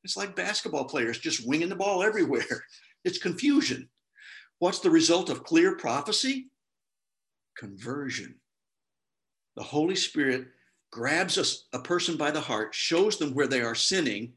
It's 0.05 0.15
like 0.15 0.35
basketball 0.35 0.85
players 0.85 1.17
just 1.17 1.47
winging 1.47 1.67
the 1.69 1.75
ball 1.75 2.01
everywhere. 2.01 2.45
It's 3.03 3.19
confusion. 3.19 3.87
What's 4.57 4.79
the 4.79 4.89
result 4.89 5.29
of 5.29 5.43
clear 5.43 5.75
prophecy? 5.75 6.49
Conversion. 7.55 8.33
The 9.55 9.61
Holy 9.61 9.95
Spirit 9.95 10.47
grabs 10.91 11.37
a, 11.37 11.77
a 11.77 11.83
person 11.83 12.17
by 12.17 12.31
the 12.31 12.41
heart, 12.41 12.73
shows 12.73 13.19
them 13.19 13.35
where 13.35 13.45
they 13.45 13.61
are 13.61 13.75
sinning, 13.75 14.33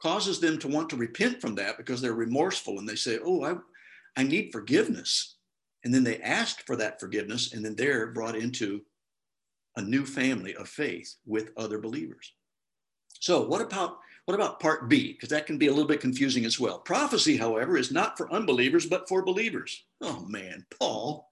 causes 0.00 0.38
them 0.38 0.60
to 0.60 0.68
want 0.68 0.88
to 0.90 0.96
repent 0.96 1.40
from 1.40 1.56
that 1.56 1.76
because 1.76 2.00
they're 2.00 2.14
remorseful 2.14 2.78
and 2.78 2.88
they 2.88 2.94
say, 2.94 3.18
Oh, 3.24 3.42
I, 3.42 3.56
I 4.16 4.22
need 4.22 4.52
forgiveness. 4.52 5.34
And 5.82 5.92
then 5.92 6.04
they 6.04 6.20
ask 6.20 6.64
for 6.66 6.76
that 6.76 7.00
forgiveness, 7.00 7.52
and 7.52 7.64
then 7.64 7.74
they're 7.74 8.12
brought 8.12 8.36
into 8.36 8.82
a 9.74 9.82
new 9.82 10.06
family 10.06 10.54
of 10.54 10.68
faith 10.68 11.16
with 11.26 11.50
other 11.56 11.80
believers. 11.80 12.32
So, 13.18 13.44
what 13.44 13.60
about 13.60 13.96
what 14.26 14.34
about 14.34 14.60
part 14.60 14.88
B? 14.88 15.12
Because 15.12 15.28
that 15.30 15.46
can 15.46 15.58
be 15.58 15.66
a 15.66 15.70
little 15.70 15.86
bit 15.86 16.00
confusing 16.00 16.44
as 16.44 16.58
well. 16.58 16.78
Prophecy, 16.78 17.36
however, 17.36 17.76
is 17.76 17.92
not 17.92 18.16
for 18.16 18.32
unbelievers, 18.32 18.86
but 18.86 19.08
for 19.08 19.22
believers. 19.22 19.84
Oh 20.00 20.24
man, 20.26 20.64
Paul, 20.78 21.28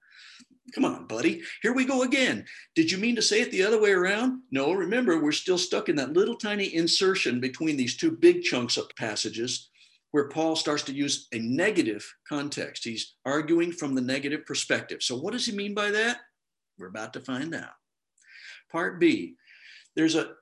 come 0.73 0.85
on, 0.85 1.07
buddy. 1.07 1.41
Here 1.61 1.73
we 1.73 1.85
go 1.85 2.03
again. 2.03 2.45
Did 2.75 2.91
you 2.91 2.97
mean 2.97 3.15
to 3.15 3.21
say 3.21 3.41
it 3.41 3.51
the 3.51 3.63
other 3.63 3.81
way 3.81 3.91
around? 3.91 4.41
No, 4.51 4.73
remember, 4.73 5.19
we're 5.19 5.31
still 5.31 5.57
stuck 5.57 5.89
in 5.89 5.95
that 5.95 6.13
little 6.13 6.35
tiny 6.35 6.75
insertion 6.75 7.39
between 7.39 7.77
these 7.77 7.97
two 7.97 8.11
big 8.11 8.43
chunks 8.43 8.77
of 8.77 8.89
passages 8.95 9.69
where 10.11 10.29
Paul 10.29 10.55
starts 10.55 10.83
to 10.83 10.93
use 10.93 11.27
a 11.33 11.39
negative 11.39 12.05
context. 12.29 12.83
He's 12.83 13.15
arguing 13.25 13.71
from 13.71 13.95
the 13.95 14.01
negative 14.01 14.45
perspective. 14.45 15.01
So, 15.01 15.17
what 15.17 15.33
does 15.33 15.47
he 15.47 15.55
mean 15.55 15.73
by 15.73 15.89
that? 15.89 16.19
We're 16.77 16.87
about 16.87 17.13
to 17.13 17.21
find 17.21 17.55
out. 17.55 17.73
Part 18.71 18.99
B, 18.99 19.35
there's 19.95 20.15
a 20.15 20.33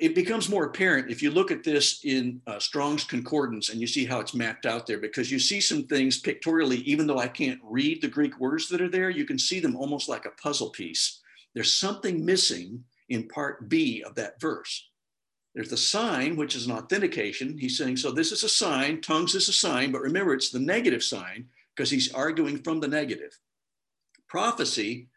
it 0.00 0.14
becomes 0.14 0.48
more 0.48 0.64
apparent 0.64 1.10
if 1.10 1.22
you 1.22 1.30
look 1.30 1.50
at 1.50 1.64
this 1.64 2.04
in 2.04 2.40
uh, 2.46 2.58
Strong's 2.58 3.04
Concordance 3.04 3.70
and 3.70 3.80
you 3.80 3.86
see 3.86 4.04
how 4.04 4.20
it's 4.20 4.34
mapped 4.34 4.66
out 4.66 4.86
there, 4.86 4.98
because 4.98 5.30
you 5.30 5.38
see 5.38 5.60
some 5.60 5.84
things 5.84 6.20
pictorially, 6.20 6.78
even 6.78 7.06
though 7.06 7.18
I 7.18 7.28
can't 7.28 7.60
read 7.62 8.00
the 8.00 8.08
Greek 8.08 8.38
words 8.38 8.68
that 8.68 8.80
are 8.80 8.88
there, 8.88 9.10
you 9.10 9.24
can 9.24 9.38
see 9.38 9.60
them 9.60 9.76
almost 9.76 10.08
like 10.08 10.26
a 10.26 10.42
puzzle 10.42 10.70
piece. 10.70 11.20
There's 11.54 11.74
something 11.74 12.24
missing 12.24 12.84
in 13.08 13.28
part 13.28 13.68
B 13.68 14.02
of 14.02 14.14
that 14.14 14.40
verse. 14.40 14.88
There's 15.54 15.70
the 15.70 15.76
sign, 15.76 16.36
which 16.36 16.56
is 16.56 16.66
an 16.66 16.72
authentication. 16.72 17.56
He's 17.58 17.78
saying, 17.78 17.96
so 17.96 18.10
this 18.10 18.32
is 18.32 18.42
a 18.42 18.48
sign, 18.48 19.00
tongues 19.00 19.34
is 19.34 19.48
a 19.48 19.52
sign, 19.52 19.92
but 19.92 20.02
remember, 20.02 20.34
it's 20.34 20.50
the 20.50 20.58
negative 20.58 21.02
sign. 21.02 21.48
because 21.74 21.90
he's 21.90 22.12
arguing 22.12 22.58
from 22.58 22.80
the 22.80 22.88
negative. 22.88 23.38
Prophecy 24.28 25.08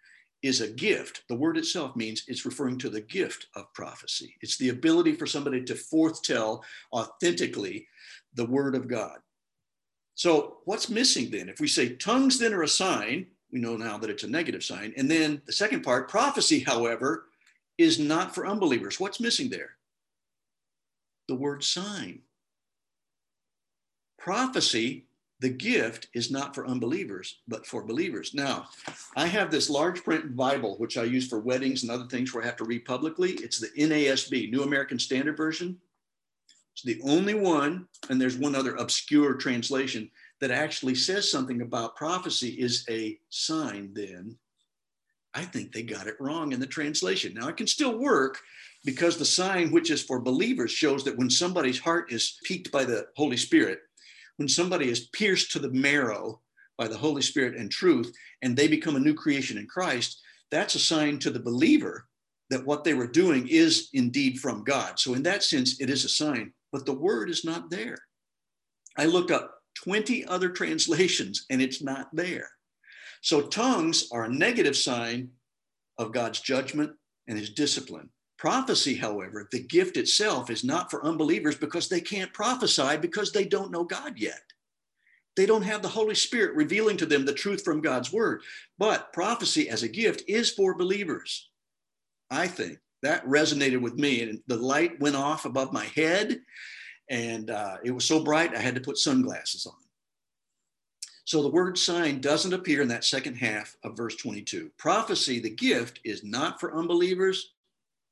is 0.44 0.62
a 0.62 0.68
gift. 0.68 1.24
The 1.30 1.36
word 1.36 1.58
itself 1.58 1.96
means 1.96 2.24
it's 2.28 2.46
referring 2.46 2.78
to 2.80 2.90
the 2.90 3.02
gift 3.02 3.48
of 3.56 3.74
prophecy. 3.74 4.36
It's 4.42 4.58
the 4.58 4.70
ability 4.70 5.14
for 5.14 5.26
somebody 5.26 5.64
to 5.64 5.74
forthtell 5.74 6.62
authentically 6.94 7.88
the 8.36 8.46
word 8.46 8.76
of 8.76 8.88
God. 8.88 9.18
So, 10.16 10.58
what's 10.66 10.90
missing 10.90 11.30
then? 11.30 11.50
If 11.50 11.60
we 11.60 11.68
say 11.68 11.96
tongues 11.96 12.40
then 12.40 12.54
are 12.54 12.64
a 12.64 12.68
sign, 12.68 13.28
we 13.52 13.60
know 13.60 13.78
now 13.78 13.98
that 13.98 14.10
it's 14.10 14.24
a 14.24 14.30
negative 14.30 14.64
sign. 14.64 14.94
And 14.98 15.10
then 15.10 15.42
the 15.46 15.54
second 15.54 15.84
part, 15.84 16.10
prophecy, 16.10 16.60
however, 16.60 17.28
is 17.78 18.00
not 18.00 18.34
for 18.34 18.48
unbelievers. 18.48 19.00
What's 19.00 19.20
missing 19.20 19.50
there? 19.50 19.72
The 21.28 21.36
word 21.36 21.64
sign. 21.64 22.22
Prophecy 24.18 25.07
the 25.40 25.50
gift 25.50 26.08
is 26.14 26.32
not 26.32 26.56
for 26.56 26.66
unbelievers, 26.66 27.40
but 27.48 27.66
for 27.66 27.84
believers. 27.84 28.34
Now, 28.34 28.70
I 29.16 29.28
have 29.28 29.52
this 29.52 29.70
large 29.70 30.04
print 30.04 30.36
Bible, 30.36 30.76
which 30.78 30.98
I 30.98 31.04
use 31.04 31.28
for 31.28 31.40
weddings 31.40 31.84
and 31.84 31.92
other 31.92 32.08
things 32.08 32.34
where 32.34 32.44
I 32.44 32.48
have 32.48 32.56
to 32.58 32.66
read 32.66 32.86
publicly. 32.86 33.34
It's 33.34 33.60
the 33.60 33.70
NASB, 33.78 34.52
New 34.52 34.64
American 34.64 34.98
Standard 34.98 35.38
Version. 35.38 35.78
It's 36.74 36.84
the 36.84 37.00
only 37.04 37.36
one, 37.36 37.88
and 38.10 38.20
there's 38.20 38.38
one 38.38 38.56
other 38.56 38.76
obscure 38.76 39.36
translation 39.36 40.10
that 40.42 40.52
actually 40.52 40.96
says 40.96 41.30
something 41.30 41.62
about 41.62 41.96
prophecy 41.96 42.50
is 42.50 42.86
a 42.90 43.20
sign 43.30 43.92
then. 43.94 44.38
I 45.34 45.44
think 45.44 45.72
they 45.72 45.84
got 45.84 46.08
it 46.08 46.20
wrong 46.20 46.52
in 46.52 46.60
the 46.60 46.66
translation. 46.68 47.34
Now, 47.36 47.48
it 47.48 47.58
can 47.58 47.68
still 47.68 47.98
work 47.98 48.40
because 48.86 49.18
the 49.18 49.26
sign, 49.26 49.72
which 49.72 49.92
is 49.92 50.02
for 50.02 50.20
believers, 50.20 50.72
shows 50.72 51.04
that 51.04 51.18
when 51.18 51.30
somebody's 51.30 51.80
heart 51.80 52.12
is 52.12 52.40
piqued 52.44 52.72
by 52.72 52.86
the 52.86 53.08
Holy 53.16 53.38
Spirit, 53.38 53.82
when 54.38 54.48
somebody 54.48 54.90
is 54.90 55.08
pierced 55.10 55.52
to 55.52 55.60
the 55.60 55.72
marrow 55.72 56.42
by 56.78 56.88
the 56.88 56.98
Holy 56.98 57.22
Spirit 57.22 57.58
and 57.58 57.70
truth, 57.70 58.12
and 58.42 58.56
they 58.56 58.68
become 58.68 58.96
a 58.96 59.00
new 59.00 59.14
creation 59.14 59.58
in 59.58 59.68
Christ, 59.68 60.22
that's 60.52 60.76
a 60.76 60.80
sign 60.80 61.20
to 61.20 61.30
the 61.30 61.40
believer 61.40 62.08
that 62.50 62.66
what 62.66 62.84
they 62.84 62.94
were 62.94 63.08
doing 63.08 63.48
is 63.48 63.90
indeed 63.94 64.40
from 64.40 64.64
God. 64.64 65.00
So, 65.00 65.14
in 65.14 65.24
that 65.24 65.44
sense, 65.44 65.82
it 65.82 65.90
is 65.90 66.06
a 66.06 66.10
sign, 66.10 66.54
but 66.72 66.86
the 66.86 66.94
word 66.94 67.30
is 67.30 67.44
not 67.44 67.70
there. 67.70 67.98
I 68.98 69.06
looked 69.06 69.32
up 69.32 69.54
20 69.84 70.26
other 70.26 70.50
translations 70.62 71.46
and 71.50 71.62
it's 71.62 71.82
not 71.82 72.08
there. 72.14 72.50
So, 73.22 73.42
tongues 73.42 74.08
are 74.12 74.26
a 74.26 74.34
negative 74.34 74.78
sign 74.78 75.32
of 75.98 76.14
God's 76.14 76.40
judgment 76.40 76.92
and 77.28 77.38
his 77.38 77.50
discipline. 77.50 78.10
Prophecy, 78.38 78.96
however, 78.96 79.48
the 79.52 79.60
gift 79.60 79.98
itself 79.98 80.50
is 80.50 80.64
not 80.64 80.92
for 80.92 81.04
unbelievers 81.04 81.56
because 81.56 81.90
they 81.90 82.02
can't 82.02 82.34
prophesy 82.34 82.98
because 82.98 83.32
they 83.32 83.46
don't 83.46 83.72
know 83.72 83.84
God 83.84 84.18
yet. 84.18 84.42
They 85.36 85.46
don't 85.46 85.64
have 85.64 85.82
the 85.82 85.88
Holy 85.88 86.16
Spirit 86.16 86.56
revealing 86.56 86.98
to 86.98 87.06
them 87.06 87.26
the 87.26 87.34
truth 87.34 87.64
from 87.64 87.82
God's 87.82 88.12
word. 88.12 88.42
But 88.78 89.14
prophecy 89.14 89.70
as 89.70 89.84
a 89.84 89.88
gift 89.88 90.24
is 90.28 90.52
for 90.52 90.76
believers. 90.76 91.50
I 92.30 92.48
think 92.48 92.80
that 93.04 93.26
resonated 93.26 93.82
with 93.82 93.96
me. 93.96 94.24
And 94.24 94.42
the 94.48 94.58
light 94.58 95.00
went 95.00 95.16
off 95.16 95.46
above 95.46 95.74
my 95.74 95.86
head, 95.86 96.42
and 97.10 97.50
uh, 97.50 97.78
it 97.84 97.92
was 97.92 98.06
so 98.06 98.24
bright 98.24 98.56
I 98.56 98.60
had 98.60 98.76
to 98.76 98.82
put 98.82 98.98
sunglasses 98.98 99.66
on. 99.66 99.76
So 101.26 101.44
the 101.44 101.50
word 101.50 101.78
sign 101.78 102.22
doesn't 102.22 102.54
appear 102.54 102.82
in 102.82 102.88
that 102.88 103.04
second 103.04 103.36
half 103.36 103.76
of 103.84 103.98
verse 103.98 104.16
22. 104.16 104.72
Prophecy, 104.78 105.40
the 105.40 105.50
gift, 105.50 106.00
is 106.04 106.24
not 106.24 106.60
for 106.60 106.74
unbelievers, 106.74 107.54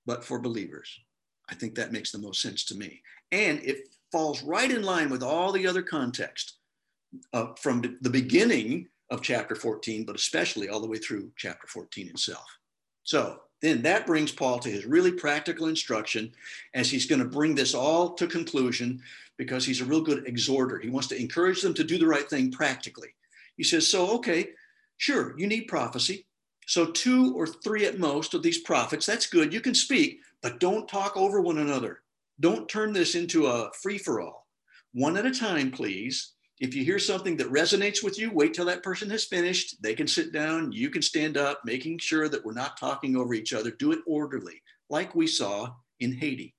but 0.05 0.23
for 0.23 0.39
believers. 0.39 0.99
I 1.49 1.55
think 1.55 1.75
that 1.75 1.91
makes 1.91 2.11
the 2.11 2.19
most 2.19 2.41
sense 2.41 2.65
to 2.65 2.75
me. 2.75 3.01
And 3.31 3.59
it 3.63 3.89
falls 4.11 4.43
right 4.43 4.71
in 4.71 4.83
line 4.83 5.09
with 5.09 5.23
all 5.23 5.51
the 5.51 5.67
other 5.67 5.81
context 5.81 6.57
uh, 7.33 7.47
from 7.59 7.97
the 8.01 8.09
beginning 8.09 8.87
of 9.09 9.21
chapter 9.21 9.55
14, 9.55 10.05
but 10.05 10.15
especially 10.15 10.69
all 10.69 10.79
the 10.79 10.87
way 10.87 10.97
through 10.97 11.31
chapter 11.37 11.67
14 11.67 12.09
itself. 12.09 12.45
So 13.03 13.39
then 13.61 13.81
that 13.83 14.07
brings 14.07 14.31
Paul 14.31 14.59
to 14.59 14.69
his 14.69 14.85
really 14.85 15.11
practical 15.11 15.67
instruction 15.67 16.31
as 16.73 16.89
he's 16.89 17.05
going 17.05 17.19
to 17.19 17.25
bring 17.25 17.55
this 17.55 17.73
all 17.73 18.13
to 18.15 18.27
conclusion 18.27 19.01
because 19.37 19.65
he's 19.65 19.81
a 19.81 19.85
real 19.85 20.01
good 20.01 20.27
exhorter. 20.27 20.79
He 20.79 20.89
wants 20.89 21.07
to 21.09 21.19
encourage 21.19 21.61
them 21.61 21.73
to 21.75 21.83
do 21.83 21.97
the 21.97 22.07
right 22.07 22.27
thing 22.29 22.51
practically. 22.51 23.09
He 23.57 23.63
says, 23.63 23.87
So, 23.87 24.15
okay, 24.15 24.49
sure, 24.97 25.37
you 25.37 25.47
need 25.47 25.67
prophecy. 25.67 26.25
So, 26.67 26.87
two 26.87 27.35
or 27.35 27.45
three 27.45 27.85
at 27.85 27.99
most 27.99 28.33
of 28.33 28.41
these 28.41 28.59
prophets, 28.59 29.05
that's 29.05 29.27
good. 29.27 29.53
You 29.53 29.61
can 29.61 29.75
speak, 29.75 30.19
but 30.41 30.59
don't 30.59 30.87
talk 30.87 31.15
over 31.15 31.39
one 31.39 31.59
another. 31.59 32.01
Don't 32.39 32.67
turn 32.67 32.91
this 32.91 33.15
into 33.15 33.45
a 33.45 33.71
free 33.81 33.97
for 33.97 34.19
all. 34.19 34.47
One 34.93 35.15
at 35.17 35.25
a 35.25 35.31
time, 35.31 35.71
please. 35.71 36.33
If 36.59 36.73
you 36.73 36.83
hear 36.83 36.99
something 36.99 37.37
that 37.37 37.51
resonates 37.51 38.03
with 38.03 38.17
you, 38.17 38.31
wait 38.31 38.53
till 38.53 38.65
that 38.65 38.81
person 38.81 39.09
has 39.09 39.25
finished. 39.25 39.81
They 39.83 39.93
can 39.93 40.07
sit 40.07 40.31
down, 40.31 40.71
you 40.71 40.89
can 40.89 41.01
stand 41.01 41.37
up, 41.37 41.61
making 41.65 41.99
sure 41.99 42.29
that 42.29 42.43
we're 42.43 42.53
not 42.53 42.77
talking 42.77 43.15
over 43.15 43.33
each 43.33 43.53
other. 43.53 43.71
Do 43.71 43.91
it 43.91 43.99
orderly, 44.07 44.61
like 44.89 45.13
we 45.13 45.27
saw 45.27 45.73
in 45.99 46.13
Haiti. 46.13 46.55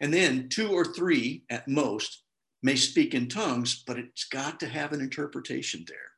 And 0.00 0.12
then 0.12 0.48
two 0.50 0.70
or 0.70 0.84
three 0.84 1.44
at 1.50 1.66
most 1.66 2.22
may 2.62 2.76
speak 2.76 3.14
in 3.14 3.28
tongues, 3.28 3.82
but 3.86 3.98
it's 3.98 4.24
got 4.24 4.60
to 4.60 4.68
have 4.68 4.92
an 4.92 5.00
interpretation 5.00 5.84
there 5.88 6.13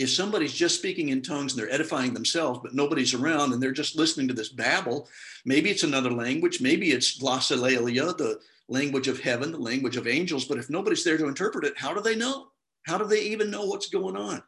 if 0.00 0.10
somebody's 0.10 0.54
just 0.54 0.76
speaking 0.76 1.10
in 1.10 1.20
tongues 1.20 1.52
and 1.52 1.60
they're 1.60 1.72
edifying 1.72 2.14
themselves, 2.14 2.60
but 2.62 2.74
nobody's 2.74 3.12
around 3.12 3.52
and 3.52 3.62
they're 3.62 3.70
just 3.70 3.96
listening 3.96 4.26
to 4.28 4.34
this 4.34 4.48
babble, 4.48 5.08
maybe 5.44 5.68
it's 5.68 5.82
another 5.82 6.10
language, 6.10 6.60
maybe 6.60 6.90
it's 6.90 7.20
glossolalia, 7.20 8.16
the 8.16 8.40
language 8.68 9.08
of 9.08 9.20
heaven, 9.20 9.52
the 9.52 9.58
language 9.58 9.98
of 9.98 10.06
angels, 10.06 10.46
but 10.46 10.56
if 10.56 10.70
nobody's 10.70 11.04
there 11.04 11.18
to 11.18 11.28
interpret 11.28 11.66
it, 11.66 11.74
how 11.76 11.92
do 11.92 12.00
they 12.00 12.16
know? 12.16 12.46
How 12.86 12.96
do 12.96 13.04
they 13.04 13.20
even 13.24 13.50
know 13.50 13.66
what's 13.66 13.90
going 13.90 14.16
on? 14.16 14.42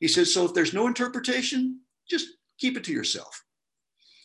He 0.00 0.08
says, 0.08 0.34
so 0.34 0.44
if 0.44 0.54
there's 0.54 0.74
no 0.74 0.88
interpretation, 0.88 1.80
just 2.10 2.26
keep 2.58 2.76
it 2.76 2.82
to 2.84 2.92
yourself. 2.92 3.44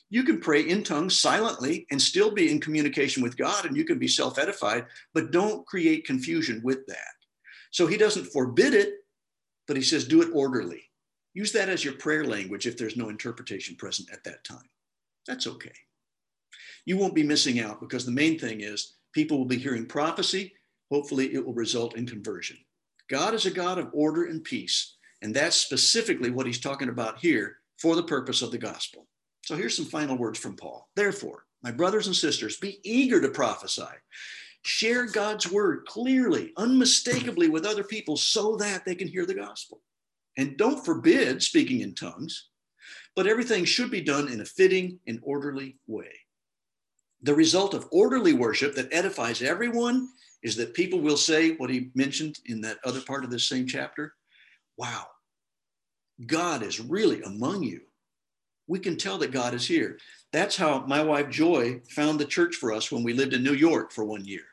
You 0.09 0.23
can 0.23 0.39
pray 0.39 0.61
in 0.61 0.83
tongues 0.83 1.19
silently 1.19 1.85
and 1.91 2.01
still 2.01 2.31
be 2.31 2.51
in 2.51 2.59
communication 2.59 3.21
with 3.21 3.37
God, 3.37 3.65
and 3.65 3.77
you 3.77 3.85
can 3.85 3.99
be 3.99 4.07
self 4.07 4.39
edified, 4.39 4.87
but 5.13 5.31
don't 5.31 5.65
create 5.67 6.05
confusion 6.05 6.59
with 6.63 6.85
that. 6.87 7.13
So 7.69 7.87
he 7.87 7.97
doesn't 7.97 8.25
forbid 8.25 8.73
it, 8.73 8.95
but 9.71 9.77
he 9.77 9.83
says, 9.83 10.03
do 10.03 10.21
it 10.21 10.27
orderly. 10.33 10.81
Use 11.33 11.53
that 11.53 11.69
as 11.69 11.81
your 11.81 11.93
prayer 11.93 12.25
language 12.25 12.67
if 12.67 12.77
there's 12.77 12.97
no 12.97 13.07
interpretation 13.07 13.77
present 13.77 14.09
at 14.11 14.21
that 14.25 14.43
time. 14.43 14.69
That's 15.25 15.47
okay. 15.47 15.71
You 16.83 16.97
won't 16.97 17.15
be 17.15 17.23
missing 17.23 17.61
out 17.61 17.79
because 17.79 18.05
the 18.05 18.11
main 18.11 18.37
thing 18.37 18.59
is 18.59 18.95
people 19.13 19.37
will 19.37 19.45
be 19.45 19.57
hearing 19.57 19.85
prophecy. 19.85 20.51
Hopefully, 20.91 21.33
it 21.33 21.45
will 21.45 21.53
result 21.53 21.95
in 21.95 22.05
conversion. 22.05 22.57
God 23.09 23.33
is 23.33 23.45
a 23.45 23.49
God 23.49 23.77
of 23.77 23.87
order 23.93 24.25
and 24.25 24.43
peace. 24.43 24.97
And 25.21 25.33
that's 25.33 25.55
specifically 25.55 26.31
what 26.31 26.47
he's 26.47 26.59
talking 26.59 26.89
about 26.89 27.19
here 27.19 27.59
for 27.79 27.95
the 27.95 28.03
purpose 28.03 28.41
of 28.41 28.51
the 28.51 28.57
gospel. 28.57 29.07
So 29.45 29.55
here's 29.55 29.77
some 29.77 29.85
final 29.85 30.17
words 30.17 30.37
from 30.37 30.57
Paul. 30.57 30.89
Therefore, 30.97 31.45
my 31.63 31.71
brothers 31.71 32.07
and 32.07 32.15
sisters, 32.17 32.57
be 32.57 32.79
eager 32.83 33.21
to 33.21 33.29
prophesy. 33.29 33.83
Share 34.63 35.05
God's 35.05 35.51
word 35.51 35.85
clearly, 35.87 36.53
unmistakably 36.57 37.49
with 37.49 37.65
other 37.65 37.83
people 37.83 38.15
so 38.17 38.55
that 38.57 38.85
they 38.85 38.95
can 38.95 39.07
hear 39.07 39.25
the 39.25 39.33
gospel. 39.33 39.81
And 40.37 40.57
don't 40.57 40.85
forbid 40.85 41.41
speaking 41.41 41.81
in 41.81 41.95
tongues, 41.95 42.49
but 43.15 43.27
everything 43.27 43.65
should 43.65 43.91
be 43.91 44.01
done 44.01 44.27
in 44.27 44.41
a 44.41 44.45
fitting 44.45 44.99
and 45.07 45.19
orderly 45.23 45.77
way. 45.87 46.11
The 47.23 47.35
result 47.35 47.73
of 47.73 47.87
orderly 47.91 48.33
worship 48.33 48.75
that 48.75 48.93
edifies 48.93 49.41
everyone 49.41 50.09
is 50.43 50.55
that 50.55 50.73
people 50.73 50.99
will 50.99 51.17
say 51.17 51.55
what 51.55 51.69
he 51.69 51.91
mentioned 51.93 52.39
in 52.45 52.61
that 52.61 52.79
other 52.83 53.01
part 53.01 53.23
of 53.23 53.29
this 53.29 53.47
same 53.47 53.67
chapter 53.67 54.13
wow, 54.77 55.05
God 56.25 56.63
is 56.63 56.79
really 56.79 57.21
among 57.21 57.61
you. 57.61 57.81
We 58.67 58.79
can 58.79 58.97
tell 58.97 59.19
that 59.19 59.31
God 59.31 59.53
is 59.53 59.67
here. 59.67 59.99
That's 60.31 60.55
how 60.55 60.85
my 60.87 61.03
wife 61.03 61.29
Joy 61.29 61.81
found 61.89 62.19
the 62.19 62.25
church 62.25 62.55
for 62.55 62.73
us 62.73 62.91
when 62.91 63.03
we 63.03 63.13
lived 63.13 63.33
in 63.33 63.43
New 63.43 63.53
York 63.53 63.91
for 63.91 64.05
one 64.05 64.25
year. 64.25 64.45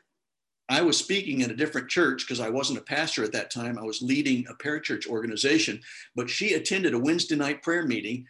I 0.69 0.83
was 0.83 0.97
speaking 0.97 1.41
in 1.41 1.49
a 1.49 1.55
different 1.55 1.89
church 1.89 2.25
because 2.25 2.39
I 2.39 2.49
wasn't 2.49 2.77
a 2.77 2.83
pastor 2.83 3.23
at 3.23 3.31
that 3.31 3.49
time. 3.49 3.79
I 3.79 3.83
was 3.83 4.03
leading 4.03 4.45
a 4.47 4.53
parachurch 4.53 5.07
organization, 5.07 5.81
but 6.15 6.29
she 6.29 6.53
attended 6.53 6.93
a 6.93 6.99
Wednesday 6.99 7.35
night 7.35 7.63
prayer 7.63 7.85
meeting 7.87 8.27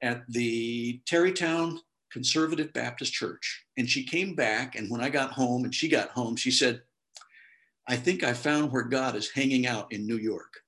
at 0.00 0.22
the 0.28 1.00
Tarrytown 1.06 1.80
Conservative 2.12 2.72
Baptist 2.72 3.12
Church. 3.12 3.64
And 3.76 3.88
she 3.88 4.04
came 4.04 4.36
back, 4.36 4.76
and 4.76 4.88
when 4.88 5.00
I 5.00 5.08
got 5.08 5.32
home 5.32 5.64
and 5.64 5.74
she 5.74 5.88
got 5.88 6.10
home, 6.10 6.36
she 6.36 6.52
said, 6.52 6.82
I 7.88 7.96
think 7.96 8.22
I 8.22 8.34
found 8.34 8.70
where 8.70 8.84
God 8.84 9.16
is 9.16 9.30
hanging 9.30 9.66
out 9.66 9.92
in 9.92 10.06
New 10.06 10.18
York. 10.18 10.60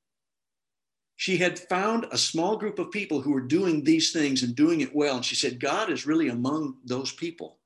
She 1.16 1.36
had 1.36 1.56
found 1.56 2.06
a 2.10 2.18
small 2.18 2.56
group 2.56 2.80
of 2.80 2.90
people 2.90 3.20
who 3.20 3.30
were 3.30 3.42
doing 3.42 3.84
these 3.84 4.10
things 4.10 4.42
and 4.42 4.56
doing 4.56 4.80
it 4.80 4.92
well. 4.92 5.16
And 5.16 5.24
she 5.24 5.36
said, 5.36 5.60
God 5.60 5.88
is 5.88 6.04
really 6.04 6.30
among 6.30 6.78
those 6.84 7.12
people. 7.12 7.58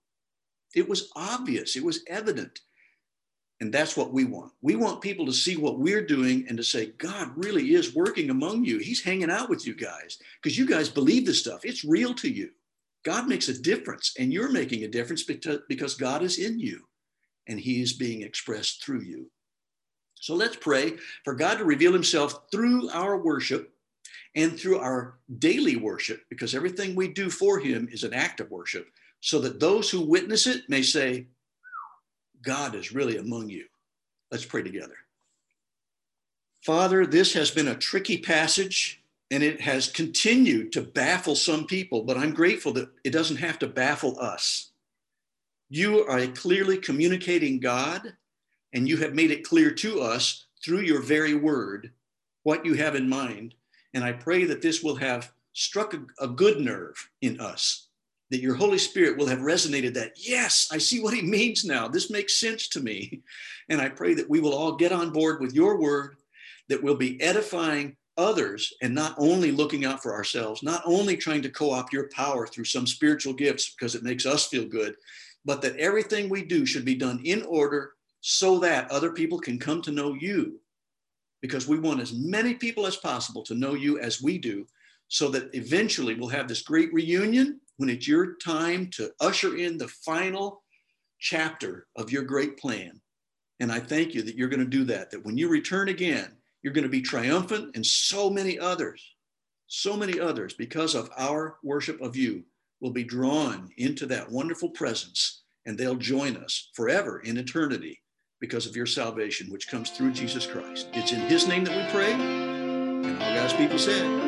It 0.75 0.87
was 0.87 1.11
obvious, 1.17 1.75
it 1.75 1.83
was 1.83 2.03
evident. 2.07 2.61
And 3.61 3.73
that's 3.73 3.97
what 3.97 4.13
we 4.13 4.25
want. 4.25 4.53
We 4.61 4.77
want 4.77 5.01
people 5.01 5.25
to 5.25 5.33
see 5.33 5.57
what 5.57 5.79
we're 5.79 6.05
doing 6.05 6.45
and 6.49 6.59
to 6.59 6.63
say, 6.63 6.93
God 6.99 7.31
really 7.37 7.75
is 7.75 7.95
working 7.95 8.29
among 8.29 8.65
you. 8.65 8.79
He's 8.79 9.03
hanging 9.03 9.31
out 9.31 9.49
with 9.49 9.67
you 9.67 9.75
guys 9.75 10.19
because 10.43 10.59
you 10.59 10.67
guys 10.67 10.91
believe 10.91 11.25
this 11.25 11.41
stuff. 11.41 11.65
It's 11.65 11.85
real 11.85 12.13
to 12.17 12.29
you. 12.29 12.51
God 13.05 13.29
makes 13.29 13.49
a 13.49 13.59
difference, 13.59 14.15
and 14.19 14.33
you're 14.33 14.51
making 14.51 14.85
a 14.85 14.89
difference 14.89 15.23
because 15.23 15.95
God 15.95 16.23
is 16.23 16.39
in 16.39 16.59
you 16.59 16.83
and 17.47 17.59
He 17.59 17.81
is 17.81 17.93
being 17.93 18.23
expressed 18.23 18.85
through 18.85 19.03
you. 19.03 19.31
So 20.17 20.35
let's 20.35 20.57
pray 20.57 20.95
for 21.25 21.35
God 21.35 21.59
to 21.59 21.65
reveal 21.65 21.93
himself 21.93 22.51
through 22.51 22.91
our 22.91 23.17
worship 23.19 23.73
and 24.35 24.59
through 24.59 24.81
our 24.81 25.19
daily 25.39 25.77
worship, 25.77 26.23
because 26.29 26.55
everything 26.55 26.95
we 26.95 27.09
do 27.09 27.31
for 27.31 27.59
him 27.59 27.89
is 27.91 28.03
an 28.03 28.13
act 28.13 28.41
of 28.41 28.51
worship, 28.51 28.89
so 29.21 29.39
that 29.41 29.61
those 29.61 29.89
who 29.89 30.01
witness 30.01 30.47
it 30.47 30.69
may 30.69 30.83
say, 30.83 31.27
God 32.47 32.75
is 32.77 32.93
really 32.93 33.19
among 33.19 33.51
you. 33.51 33.67
Let's 34.31 34.45
pray 34.45 34.63
together. 34.63 34.95
Father, 36.63 37.05
this 37.05 37.35
has 37.35 37.51
been 37.51 37.69
a 37.69 37.77
tricky 37.77 38.19
passage 38.19 39.03
and 39.31 39.43
it 39.43 39.61
has 39.61 39.89
continued 39.89 40.73
to 40.73 40.81
baffle 40.81 41.35
some 41.35 41.67
people, 41.67 42.05
but 42.05 42.17
I'm 42.17 42.33
grateful 42.33 42.73
that 42.75 42.89
it 43.03 43.11
doesn't 43.11 43.37
have 43.37 43.59
to 43.59 43.67
baffle 43.67 44.19
us. 44.21 44.71
You 45.69 46.05
are 46.05 46.19
a 46.19 46.29
clearly 46.29 46.79
communicating 46.79 47.59
God, 47.59 48.15
and 48.73 48.89
you 48.89 48.99
have 48.99 49.15
made 49.15 49.33
it 49.33 49.43
clear 49.43 49.73
to 49.73 50.01
us 50.01 50.47
through 50.65 50.83
your 50.83 51.03
very 51.03 51.35
word 51.35 51.91
what 52.45 52.65
you 52.65 52.75
have 52.75 52.95
in 52.95 53.09
mind. 53.09 53.55
And 53.93 54.05
I 54.05 54.13
pray 54.13 54.45
that 54.45 54.63
this 54.63 54.81
will 54.81 54.97
have 54.97 55.33
struck 55.55 55.95
a, 56.21 56.29
good 56.29 56.61
nerve 56.61 57.11
in 57.21 57.41
us, 57.41 57.86
that 58.31 58.41
your 58.41 58.55
Holy 58.55 58.79
Spirit 58.79 59.16
will 59.16 59.29
have 59.29 59.39
resonated 59.39 59.95
that, 59.95 60.12
yes, 60.16 60.68
I 60.72 60.79
see 60.79 61.01
what 61.01 61.14
he 61.14 61.22
means 61.22 61.64
now. 61.64 61.87
This 61.87 62.11
makes 62.11 62.41
sense 62.41 62.68
to 62.70 62.81
me. 62.81 63.22
And 63.68 63.81
I 63.81 63.89
pray 63.89 64.14
that 64.14 64.29
we 64.29 64.41
will 64.41 64.55
all 64.55 64.77
get 64.77 64.93
on 64.93 65.11
board 65.11 65.41
with 65.41 65.55
your 65.55 65.81
word, 65.81 66.16
that 66.68 66.83
we'll 66.83 66.97
be 66.97 67.20
edifying 67.20 67.97
others 68.16 68.72
and 68.83 68.95
not 68.95 69.14
only 69.18 69.53
looking 69.53 69.85
out 69.85 70.03
for 70.03 70.14
ourselves, 70.14 70.62
not 70.62 70.83
only 70.87 71.16
trying 71.16 71.43
to 71.43 71.51
co 71.51 71.70
opt 71.70 71.93
your 71.93 72.09
power 72.09 72.47
through 72.47 72.64
some 72.64 72.87
spiritual 72.87 73.33
gifts 73.33 73.70
because 73.70 73.95
it 73.95 74.03
makes 74.03 74.27
us 74.27 74.47
feel 74.47 74.64
good, 74.64 74.97
but 75.45 75.62
that 75.62 75.77
everything 75.77 76.29
we 76.29 76.43
do 76.43 76.66
should 76.66 76.85
be 76.85 76.95
done 76.95 77.20
in 77.24 77.43
order 77.43 77.93
so 78.20 78.59
that 78.59 78.91
other 78.91 79.12
people 79.12 79.39
can 79.39 79.59
come 79.59 79.81
to 79.83 79.93
know 79.93 80.14
you. 80.14 80.59
Because 81.43 81.68
we 81.68 81.79
want 81.79 82.01
as 82.01 82.12
many 82.12 82.55
people 82.55 82.87
as 82.87 82.97
possible 82.97 83.43
to 83.45 83.55
know 83.55 83.74
you 83.74 84.01
as 84.01 84.22
we 84.22 84.39
do, 84.39 84.66
so 85.09 85.29
that 85.29 85.55
eventually 85.55 86.14
we'll 86.14 86.29
have 86.29 86.49
this 86.49 86.62
great 86.62 86.93
reunion 86.93 87.61
when 87.77 87.89
it's 87.89 88.09
your 88.09 88.37
time 88.37 88.89
to 88.93 89.11
usher 89.20 89.57
in 89.57 89.79
the 89.79 89.89
final 89.89 90.62
chapter 91.18 91.87
of 91.97 92.11
your 92.11 92.22
great 92.22 92.59
plan. 92.59 93.01
And 93.61 93.72
I 93.72 93.81
thank 93.81 94.14
you 94.14 94.22
that 94.22 94.37
you're 94.37 94.49
going 94.49 94.61
to 94.61 94.66
do 94.66 94.85
that, 94.85 95.11
that 95.11 95.24
when 95.24 95.37
you 95.39 95.49
return 95.49 95.89
again, 95.89 96.33
you're 96.62 96.72
going 96.72 96.85
to 96.85 96.91
be 96.91 97.03
triumphant, 97.03 97.74
and 97.74 97.87
so 97.87 98.29
many 98.29 98.59
others, 98.59 99.14
so 99.66 99.97
many 99.97 100.18
others, 100.18 100.53
because 100.55 100.95
of 100.95 101.11
our 101.16 101.57
worship 101.62 102.01
of 102.01 102.16
you, 102.16 102.45
will 102.81 102.91
be 102.91 103.05
drawn 103.05 103.70
into 103.79 104.05
that 104.07 104.31
wonderful 104.31 104.70
presence, 104.70 105.43
and 105.64 105.79
they'll 105.79 105.95
join 105.95 106.37
us 106.37 106.70
forever 106.74 107.20
in 107.20 107.37
eternity 107.37 108.01
because 108.41 108.66
of 108.66 108.77
your 108.77 108.87
salvation, 108.87 109.51
which 109.51 109.68
comes 109.68 109.91
through 109.91 110.12
Jesus 110.12 110.47
Christ. 110.47 110.89
It's 110.93 111.12
in 111.12 111.20
his 111.20 111.49
name 111.49 111.64
that 111.64 111.77
we 111.77 111.93
pray. 111.93 112.12
And 112.12 113.22
all 113.22 113.35
God's 113.35 113.55
people 113.55 113.79
said, 113.79 114.26